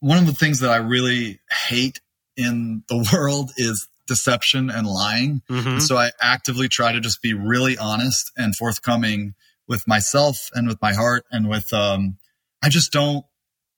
[0.00, 1.38] one of the things that I really
[1.68, 2.00] hate
[2.36, 5.42] in the world is deception and lying.
[5.50, 5.66] Mhm.
[5.66, 9.34] And so I actively try to just be really honest and forthcoming
[9.68, 12.16] with myself and with my heart and with um
[12.62, 13.24] I just don't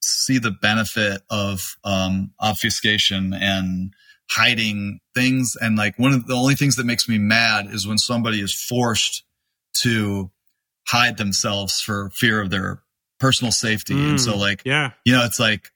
[0.02, 3.92] see the benefit of um obfuscation and
[4.30, 5.56] hiding things.
[5.60, 8.54] And like one of the only things that makes me mad is when somebody is
[8.54, 9.24] forced
[9.82, 10.30] to
[10.86, 12.82] hide themselves for fear of their
[13.18, 14.06] personal safety.
[14.06, 14.90] And so Mm, like yeah.
[15.04, 15.70] you know it's like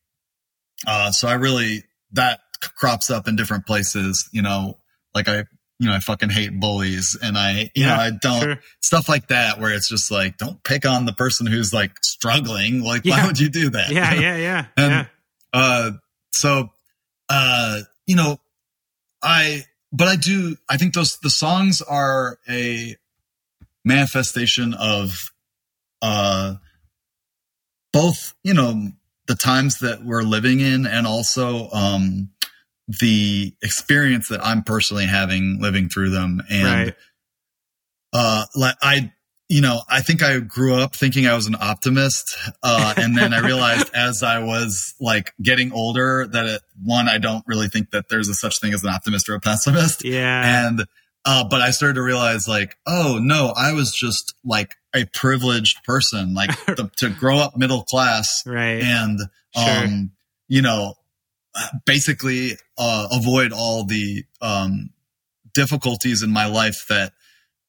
[0.86, 2.40] uh so i really that
[2.76, 4.78] crops up in different places you know.
[5.14, 5.44] Like i
[5.80, 8.60] you know i fucking hate bullies and i you know i don't Sure.
[8.80, 12.82] stuff like that where it's just like don't pick on the person who's like struggling
[12.82, 13.18] like Yeah.
[13.22, 14.66] why would you do that Yeah, yeah, yeah.
[14.76, 15.06] And- yeah.
[15.52, 15.90] uh
[16.32, 16.70] so
[17.28, 18.38] uh you know
[19.22, 22.96] i but i do i think those the songs are a
[23.84, 25.30] manifestation of
[26.02, 26.54] uh
[27.92, 28.90] both you know
[29.26, 32.30] the times that we're living in and also um
[32.88, 36.94] the experience that i'm personally having living through them and Right.
[38.12, 39.12] uh like i
[39.48, 43.32] you know i think i grew up thinking i was an optimist uh and then
[43.32, 47.90] i realized as i was like getting older that it, one i don't really think
[47.90, 50.66] that there's a such thing as an optimist or a pessimist Yeah.
[50.68, 50.84] and
[51.24, 55.82] uh but i started to realize like oh no i was just like a privileged
[55.84, 58.82] person like the, to grow up middle class right.
[58.82, 59.20] and
[59.56, 59.84] Sure.
[59.84, 60.10] um
[60.48, 60.94] you know
[61.86, 64.90] basically uh avoid all the um
[65.54, 67.12] difficulties in my life that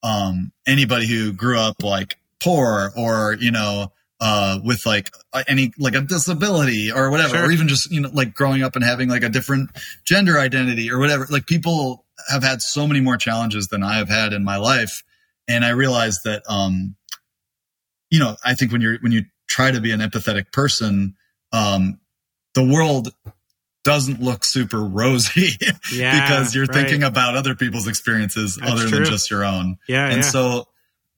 [0.03, 3.91] um, anybody who grew up like poor or you know
[4.21, 5.11] uh, with like
[5.47, 7.47] any like a disability or whatever, Sure.
[7.47, 9.71] or even just you know like growing up and having like a different
[10.05, 11.27] gender identity or whatever.
[11.29, 15.03] Like people have had so many more challenges than I have had in my life,
[15.47, 16.95] and I realized that um,
[18.09, 21.15] you know I think when you're when you try to be an empathetic person,
[21.51, 21.99] um,
[22.53, 23.09] the world
[23.85, 25.51] doesn't look super rosy
[25.93, 26.75] Yeah, because you're right.
[26.75, 28.97] thinking about other people's experiences That's other true.
[28.97, 29.77] than just your own.
[29.87, 30.21] Yeah, and yeah.
[30.29, 30.67] so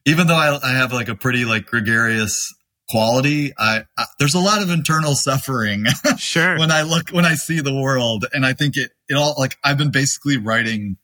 [0.06, 2.54] even though I, I have like a pretty like gregarious
[2.90, 5.86] quality, I, I there's a lot of internal suffering
[6.18, 6.60] sure.
[6.60, 9.58] when I look when I see the world, and I think it it all like
[9.64, 10.98] I've been basically writing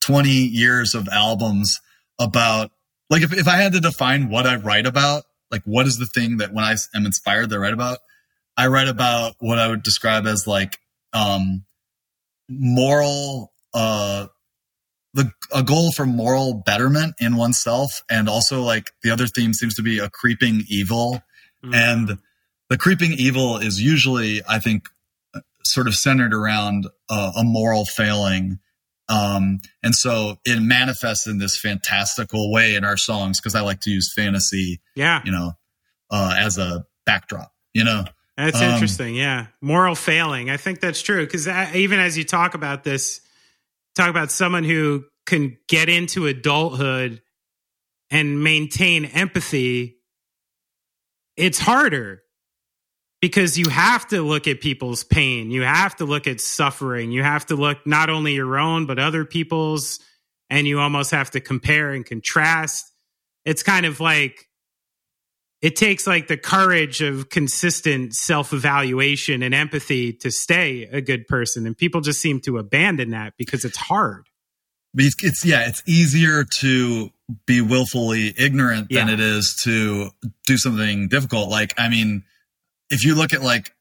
[0.00, 1.80] twenty years of albums
[2.18, 2.70] about
[3.10, 6.06] like if if I had to define what I write about, like what is the
[6.06, 7.98] thing that when I am inspired to write about,
[8.56, 10.78] I write about what I would describe as like
[11.12, 11.64] um
[12.48, 14.26] moral uh
[15.14, 18.02] the a goal for moral betterment in oneself.
[18.10, 21.22] And also like the other theme seems to be a creeping evil.
[21.64, 21.74] Mm.
[21.74, 22.18] and
[22.68, 24.86] the creeping evil is usually i think
[25.64, 28.58] sort of centered around uh, a moral failing.
[29.08, 33.80] Um, and so it manifests in this fantastical way in our songs because i like
[33.80, 35.52] to use fantasy yeah, you know
[36.10, 38.04] uh, as a backdrop you know
[38.36, 39.14] That's Um, interesting.
[39.14, 39.46] Yeah.
[39.60, 40.50] Moral failing.
[40.50, 41.24] I think that's true.
[41.24, 43.20] Because even as you talk about this,
[43.94, 47.22] talk about someone who can get into adulthood
[48.10, 49.98] and maintain empathy,
[51.36, 52.22] it's harder
[53.20, 55.50] because you have to look at people's pain.
[55.50, 57.10] You have to look at suffering.
[57.12, 60.00] You have to look not only your own, but other people's.
[60.50, 62.92] And you almost have to compare and contrast.
[63.44, 64.46] It's kind of like,
[65.64, 71.66] it takes like the courage of consistent self-evaluation and empathy to stay a good person
[71.66, 74.28] and people just seem to abandon that because it's hard
[74.96, 77.10] it's, it's yeah, it's easier to
[77.46, 79.14] be willfully ignorant than Yeah.
[79.14, 80.10] it is to
[80.46, 81.50] do something difficult.
[81.50, 82.22] Like, I mean,
[82.90, 83.74] if you look at like,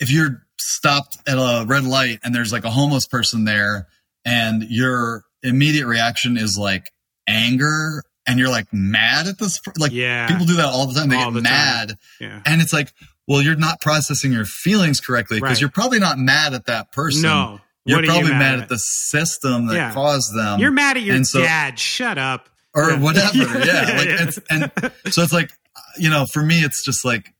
[0.00, 3.88] if you're stopped at a red light and there's like a homeless person there,
[4.24, 6.90] and your immediate reaction is like
[7.28, 11.08] anger, and you're like mad at this, like yeah people do that all the time.
[11.08, 12.92] They All get the mad, yeah and it's like,
[13.28, 15.60] well, you're not processing your feelings correctly because Right.
[15.60, 17.22] you're probably not mad at that person.
[17.22, 18.62] no You're are you probably mad, at?
[18.64, 19.92] at the system that Yeah.
[19.92, 22.98] caused them you're mad at your so- dad shut up or Yeah.
[23.00, 23.38] whatever.
[23.64, 24.70] Yeah, Yeah, like it's and
[25.12, 25.50] so it's like
[25.98, 27.32] you know, for me, it's just like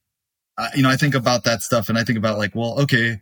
[0.58, 3.20] uh, you know, I think about that stuff, and I think about like, well, okay,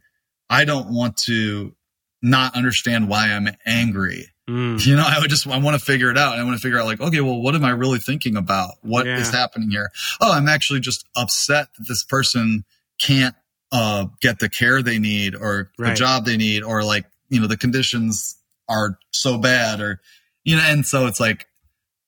[0.48, 1.74] I don't want to
[2.22, 4.28] not understand why I'm angry.
[4.48, 6.60] Mm, You know, I would just I want to figure it out, I want to
[6.60, 8.72] figure out like, okay, well, what am I really thinking about?
[8.82, 9.40] What is Yeah.
[9.40, 9.90] happening here?
[10.20, 12.64] Oh, I'm actually just upset that this person
[13.00, 13.34] can't
[13.72, 17.46] uh, get the care they need, or the job they need, or like you know,
[17.46, 18.36] the conditions
[18.68, 20.00] are so bad, or
[20.44, 21.46] you know, and so it's like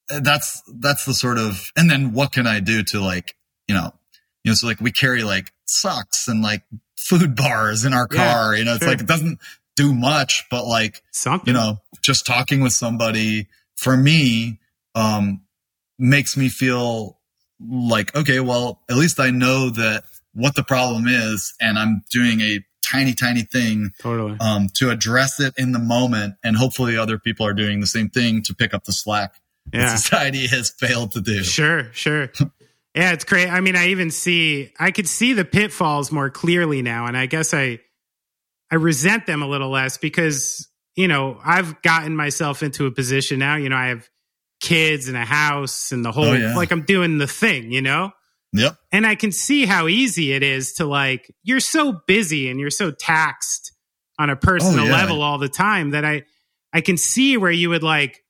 [0.09, 3.35] that's that's the sort of and then what can I do to like
[3.67, 3.93] you know
[4.45, 6.63] you know so like we carry like socks and like
[6.97, 8.91] food bars in our Yeah, car you know it's sure.
[8.91, 9.41] like it doesn't
[9.77, 13.47] do much but like something you know just talking with somebody
[13.77, 14.59] for me
[14.95, 15.43] um
[15.99, 17.19] makes me feel
[17.61, 20.05] like okay well at least i know that
[20.35, 25.41] what the problem is and i'm doing a tiny tiny thing totally um to address
[25.41, 28.73] it in the moment and hopefully other people are doing the same thing to pick
[28.73, 29.35] up the slack
[29.73, 32.31] that society has failed to do Sure, sure.
[32.95, 33.49] yeah, it's great.
[33.49, 37.27] I mean, I even see I could see the pitfalls more clearly now, and I
[37.27, 37.81] guess I
[38.71, 43.39] I resent them a little less because you know I've gotten myself into a position
[43.39, 43.57] now.
[43.57, 44.09] You know, I have
[44.61, 46.57] kids and a house and the whole Oh, yeah.
[46.57, 47.71] like I'm doing the thing.
[47.73, 48.11] You know,
[48.53, 52.59] yep and I can see how easy it is to like you're so busy and
[52.59, 53.73] you're so taxed
[54.19, 54.93] on a personal Oh, yeah.
[54.93, 56.23] level all the time that I
[56.73, 58.23] I can see where you would like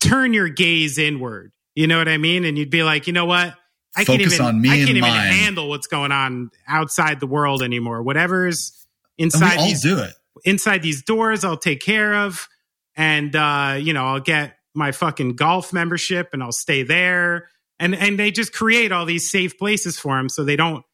[0.00, 1.52] turn your gaze inward.
[1.74, 2.44] You know what I mean?
[2.44, 3.54] And you'd be like, you know what?
[3.96, 5.32] I can't even I can't even mine.
[5.32, 8.02] handle what's going on outside the world anymore.
[8.02, 8.79] Whatever's
[9.20, 10.12] inside all these do it
[10.44, 12.48] inside these doors I'll take care of.
[12.96, 17.48] And uh, you know, I'll get my fucking golf membership and I'll stay there.
[17.78, 20.84] And and they just create all these safe places for them so they don't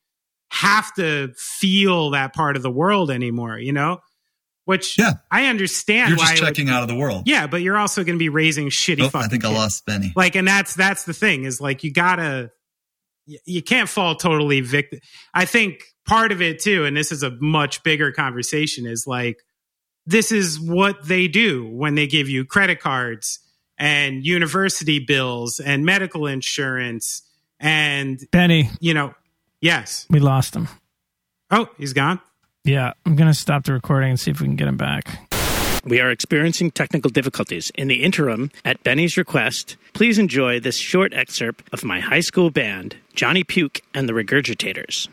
[0.51, 3.99] have to feel that part of the world anymore, you know?
[4.65, 5.13] Which Yeah.
[5.31, 8.03] I understand you're just it would- checking out of the world yeah, but you're also
[8.03, 10.73] going to be raising shitty oh, fucking i think i lost benny Like, and that's
[10.75, 12.51] that's the thing is like you gotta
[13.45, 14.99] you can't fall totally victim.
[15.33, 19.43] I think part of it too, and this is a much bigger conversation, is like
[20.05, 23.39] this is what they do when they give you credit cards
[23.77, 27.21] and university bills and medical insurance
[27.59, 29.13] and Benny, you know,
[29.61, 30.05] yes.
[30.09, 30.67] we lost him.
[31.51, 32.19] Oh, he's gone.
[32.63, 35.19] Yeah, I'm gonna stop the recording and see if we can get him back.
[35.85, 37.71] We are experiencing technical difficulties.
[37.75, 42.49] In the interim, at Benny's request, please enjoy this short excerpt of my high school
[42.49, 45.07] band, Johnny Puke and the Regurgitators.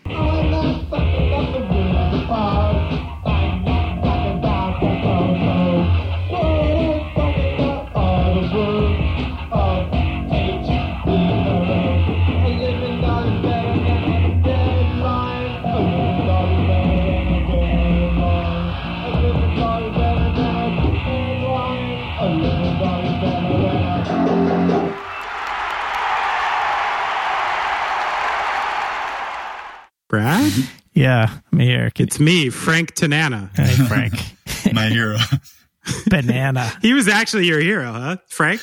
[31.04, 31.90] Yeah, I'm here.
[31.90, 33.50] Can- it's me, Frank Tanana.
[33.56, 34.14] Hey, Frank.
[34.72, 35.18] My hero.
[36.08, 36.72] Banana.
[36.80, 38.62] He was actually your hero, huh, Frank?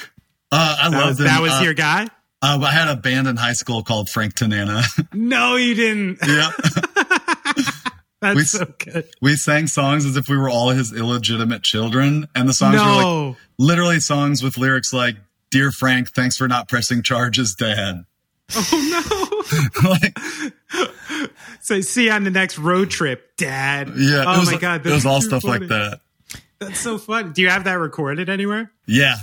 [0.51, 2.05] Uh, I That love was, that was uh, your guy.
[2.41, 4.81] uh, I had a band in high school called Frank Tanana.
[5.13, 6.17] No, you didn't.
[6.27, 6.49] yeah.
[8.21, 9.07] That's We- so good.
[9.21, 12.27] we sang songs as if we were all his illegitimate children.
[12.33, 12.85] And the songs were
[13.29, 15.15] like literally songs with lyrics like,
[15.51, 18.05] Dear Frank, thanks for not pressing charges, Dad.
[18.55, 19.20] Oh
[19.83, 20.17] like,
[21.61, 23.91] so see you on the next road trip, Dad.
[23.97, 24.23] yeah.
[24.27, 24.85] Oh was, my god.
[24.85, 25.59] It was all stuff funny.
[25.59, 26.01] like that.
[26.59, 27.33] That's so fun.
[27.33, 28.71] Do you have that recorded anywhere?
[28.85, 29.15] Yeah.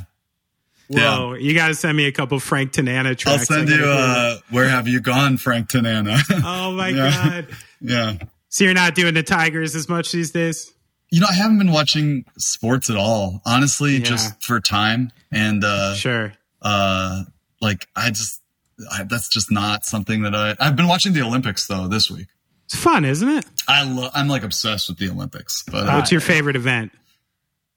[0.88, 3.50] Whoa, you got to send me a couple Frank Tanana tracks.
[3.50, 6.16] I'll send you, uh, Where Have You Gone, Frank Tanana?
[6.44, 7.10] oh my yeah.
[7.10, 7.46] god.
[7.82, 8.14] yeah.
[8.48, 10.72] So you're not doing the Tigers as much these days?
[11.10, 14.04] You know, I haven't been watching sports at all, honestly, Yeah.
[14.04, 15.10] just for time.
[15.30, 16.32] And, uh, Sure.
[16.62, 17.24] uh,
[17.60, 18.40] like, I just,
[18.90, 22.28] I, that's just not something that I, I've been watching the Olympics though this week.
[22.66, 23.46] It's fun, isn't it?
[23.66, 26.92] I love, I'm like obsessed with the Olympics, but, uh, What's your favorite event?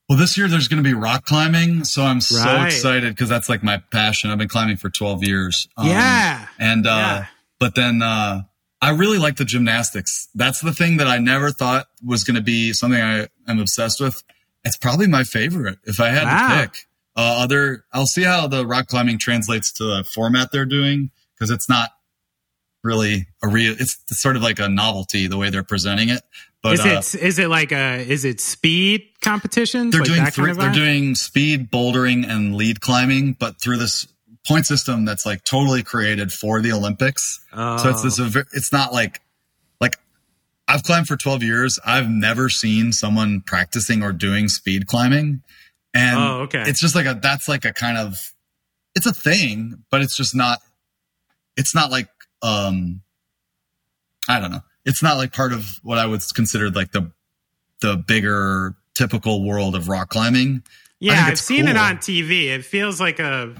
[0.09, 1.85] well, this year there's going to be rock climbing.
[1.85, 4.29] So I'm so excited because that's like my passion.
[4.29, 5.69] I've been climbing for 12 years.
[5.77, 6.47] Um, Yeah.
[6.59, 7.25] And, uh, Yeah.
[7.59, 8.41] but then, uh,
[8.81, 10.27] I really like the gymnastics.
[10.35, 14.01] That's the thing that I never thought was going to be something I am obsessed
[14.01, 14.21] with.
[14.65, 16.47] It's probably my favorite if I had Wow.
[16.63, 16.87] to pick.
[17.15, 21.49] Uh, other, I'll see how the rock climbing translates to the format they're doing because
[21.49, 21.89] it's not
[22.83, 23.73] really a real.
[23.77, 26.21] It's, sort of like a novelty the way they're presenting it.
[26.63, 29.93] But Is uh, it is it like a is it speed competitions?
[29.93, 33.77] they're like doing three, kind of they're doing speed bouldering and lead climbing, but through
[33.77, 34.07] this
[34.47, 37.39] point system that's like totally created for the Olympics.
[37.53, 38.19] So it's this.
[38.19, 38.43] Oh.
[38.53, 39.21] It's not like
[39.79, 39.97] like
[40.67, 41.79] I've climbed for twelve years.
[41.83, 45.41] I've never seen someone practicing or doing speed climbing,
[45.93, 46.63] and Oh, okay.
[46.67, 48.33] it's just like a that's like a kind of
[48.95, 50.59] it's a thing, but it's just not.
[51.57, 52.07] It's not like
[52.41, 53.01] um,
[54.27, 54.61] I don't know.
[54.85, 57.11] It's not like part of what I would consider like the
[57.81, 60.63] the bigger typical world of rock climbing.
[60.99, 62.47] Yeah, I've it's seen it on TV.
[62.47, 63.55] It feels like a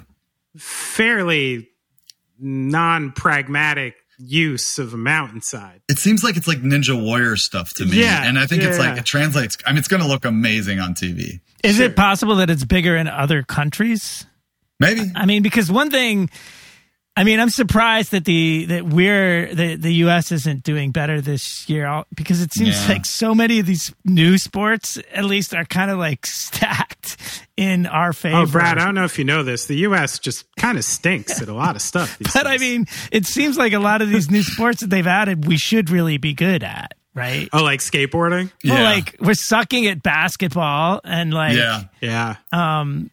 [0.57, 1.69] fairly
[2.39, 5.81] non-pragmatic use of a mountainside.
[5.89, 7.99] It seems like it's like Ninja Warrior stuff to me.
[8.01, 8.99] Yeah, and I think it's yeah, like yeah.
[8.99, 9.57] it translates.
[9.65, 11.39] I mean, it's going to look amazing on TV.
[11.63, 14.25] Is it possible that it's bigger in other countries?
[14.79, 15.11] Maybe.
[15.15, 16.29] I mean, because one thing,
[17.15, 20.31] I mean, I'm surprised that the that we're the the U.S.
[20.31, 22.93] isn't doing better this year because it seems Yeah.
[22.93, 26.25] like so many of these new sports, at least, are kind of like
[26.71, 27.17] stacked
[27.57, 28.38] in our favor.
[28.38, 29.65] Oh, Brad, I don't know if you know this.
[29.67, 30.17] The U.S.
[30.19, 32.17] just kind of stinks at a lot of stuff.
[32.33, 35.45] But I mean, it seems like a lot of these new sports that they've added,
[35.45, 37.49] we should really be good at, right?
[37.53, 38.51] oh, like skateboarding?
[38.63, 38.73] Yeah.
[38.75, 41.83] Well, like we're sucking at basketball, and like, yeah.
[42.01, 42.35] Yeah.
[42.51, 43.11] Um,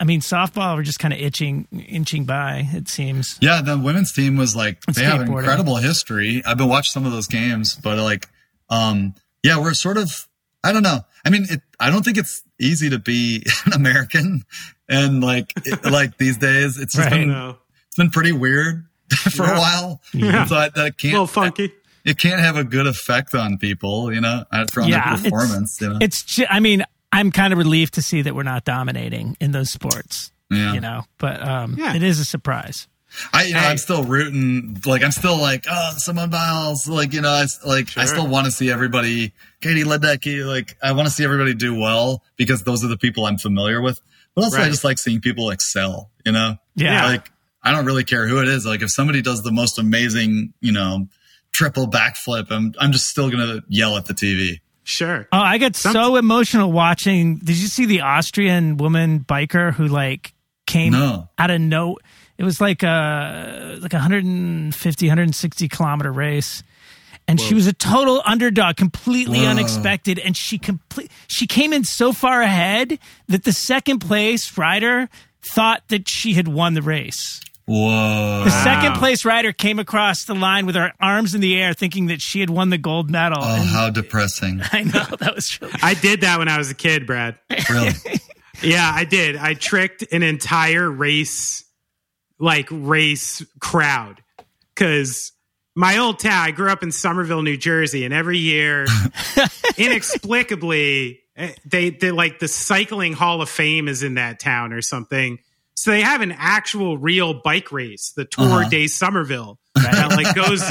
[0.00, 2.68] I mean, softball, we're just kind of itching, inching by.
[2.72, 3.36] It seems.
[3.40, 5.38] Yeah, the women's team was like they have skateboarding.
[5.38, 6.40] incredible history.
[6.46, 8.28] I've been watching some of those games, but like,
[8.70, 10.26] um, yeah, we're sort of.
[10.64, 11.00] I don't know.
[11.24, 14.44] I mean, it, I don't think it's easy to be an American,
[14.88, 17.26] and like, it, like these days, it's just Right.
[17.26, 19.56] been it's been pretty weird for Yeah.
[19.56, 20.00] a while.
[20.12, 20.44] Yeah.
[20.46, 21.72] So I, that can't little funky.
[22.08, 25.22] It can't have a good effect on people, you know, uh, from Yeah, their it's-
[25.22, 25.78] performance.
[25.80, 26.22] You know, It's.
[26.22, 29.70] ju- I mean, I'm kind of relieved to see that we're not dominating in those
[29.70, 30.32] sports.
[30.50, 30.72] yeah.
[30.72, 31.94] You know, but um, Yeah.
[31.94, 32.88] it is a surprise.
[33.32, 33.66] I, you know, Hey.
[33.68, 34.78] I'm still rooting.
[34.84, 36.86] Like, I'm still like, oh, Simone Biles.
[36.88, 39.32] Like, you know, I, s- like, I still want to see everybody,
[39.62, 40.46] Katie Ledecky.
[40.46, 43.80] Like, I want to see everybody do well because those are the people I'm familiar
[43.82, 44.00] with.
[44.34, 46.10] But also, I just like seeing people excel.
[46.24, 47.06] You know, Yeah.
[47.06, 47.30] Like,
[47.62, 48.64] I don't really care who it is.
[48.66, 51.08] Like, if somebody does the most amazing, you know,
[51.58, 54.60] triple backflip, I'm, I'm just still gonna yell at the TV.
[54.84, 55.26] Sure.
[55.32, 57.36] Oh, I got Some- so emotional watching.
[57.38, 60.32] Did you see the Austrian woman biker who like
[60.66, 61.28] came No.
[61.36, 61.98] out of no?
[62.38, 66.62] It was like a like 150, 160 kilometer race.
[67.26, 69.48] And she was a total underdog, completely Whoa.
[69.48, 70.18] unexpected.
[70.20, 75.08] And she complete she came in so far ahead that the second place rider
[75.54, 77.40] thought that she had won the race.
[77.68, 78.44] Whoa.
[78.44, 82.06] The second place rider came across the line with her arms in the air, thinking
[82.06, 83.38] that she had won the gold medal.
[83.42, 84.62] Oh, And how depressing.
[84.72, 87.38] I know that was really I did that when I was a kid, Brad.
[87.70, 87.92] Really?
[88.60, 89.36] Yeah, I did.
[89.36, 91.64] I tricked an entire race,
[92.40, 94.20] like race crowd,
[94.74, 95.30] because
[95.76, 96.44] my old town.
[96.44, 98.84] I grew up in Somerville, New Jersey, and every year,
[99.78, 104.82] inexplicably, eh, they they like the cycling Hall of Fame is in that town or
[104.82, 105.38] something.
[105.82, 108.68] So they have an actual real bike race, the Tour Uh-huh.
[108.68, 110.62] de Somerville, that like goes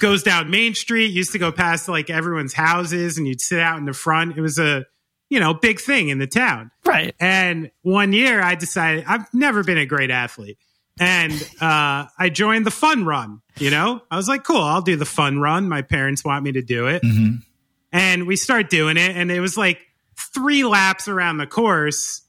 [0.00, 1.12] goes down Main Street.
[1.12, 4.36] Used to go past like everyone's houses, and you'd sit out in the front.
[4.36, 4.84] It was a
[5.30, 6.70] you know big thing in the town.
[6.84, 7.14] right.
[7.20, 10.58] And one year I decided I've never been a great athlete.
[11.00, 14.00] And uh, I joined the fun run, you know?
[14.12, 15.68] I was like, cool, I'll do the fun run.
[15.68, 17.02] My parents want me to do it.
[17.02, 17.42] Mhm.
[17.92, 19.16] And we start doing it.
[19.16, 19.80] And it was like
[20.32, 22.22] three laps around the course.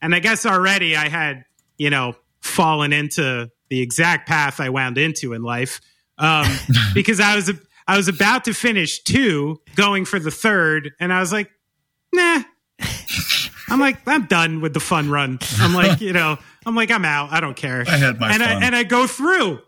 [0.00, 1.44] And I guess already I had,
[1.78, 5.80] you know, fallen into the exact path I wound into in life.
[6.18, 6.46] Um,
[6.94, 7.50] because I was,
[7.86, 10.92] I was about to finish two, going for the third.
[11.00, 11.50] And I was like,
[12.12, 12.42] nah,
[13.68, 15.38] I'm like, I'm done with the fun run.
[15.58, 17.32] I'm like, you know, I'm like, I'm out.
[17.32, 17.84] I don't care.
[17.86, 18.62] I had my and fun.
[18.62, 19.60] I and I go through,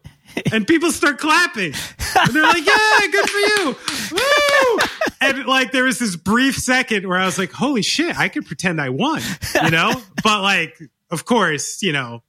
[0.52, 1.72] and people start clapping.
[2.18, 3.76] And they're like, yeah, good for you.
[4.12, 4.78] Woo!
[5.20, 8.46] And like, there was this brief second where I was like, holy shit, I could
[8.46, 9.20] pretend I won,
[9.62, 9.92] you know?
[10.22, 10.76] But like,
[11.10, 12.22] of course, you know,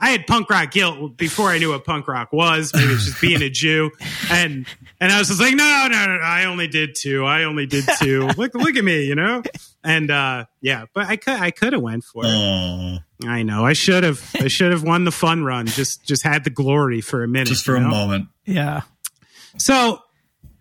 [0.00, 2.72] I had punk rock guilt before I knew what punk rock was.
[2.72, 3.90] Maybe it's just being a Jew,
[4.30, 4.64] and
[5.00, 7.24] and I was just like, no, no, no, no I only did two.
[7.24, 8.28] I only did two.
[8.36, 9.42] look, look at me, you know.
[9.82, 12.30] And uh, yeah, but I could, I could have went for it.
[12.30, 15.66] Oh, I know, I should have, I should have won the fun run.
[15.66, 18.28] Just, just had the glory for a minute, just for you a moment.
[18.44, 18.82] Yeah.
[19.56, 20.00] So,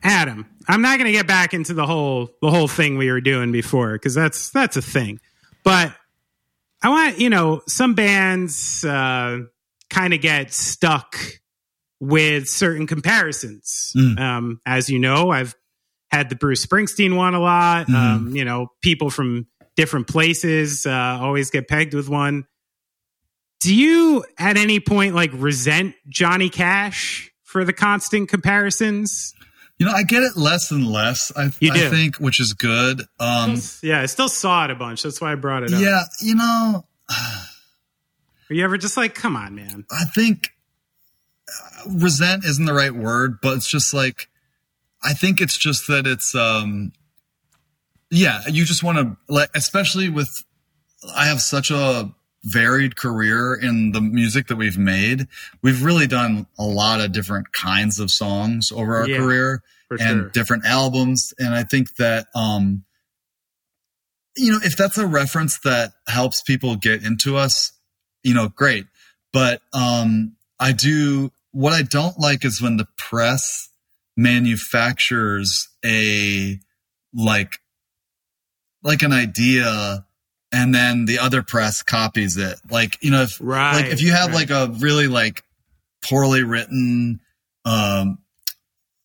[0.01, 3.21] Adam, I'm not going to get back into the whole the whole thing we were
[3.21, 5.19] doing before because that's that's a thing.
[5.63, 5.95] But
[6.81, 9.39] I want you know some bands uh,
[9.89, 11.17] kind of get stuck
[11.99, 13.91] with certain comparisons.
[13.95, 14.19] Mm.
[14.19, 15.55] Um, as you know, I've
[16.11, 17.87] had the Bruce Springsteen one a lot.
[17.87, 17.95] Mhm.
[17.95, 22.45] Um, you know, people from different places uh, always get pegged with one.
[23.59, 29.33] Do you at any point like resent Johnny Cash for the constant comparisons?
[29.79, 31.31] You know, I get it less and less.
[31.35, 33.03] I, You I think, which is good.
[33.19, 35.03] Um, yeah, I still saw it a bunch.
[35.03, 35.79] That's why I brought it up.
[35.79, 36.85] yeah, you know,
[38.49, 39.85] Are you ever just like, come on, man?
[39.91, 40.49] I think
[41.47, 44.29] uh, resent isn't the right word, but it's just like
[45.03, 46.91] I think it's just that it's um
[48.09, 50.29] yeah, you just want to like especially with
[51.15, 52.11] I have such a
[52.47, 55.27] varied career in the music that we've made.
[55.61, 59.99] We've really done a lot of different kinds of songs over our Yeah, career and
[59.99, 60.29] sure.
[60.29, 62.83] different albums and I think that um
[64.37, 67.71] you know, if that's a reference that helps people get into us,
[68.23, 68.85] you know, great.
[69.33, 73.69] But um, I do what I don't like is when the press
[74.15, 76.59] manufactures a
[77.13, 77.59] like
[78.83, 80.05] like an idea
[80.57, 82.57] and then the other press copies it.
[82.69, 83.75] Like, you know, if Right.
[83.83, 84.35] like if you have right.
[84.35, 85.43] like a really like
[86.07, 87.19] poorly written
[87.65, 88.17] um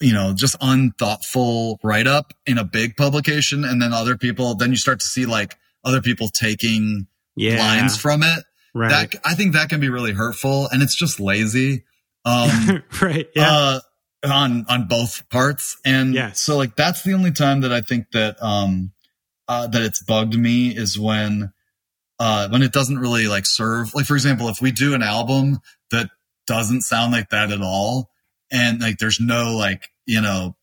[0.00, 4.70] you know just unthoughtful write up in a big publication and then other people then
[4.70, 9.34] you start to see like other people taking yeah, lines from it right, that i
[9.34, 11.82] think that can be really hurtful and it's just lazy
[12.24, 13.80] um right, yeah, uh
[14.24, 16.40] on on both parts and Yes.
[16.42, 18.92] so like that's the only time that i think that um
[19.52, 21.52] uh that it's bugged me is when
[22.18, 25.60] uh when it doesn't really like serve like for example if we do an album
[25.90, 26.08] that
[26.46, 28.10] doesn't sound like that at all
[28.50, 30.56] and like there's no like you know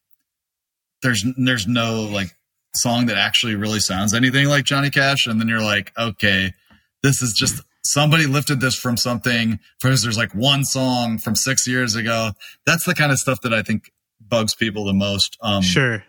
[1.03, 2.36] there's there's no like
[2.76, 6.53] song that actually really sounds anything like Johnny Cash and then you're like okay
[7.03, 11.68] this is just somebody lifted this from something because there's like one song from 6
[11.68, 12.32] years ago
[12.66, 16.03] that's the kind of stuff that I think bugs people the most um sure,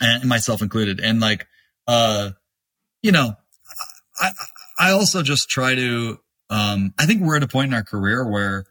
[0.00, 1.00] and myself included.
[1.00, 1.46] And like,
[1.86, 2.30] uh,
[3.02, 3.34] you know,
[4.18, 4.30] I,
[4.78, 6.18] I also just try to,
[6.50, 8.64] um, I think we're at a point in our career where,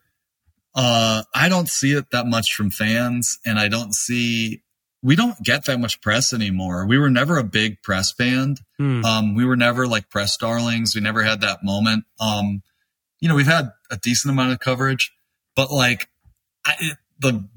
[0.76, 4.62] uh, I don't see it that much from fans and I don't see,
[5.02, 6.86] we don't get that much press anymore.
[6.86, 8.60] We were never a big press band.
[8.78, 9.04] Hmm.
[9.06, 10.94] Um, we were never like press darlings.
[10.94, 12.04] We never had that moment.
[12.20, 12.62] Um,
[13.20, 15.12] you know, we've had a decent amount of coverage,
[15.56, 16.10] but like
[16.66, 17.48] I, it, the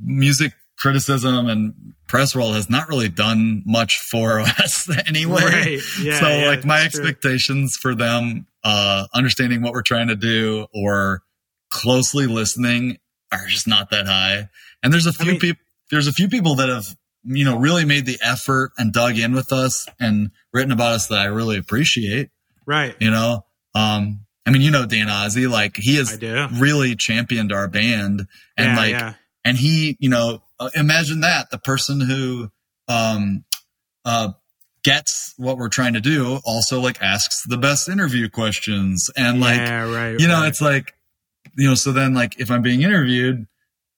[0.00, 5.42] music criticism and press roll has not really done much for us anyway.
[5.42, 5.80] Right.
[6.00, 7.06] Yeah, so yeah, like my that's true.
[7.06, 11.22] expectations for them, uh, understanding what we're trying to do or
[11.70, 12.98] closely listening
[13.32, 14.48] are just not that high.
[14.82, 16.86] And there's a few mean- people, there's a few people that have,
[17.24, 21.08] you know, really made the effort and dug in with us and written about us
[21.08, 22.30] that I really appreciate
[22.66, 23.44] right, you know
[23.74, 28.26] um I mean, you know Dan Ozzi, like he I has really championed our band,
[28.56, 29.14] and yeah, like,
[29.44, 32.50] and he, you know, uh, imagine that the person who
[32.88, 33.44] um
[34.04, 34.32] uh
[34.84, 39.58] gets what we're trying to do also like asks the best interview questions and like
[39.58, 40.20] yeah, right.
[40.20, 40.48] you know right.
[40.48, 40.94] it's like
[41.56, 43.46] you know so then like if i'm being interviewed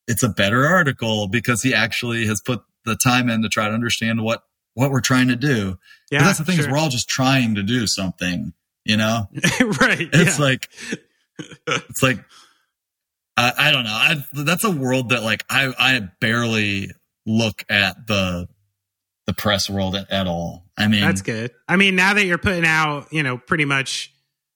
[0.07, 3.75] it's a better article because he actually has put the time in to try to
[3.75, 4.43] understand what
[4.75, 5.79] what we're trying to do
[6.11, 8.53] yeah, but that's the thing is we're all just trying to do something
[8.85, 9.29] you know
[9.81, 10.09] right.
[10.13, 10.45] it's yeah.
[10.45, 10.69] like
[11.67, 12.19] it's like
[13.41, 16.91] I, I don't know I, that's a world that like i i barely
[17.27, 18.49] look at the
[19.27, 21.53] the press world at, at all i mean That's good.
[21.69, 24.13] I mean, now that you're putting out, you know, pretty much,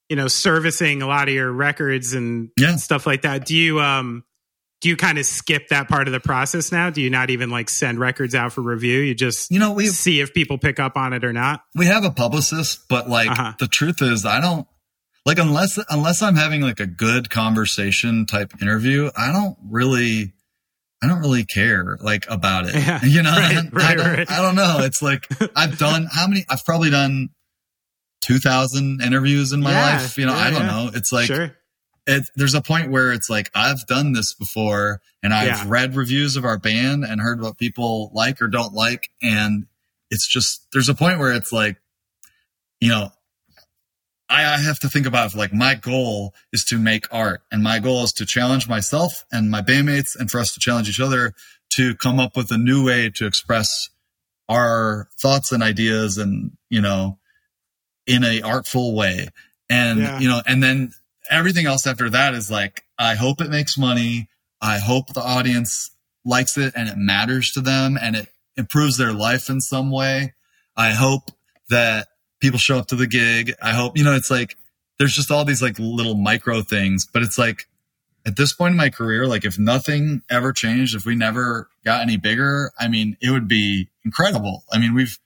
[0.08, 2.76] you know, servicing a lot of your records and Yeah.
[2.76, 3.46] stuff like that.
[3.46, 4.24] Do you um
[4.80, 6.90] do you kind of skip that part of the process now?
[6.90, 8.98] Do you not even like send records out for review?
[9.00, 11.62] You just you know we see if people pick up on it or not?
[11.76, 13.52] we have a publicist, but like Uh-huh.
[13.58, 14.66] the truth is, I don't
[15.26, 20.32] like unless unless I'm having like a good conversation type interview, I don't really.
[21.02, 22.76] I don't really care like about it.
[22.76, 22.98] Yeah.
[23.04, 24.30] You know, Right, I, right, don't, right.
[24.30, 24.78] I don't know.
[24.80, 26.46] It's like I've done how many?
[26.48, 27.28] I've probably done
[28.22, 30.16] two thousand interviews in my Yeah, life.
[30.16, 30.90] You know, yeah, I don't know.
[30.94, 31.54] It's like sure.
[32.06, 35.64] it, there's a point where it's like I've done this before and I've Yeah.
[35.68, 39.66] read reviews of our band and heard what people like or don't like and
[40.10, 41.76] it's just there's a point where it's like
[42.80, 43.10] you know
[44.28, 47.78] I, I have to think about like my goal is to make art and my
[47.78, 51.34] goal is to challenge myself and my bandmates and for us to challenge each other
[51.74, 53.90] to come up with a new way to express
[54.48, 57.18] our thoughts and ideas and you know
[58.06, 59.28] in a artful way.
[59.70, 60.18] And Yeah.
[60.20, 60.92] you know and then
[61.30, 64.28] everything else after that is like i hope it makes money.
[64.60, 65.90] I hope the audience
[66.24, 70.32] likes it and it matters to them and it improves their life in some way.
[70.76, 71.30] I hope
[71.68, 72.08] that
[72.44, 74.54] people show up to the gig i hope you know it's like
[74.98, 77.66] there's just all these like little micro things but it's like
[78.26, 82.02] at this point in my career like if nothing ever changed if we never got
[82.02, 85.18] any bigger i mean it would be incredible i mean we've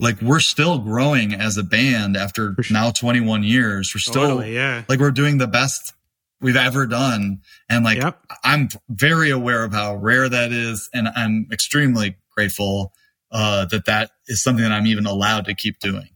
[0.00, 2.74] like we're still growing as a band after sure.
[2.74, 4.82] now 21 years we're still Totally, yeah.
[4.88, 5.94] like we're doing the best
[6.40, 7.38] we've ever done
[7.68, 8.18] and like Yep.
[8.42, 12.92] i'm very aware of how rare that is and i'm extremely grateful
[13.30, 16.08] uh that that is something that i'm even allowed to keep doing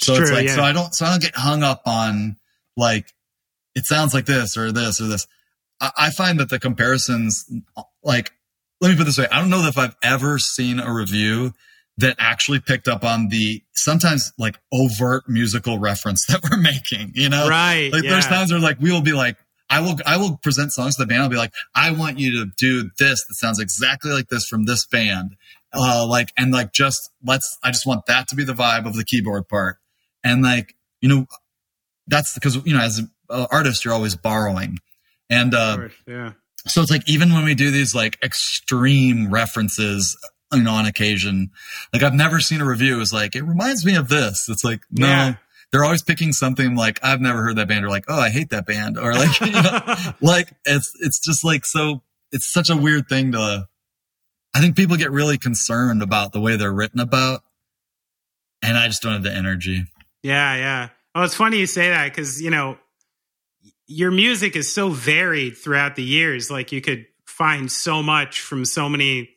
[0.00, 0.54] so it's like yeah.
[0.54, 2.36] so i don't so i don't get hung up on
[2.76, 3.12] like
[3.74, 5.26] it sounds like this or this or this
[5.80, 7.44] i, I find that the comparisons
[8.02, 8.32] like
[8.80, 11.52] let me put it this way i don't know if i've ever seen a review
[12.00, 17.28] that actually picked up on the sometimes like overt musical reference that we're making you
[17.28, 17.90] know right.
[17.92, 18.10] like yeah.
[18.10, 19.36] there's times where like we will be like,
[19.68, 21.22] I will I will present songs to the band.
[21.22, 24.64] I'll be like, I want you to do this that sounds exactly like this from
[24.64, 25.36] this band.
[25.72, 28.96] Uh like and like just let's I just want that to be the vibe of
[28.96, 29.76] the keyboard part.
[30.24, 31.26] And like, you know,
[32.06, 34.78] that's because you know, as an artist, you're always borrowing.
[35.28, 36.32] And uh course, yeah.
[36.66, 40.16] so it's like even when we do these like extreme references,
[40.52, 41.50] you know, on occasion,
[41.92, 44.48] like I've never seen a review is like, it reminds me of this.
[44.48, 45.34] It's like, no, Yeah.
[45.70, 48.50] they're always picking something like, I've never heard that band or like, oh, I hate
[48.50, 52.02] that band or like, you know, like it's, it's just like, so
[52.32, 53.68] it's such a weird thing to,
[54.52, 57.44] I think people get really concerned about the way they're written about.
[58.62, 59.84] And I just don't have the energy.
[60.22, 60.88] Yeah, yeah.
[61.14, 62.78] Oh, it's funny you say that because you know
[63.86, 66.50] your music is so varied throughout the years.
[66.50, 69.30] Like you could find so much from so many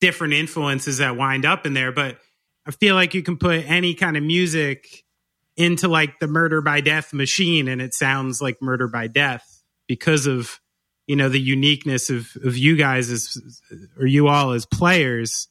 [0.00, 1.92] different influences that wind up in there.
[1.92, 2.18] But
[2.66, 5.04] I feel like you can put any kind of music
[5.56, 10.26] into like the Murder by Death machine, and it sounds like Murder by Death because
[10.26, 10.60] of
[11.06, 13.60] you know the uniqueness of of you guys as
[13.98, 15.48] or you all as players.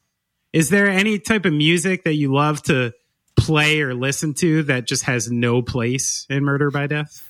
[0.53, 2.93] Is there any type of music that you love to
[3.35, 7.27] play or listen to that just has no place in Murder by Death?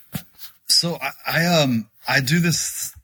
[0.66, 2.94] So I, I um I do this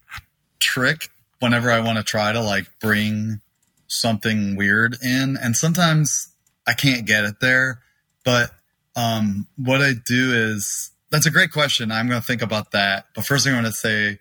[0.61, 1.09] trick
[1.41, 3.41] whenever I want to try to like bring
[3.87, 6.29] something weird in, and sometimes
[6.67, 7.81] I can't get it there.
[8.25, 8.51] But
[8.95, 11.91] um, what I do is that's a great question.
[11.91, 13.07] I'm going to think about that.
[13.15, 14.19] But first, I'm going to say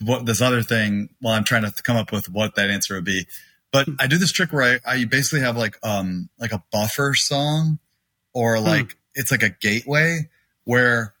[0.00, 3.04] what this other thing while I'm trying to come up with what that answer would
[3.04, 3.26] be.
[3.72, 7.12] But I do this trick where I, I basically have like um like a buffer
[7.14, 7.78] song,
[8.32, 10.28] or like it's like a gateway
[10.64, 11.14] where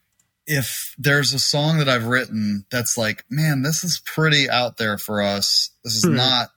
[0.46, 4.96] if there's a song that I've written that's like, man, this is pretty out there
[4.96, 5.70] for us.
[5.84, 6.14] This is Hmm.
[6.16, 6.48] not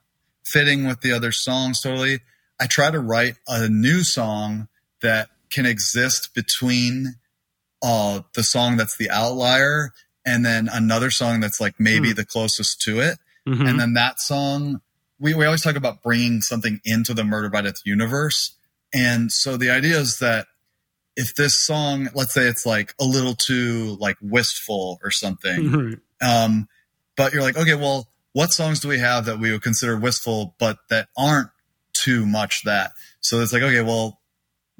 [0.45, 2.19] fitting with the other songs totally.
[2.59, 4.69] I try to write a new song
[5.01, 7.15] that can exist between
[7.83, 9.91] uh, the song that's the outlier
[10.25, 12.15] and then another song that's like maybe Hmm.
[12.15, 13.17] the closest to it.
[13.47, 13.67] Mhm.
[13.67, 14.81] And then that song,
[15.21, 18.55] we, we always talk about bringing something into the Murder by Death universe.
[18.93, 20.47] And so the idea is that
[21.15, 25.71] if this song, let's say it's like a little too like wistful or something,
[26.21, 26.43] Right.
[26.43, 26.67] um,
[27.15, 30.55] but you're like, okay, well, what songs do we have that we would consider wistful,
[30.57, 31.49] but that aren't
[31.93, 32.91] too much that?
[33.19, 34.19] So it's like, okay, well,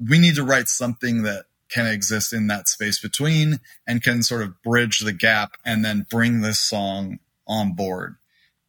[0.00, 4.42] we need to write something that can exist in that space between and can sort
[4.42, 8.16] of bridge the gap and then bring this song on board.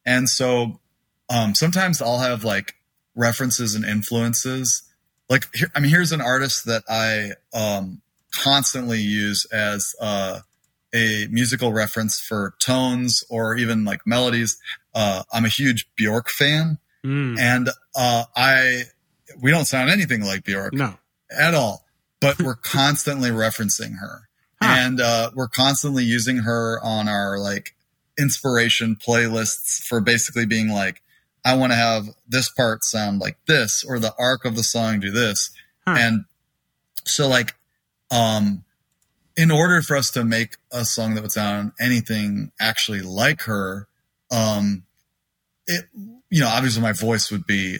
[0.06, 0.80] And so
[1.28, 2.74] um, sometimes I'll have like
[3.14, 4.82] references and influences.
[5.28, 8.02] Like, here, I mean, here's an artist that I um,
[8.32, 10.40] constantly use as uh,
[10.94, 14.58] a musical reference for tones or even like melodies.
[14.94, 17.38] Uh, I'm a huge Bjork fan, Mm.
[17.38, 18.84] and uh, I
[19.42, 20.94] we don't sound anything like Bjork No.
[21.30, 21.84] at all,
[22.20, 24.28] but we're constantly referencing her,
[24.62, 24.74] Huh.
[24.78, 27.74] and uh, we're constantly using her on our like
[28.18, 31.02] inspiration playlists for basically being like,
[31.44, 35.00] I want to have this part sound like this, or the arc of the song
[35.00, 35.50] do this,
[35.86, 35.96] Huh.
[35.98, 36.24] and
[37.04, 37.54] so like,
[38.10, 38.64] um,
[39.36, 43.88] in order for us to make a song that would sound anything actually like her,
[44.30, 44.84] um,
[45.66, 45.84] it
[46.30, 47.78] you know obviously my voice would be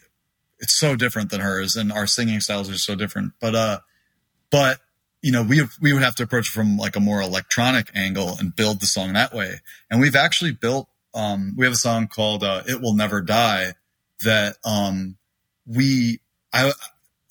[0.58, 3.32] it's so different than hers and our singing styles are so different.
[3.40, 3.78] But uh
[4.50, 4.78] but
[5.22, 8.54] you know we we would have to approach from like a more electronic angle and
[8.54, 9.60] build the song that way.
[9.90, 13.74] And we've actually built um we have a song called uh it will never die
[14.24, 15.16] that um
[15.66, 16.20] we
[16.52, 16.72] i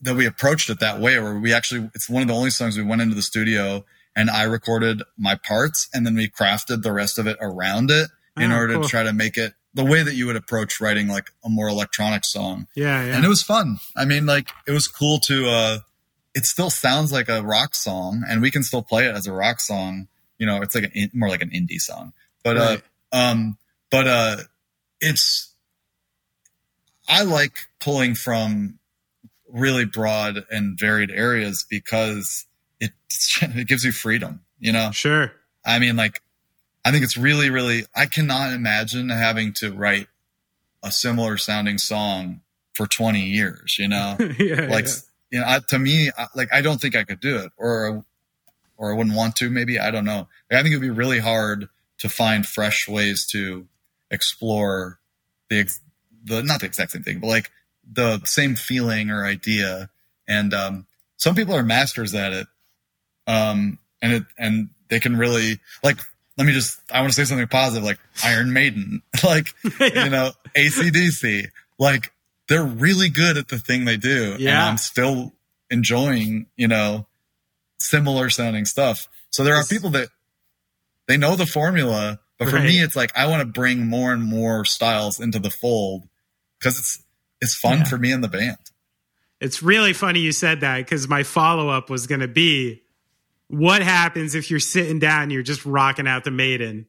[0.01, 2.77] that we approached it that way where we actually it's one of the only songs
[2.77, 3.83] we went into the studio
[4.15, 8.09] and i recorded my parts and then we crafted the rest of it around it
[8.37, 8.83] in Oh, order cool.
[8.83, 11.67] to try to make it the way that you would approach writing like a more
[11.67, 13.15] electronic song Yeah, yeah.
[13.15, 13.77] and it was fun.
[13.95, 15.47] I mean, like it was cool to.
[15.49, 15.77] uh
[16.35, 19.33] It still sounds like a rock song, and we can still play it as a
[19.33, 20.07] rock song.
[20.39, 22.81] You know, it's like an more like an indie song, but Right.
[23.11, 23.57] uh, um,
[23.93, 24.37] but uh,
[24.99, 25.53] it's.
[27.07, 28.79] I like pulling from
[29.47, 32.47] really broad and varied areas because
[32.79, 32.91] it
[33.41, 34.41] it gives you freedom.
[34.59, 35.33] You know, sure.
[35.63, 36.23] I mean, like,
[36.83, 40.07] I think it's really, really, I cannot imagine having to write
[40.81, 42.41] a similar sounding song
[42.73, 44.17] for 20 years, you know?
[44.39, 44.93] yeah, like, yeah.
[45.31, 48.03] you know, I, to me, I, like, I don't think I could do it or,
[48.77, 49.79] or I wouldn't want to, maybe.
[49.79, 50.27] I don't know.
[50.49, 53.67] Like, I think it'd be really hard to find fresh ways to
[54.13, 54.99] explore
[55.49, 55.81] the, ex-
[56.23, 57.51] the, not the exact same thing, but like
[57.91, 59.89] the same feeling or idea.
[60.27, 60.87] And, um,
[61.17, 62.47] some people are masters at it.
[63.27, 65.97] Um, and it, and they can really, like,
[66.37, 69.47] let me just, I want to say something positive, like Iron Maiden, like,
[69.79, 70.03] Yeah.
[70.05, 71.47] you know, ACDC,
[71.79, 72.11] like,
[72.49, 74.33] they're really good at the thing they do.
[74.33, 74.67] And Yeah.
[74.67, 75.33] I'm still
[75.69, 77.07] enjoying, you know,
[77.79, 79.07] similar sounding stuff.
[79.29, 80.09] So there are people that
[81.07, 82.65] they know the formula, but for Right.
[82.65, 86.07] me, it's like I want to bring more and more styles into the fold
[86.59, 87.03] because it's
[87.41, 87.83] it's fun Yeah.
[87.85, 88.57] for me and the band.
[89.41, 92.81] It's really funny you said that because my follow up was going to be
[93.47, 96.85] what happens if you're sitting down and you're just rocking out the maiden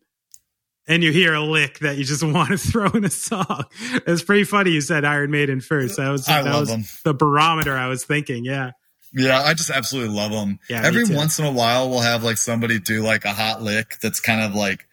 [0.86, 3.64] and you hear a lick that you just want to throw in a song.
[4.06, 5.96] It's pretty funny you said Iron Maiden first.
[5.96, 6.84] That was, I that love was them.
[7.04, 8.44] the barometer I was thinking.
[8.44, 8.70] Yeah.
[9.12, 10.58] Yeah, I just absolutely love them.
[10.68, 13.96] Yeah, Every once in a while, we'll have like somebody do like a hot lick
[14.02, 14.86] that's kind of like,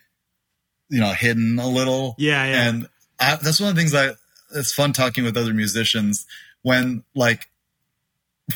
[0.91, 2.15] you know, hidden a little.
[2.19, 2.45] Yeah.
[2.45, 2.67] Yeah.
[2.69, 2.87] And
[3.19, 4.17] I, that's one of the things that
[4.53, 6.25] it's fun talking with other musicians
[6.61, 7.47] when like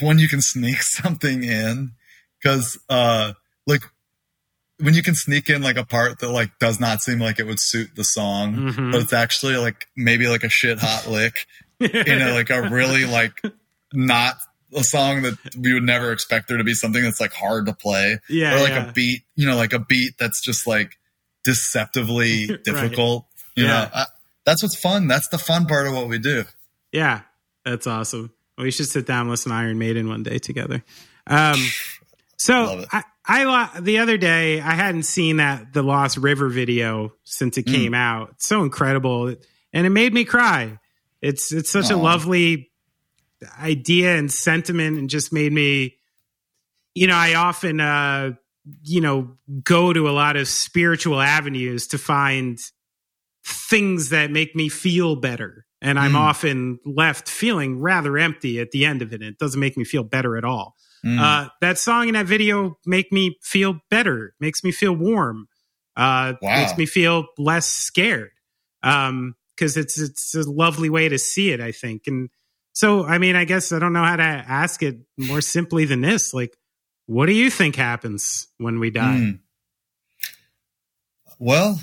[0.02, 1.94] when you can sneak something in
[2.42, 3.34] because uh
[3.66, 3.82] like
[4.80, 7.46] when you can sneak in like a part that like does not seem like it
[7.48, 8.92] would suit the song Mhm.
[8.92, 11.48] but it's actually like maybe like a shit hot lick
[11.80, 13.42] you know like a really like
[13.94, 14.36] not
[14.76, 17.74] a song that we would never expect there to be something that's like hard to
[17.74, 18.56] play yeah.
[18.56, 18.90] or like yeah.
[18.90, 20.98] a beat you know like a beat that's just like
[21.46, 22.64] deceptively Right.
[22.64, 23.70] difficult you Yeah.
[23.70, 24.06] know I,
[24.46, 26.44] that's what's fun that's the fun part of what we do
[26.92, 27.22] Yeah,
[27.64, 28.32] that's awesome.
[28.58, 30.84] We should sit down and listen to Iron Maiden one day together.
[31.28, 31.60] Um,
[32.38, 32.86] so.
[32.92, 37.66] I, I the other day I hadn't seen that the Lost River video since it
[37.66, 37.74] Mm.
[37.74, 38.30] came out.
[38.36, 39.28] It's so incredible,
[39.74, 40.80] and it made me cry.
[41.24, 42.70] It's it's such a lovely
[43.60, 45.96] idea and sentiment, and just made me.
[46.94, 48.34] You know, I often uh,
[48.84, 52.60] you know go to a lot of spiritual avenues to find
[53.46, 55.66] things that make me feel better.
[55.82, 56.20] And I'm Mm.
[56.20, 59.22] often left feeling rather empty at the end of it.
[59.22, 60.76] It doesn't make me feel better at all.
[61.06, 61.20] Mm.
[61.20, 65.48] Uh, that song and that video make me feel better, makes me feel warm,
[65.96, 66.58] uh, Wow.
[66.58, 68.32] makes me feel less scared.
[68.82, 72.04] Um, cause it's, it's a lovely way to see it, I think.
[72.08, 72.30] And
[72.74, 76.02] so, I mean, I guess I don't know how to ask it more simply than
[76.02, 76.34] this.
[76.34, 76.58] Like,
[77.06, 79.40] what do you think happens when we die, Mm.
[81.40, 81.82] well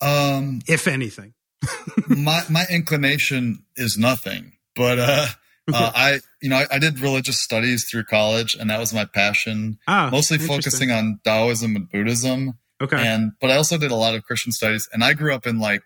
[0.00, 1.34] um if anything?
[2.08, 5.26] my my inclination is nothing but uh
[5.72, 9.06] uh, I, you know, I, I, did religious studies through college, and that was my
[9.06, 9.78] passion.
[9.88, 12.58] Oh, mostly focusing on Taoism and Buddhism.
[12.82, 12.98] Okay.
[12.98, 15.58] And but I also did a lot of Christian studies, and I grew up in
[15.58, 15.82] like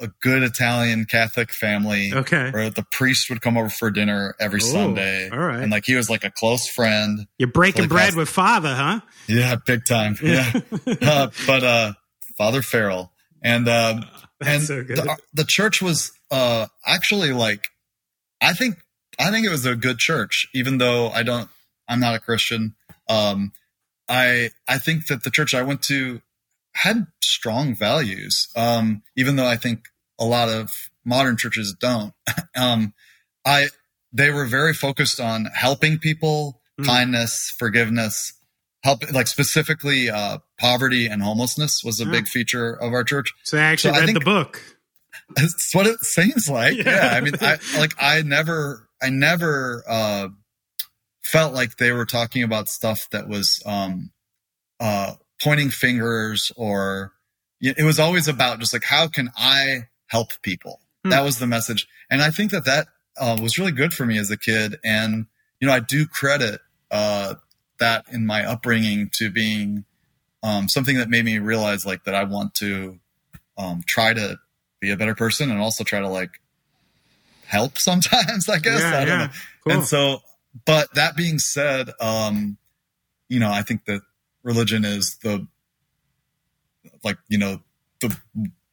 [0.00, 2.10] a good Italian Catholic family.
[2.12, 2.50] Okay.
[2.50, 5.30] Where the priest would come over for dinner every Ooh, Sunday.
[5.30, 5.60] all right.
[5.60, 7.26] And like he was like a close friend.
[7.38, 9.00] You're breaking Like bread with father, huh?
[9.26, 10.16] Yeah, big time.
[10.22, 10.52] Yeah.
[11.02, 11.92] uh, but uh
[12.36, 13.12] Father Farrell.
[13.42, 14.04] And um
[14.44, 14.82] and so.
[14.82, 17.68] The, the church was uh actually like
[18.40, 18.76] I think
[19.18, 21.48] I think it was a good church, even though I don't
[21.88, 22.74] I'm not a Christian.
[23.08, 23.52] Um
[24.08, 26.20] I I think that the church I went to
[26.76, 28.48] had strong values.
[28.56, 29.86] Um even though I think
[30.18, 30.70] a lot of
[31.04, 32.12] modern churches don't.
[32.56, 32.94] um
[33.44, 33.68] I
[34.12, 36.84] they were very focused on helping people, Mm.
[36.86, 38.34] kindness, forgiveness,
[38.84, 42.10] help like specifically uh poverty and homelessness was a Yeah.
[42.10, 43.32] big feature of our church.
[43.44, 44.62] So I actually So I read think- the book.
[45.34, 46.76] That's what it seems like.
[46.76, 46.84] Yeah.
[47.10, 47.16] Yeah.
[47.16, 50.28] I mean, I like I never, I never uh,
[51.24, 54.10] felt like they were talking about stuff that was um,
[54.78, 57.12] uh, pointing fingers or
[57.60, 60.80] it was always about just like how can I help people.
[61.04, 61.10] Hmm.
[61.10, 62.88] That was the message, and I think that that
[63.18, 64.76] uh, was really good for me as a kid.
[64.84, 65.26] And
[65.60, 66.60] you know, I do credit
[66.90, 67.34] uh,
[67.78, 69.84] that in my upbringing to being
[70.42, 72.98] um, something that made me realize like that I want to
[73.56, 74.38] um, try to
[74.80, 76.40] be a better person and also try to like
[77.46, 78.80] help sometimes, I guess.
[78.80, 79.26] Yeah, I don't yeah.
[79.26, 79.32] know.
[79.64, 79.72] Cool.
[79.72, 80.18] And so,
[80.64, 82.58] but that being said, um,
[83.28, 84.02] you know, I think that
[84.46, 85.46] religion is the,
[87.04, 87.60] like, you know,
[88.00, 88.16] the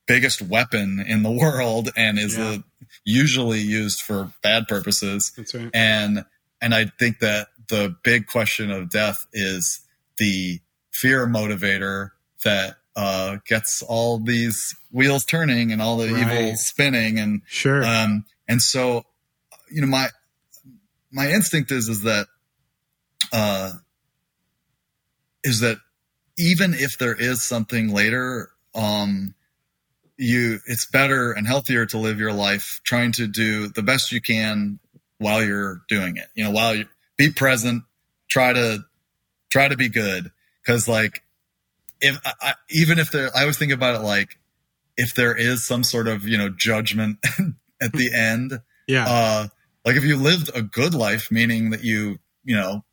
[0.06, 2.44] biggest weapon in the world and is Yeah.
[2.50, 2.58] uh
[3.06, 5.70] usually used for bad purposes That's right.
[5.74, 6.24] and
[6.62, 9.82] and i think that the big question of death is
[10.18, 10.60] the
[10.92, 12.12] fear motivator
[12.44, 17.84] that uh, gets all these wheels turning and all the evil spinning and Sure.
[17.84, 19.04] um and so
[19.72, 20.10] you know my
[21.12, 22.28] my instinct is is that
[23.32, 23.72] uh
[25.44, 25.78] is that
[26.38, 29.34] even if there is something later um
[30.18, 34.22] you it's better and healthier to live your life trying to do the best you
[34.22, 34.80] can
[35.18, 36.86] while you're doing it you know while you
[37.18, 37.84] be present
[38.30, 38.80] try to
[39.50, 41.24] try to be good because like
[42.02, 44.38] if I, I, even if there i always think about it like
[44.98, 47.18] if there is some sort of you know judgment
[47.82, 49.06] at the end yeah.
[49.08, 49.48] uh
[49.86, 52.84] like if you lived a good life meaning that you you know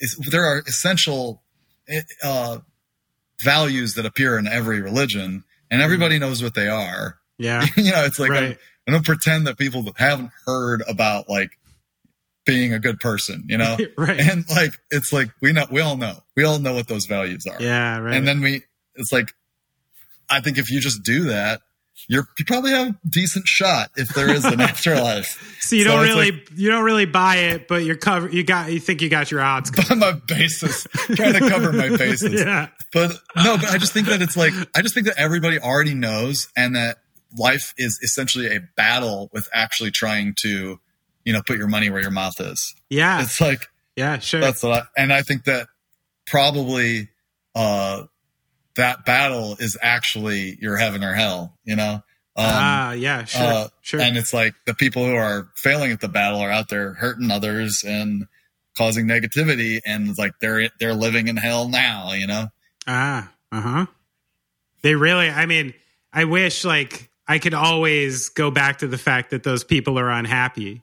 [0.00, 1.42] is, there are essential
[2.22, 2.58] uh
[3.42, 7.66] values that appear in every religion and everybody knows what they are yeah.
[7.76, 8.56] you know it's like I.
[8.86, 11.50] I don't pretend that people haven't heard about like
[12.46, 14.20] being a good person you know right.
[14.20, 17.46] and like it's like we know we all know we all know what those values
[17.46, 17.98] are yeah.
[17.98, 18.14] Right.
[18.14, 18.62] and then we
[18.94, 19.32] it's like
[20.30, 21.60] i think if you just do that
[22.08, 25.90] you're you probably have a decent shot if there is an afterlife so you so
[25.92, 29.00] don't really like- you don't really buy it, but you're cover you got you think
[29.00, 29.70] you got your odds.
[29.72, 29.96] covered.
[29.96, 32.68] my basis trying to cover my bases yeah.
[32.92, 35.94] but no but i just think that it's like i just think that everybody already
[35.94, 36.98] knows and that
[37.38, 40.78] life is essentially a battle with actually trying to
[41.24, 43.22] you know put your money where your mouth is Yeah.
[43.22, 43.66] it's like
[43.96, 44.18] yeah.
[44.18, 44.40] Sure.
[44.40, 45.68] that's what I, and i think that
[46.26, 47.08] probably
[47.54, 48.02] uh
[48.76, 52.02] that battle is actually your heaven or hell you know
[52.36, 52.92] um ah.
[52.92, 53.24] Yeah.
[53.24, 53.42] Sure.
[53.42, 54.00] uh, sure.
[54.00, 57.30] and it's like the people who are failing at the battle are out there hurting
[57.30, 58.26] others and
[58.76, 62.46] causing negativity and it's like they're they're living in hell now you know
[62.86, 63.86] Ah, uh huh.
[64.82, 65.72] They really, I mean,
[66.12, 70.10] I wish like I could always go back to the fact that those people are
[70.10, 70.82] unhappy,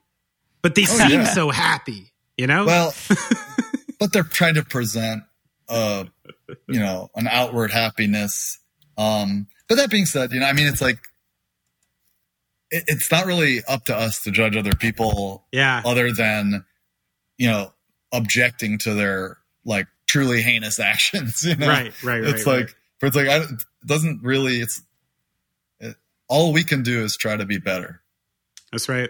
[0.63, 1.23] but they Oh, seem yeah.
[1.25, 2.65] so happy, you know?
[2.65, 2.95] Well,
[3.99, 5.21] but they're trying to present,
[5.69, 6.05] uh,
[6.67, 8.59] you know, an outward happiness.
[8.97, 10.99] Um, but that being said, you know, I mean, it's like,
[12.69, 15.81] it, it's not really up to us to judge other people yeah.
[15.85, 16.65] other than,
[17.37, 17.73] you know,
[18.11, 21.43] objecting to their like truly heinous actions.
[21.43, 21.67] You know?
[21.67, 22.59] Right, right, right, It's right.
[22.59, 24.81] like, but it's like, I, it doesn't really, it's,
[25.79, 25.95] it,
[26.27, 28.01] all we can do is try to be better.
[28.71, 29.09] That's right.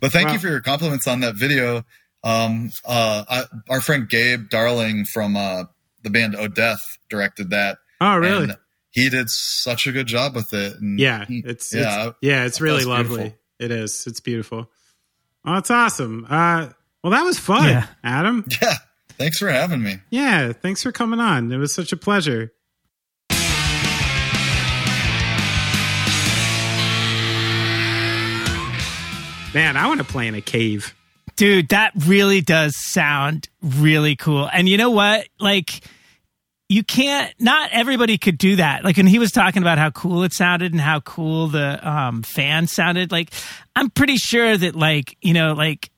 [0.00, 0.34] But thank Wow.
[0.34, 1.84] you for your compliments on that video.
[2.24, 5.64] Um, uh, I, our friend Gabe Darling from uh,
[6.06, 6.78] the band Odeth
[7.10, 7.78] directed that.
[8.00, 8.44] Oh, really?
[8.44, 8.56] And
[8.92, 10.76] he did such a good job with it.
[10.80, 11.24] And yeah.
[11.26, 12.08] he- It's, yeah.
[12.08, 13.16] it's, yeah, it's really lovely.
[13.16, 13.38] beautiful.
[13.58, 14.06] It is.
[14.06, 14.70] It's beautiful.
[15.44, 16.26] Oh, that's awesome.
[16.28, 16.68] Uh,
[17.02, 17.86] well, that was fun, Yeah.
[18.04, 18.44] Adam.
[18.62, 18.74] yeah.
[19.18, 19.96] Thanks for having me.
[20.10, 20.52] Yeah.
[20.52, 21.50] Thanks for coming on.
[21.50, 22.52] It was such a pleasure.
[29.54, 30.94] Man, I want to play in a cave.
[31.36, 34.48] Dude, that really does sound really cool.
[34.52, 35.26] And you know what?
[35.40, 35.80] Like,
[36.68, 38.84] you can't not everybody could do that.
[38.84, 42.22] Like when he was talking about how cool it sounded and how cool the um
[42.22, 43.12] fans sounded.
[43.12, 43.30] Like
[43.76, 45.90] i'm pretty sure that like you know like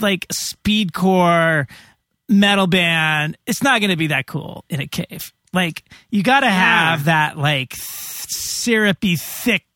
[0.00, 1.68] like speedcore
[2.28, 5.32] metal band it's not going to be that cool in a cave.
[5.52, 7.04] Like you got to have Yeah.
[7.04, 7.82] that like th-
[8.28, 9.66] syrupy thick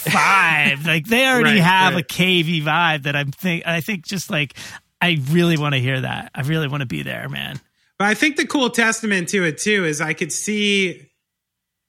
[0.00, 0.84] vibe.
[0.86, 2.08] Like they already Right, have a right.
[2.08, 4.54] cavey vibe that i'm think i think just like
[5.00, 6.30] i really want to hear that.
[6.34, 7.60] I really want to be there man
[7.98, 11.10] But I think the cool testament to it too is I could see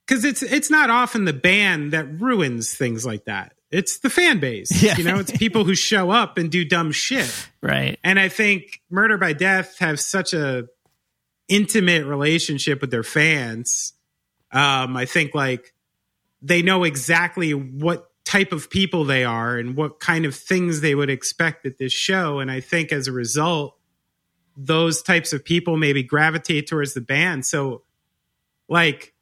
[0.07, 3.53] because it's it's not often the band that ruins things like that.
[3.69, 4.81] It's the fan base.
[4.81, 4.97] Yeah.
[4.97, 7.29] You know, it's people who show up and do dumb shit.
[7.61, 10.67] right And I think Murder by Death have such a
[11.49, 13.93] intimate relationship with their fans.
[14.51, 15.73] Um, I think like
[16.41, 20.95] they know exactly what type of people they are and what kind of things they
[20.95, 22.39] would expect at this show.
[22.39, 23.76] And I think as a result,
[24.57, 27.45] those types of people maybe gravitate towards the band.
[27.45, 27.83] So
[28.67, 29.13] like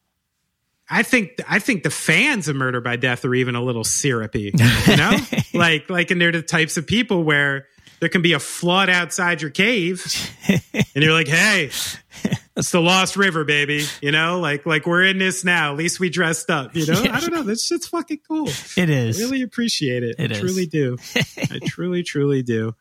[0.89, 4.53] I think I think the fans of Murder by Death are even a little syrupy,
[4.87, 5.17] you know?
[5.53, 7.67] like like and they're the types of people where
[7.99, 10.05] there can be a flood outside your cave
[10.47, 11.71] and you're like, "Hey,
[12.55, 14.39] it's the Lost River, baby." You know?
[14.39, 15.71] Like like we're in this now.
[15.71, 17.01] At least we dressed up, you know?
[17.01, 17.43] I don't know.
[17.43, 18.47] This shit's fucking cool.
[18.77, 20.15] it is Really appreciate it.
[20.19, 20.39] It I is.
[20.39, 20.97] truly do.
[21.15, 22.75] I truly truly do.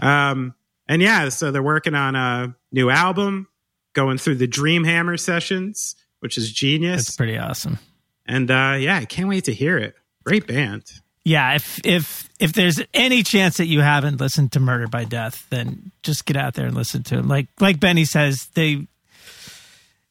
[0.00, 0.54] Um
[0.88, 3.48] and yeah, so they're working on a new album,
[3.92, 7.04] going through the Dreamhammer sessions, which is genius.
[7.06, 7.78] That's pretty awesome.
[8.26, 9.94] And uh, yeah, I can't wait to hear it.
[10.24, 10.84] Great band.
[11.24, 15.46] Yeah, if if if there's any chance that you haven't listened to Murder by Death,
[15.50, 17.28] then just get out there and listen to them.
[17.28, 18.86] Like like Benny says, they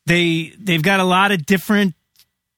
[0.05, 1.95] they they've got a lot of different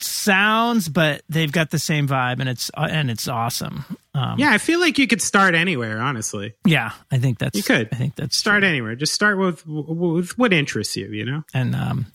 [0.03, 3.85] sounds, but they've got the same vibe, and it's and it's awesome.
[4.13, 5.99] Um, Yeah, I feel like you could start anywhere.
[5.99, 7.89] Honestly, yeah, I think that's You could.
[7.91, 8.95] I think that's start anywhere.
[8.95, 11.07] Just start with with what interests you.
[11.07, 11.43] You know.
[11.53, 12.05] and um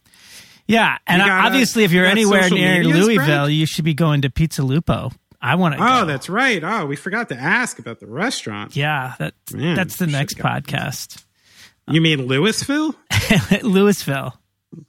[0.67, 3.53] yeah and got, uh, obviously if you're you anywhere near louisville Brad?
[3.53, 5.11] you should be going to pizza lupo
[5.43, 6.65] i want to Oh, that's right.
[6.65, 8.75] Oh, we forgot to ask about the restaurant.
[8.75, 11.23] yeah that Man, that's the next podcast
[11.87, 12.95] You mean Louisville,
[13.63, 14.41] louisville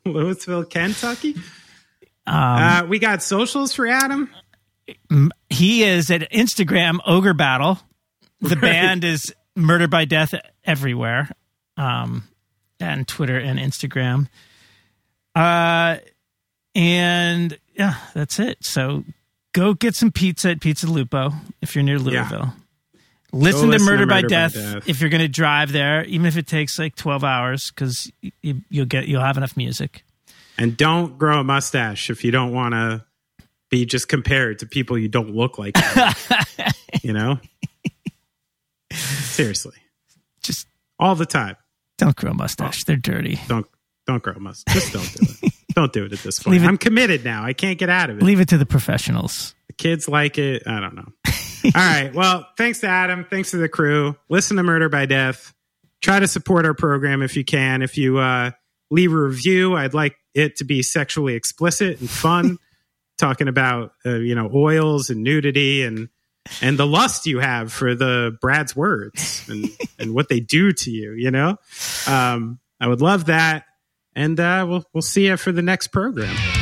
[0.06, 1.36] Louisville, Kentucky?
[2.28, 4.30] Um Uh, we got socials for Adam.
[5.50, 7.80] he is at instagram ogre battle.
[8.42, 10.34] The band is murder by death
[10.64, 11.30] everywhere
[11.78, 12.24] um
[12.80, 14.28] and twitter and instagram.
[15.34, 15.98] Uh
[16.74, 18.64] and yeah that's it.
[18.64, 19.04] So
[19.54, 21.32] go get some pizza at pizza lupo
[21.62, 22.54] if you're near louisville.
[23.32, 24.88] Listen, to listen to murder, by, Murder by death Death.
[24.88, 28.10] if you're going to drive there even if it takes like 12 hours because
[28.42, 30.05] you, you'll get you'll have enough music
[30.58, 33.04] And don't grow a mustache if you don't want to
[33.70, 35.76] be just compared to people you don't look like.
[37.04, 37.40] you know?
[38.92, 39.76] Seriously.
[40.42, 40.68] just
[41.00, 41.58] All the time.
[41.98, 43.66] don't grow a mustache they're dirty Don't
[44.08, 44.76] don't grow a mustache.
[44.76, 45.54] Just don't do it.
[45.74, 46.62] don't do it at this point.
[46.62, 47.44] It- I'm committed now.
[47.44, 48.24] I can't get out of it.
[48.24, 50.64] leave it to the professionals The kids like it.
[50.68, 51.08] I don't know.
[51.66, 52.14] All right.
[52.14, 53.26] Well, thanks to Adam.
[53.30, 54.16] Thanks to the crew.
[54.30, 55.52] Listen to Murder by Death.
[56.02, 57.82] Try to support our program if you can.
[57.82, 58.52] If you uh,
[58.92, 62.58] leave a review, I'd like it to be sexually explicit and fun,
[63.18, 66.10] talking about uh, you know oils and nudity and
[66.62, 70.92] and the lust you have for the Brad's words and and what they do to
[70.92, 71.14] you.
[71.14, 71.58] You know,
[72.08, 73.66] um, I would love that.
[74.18, 76.55] And uh, we'll we'll see you for the next program.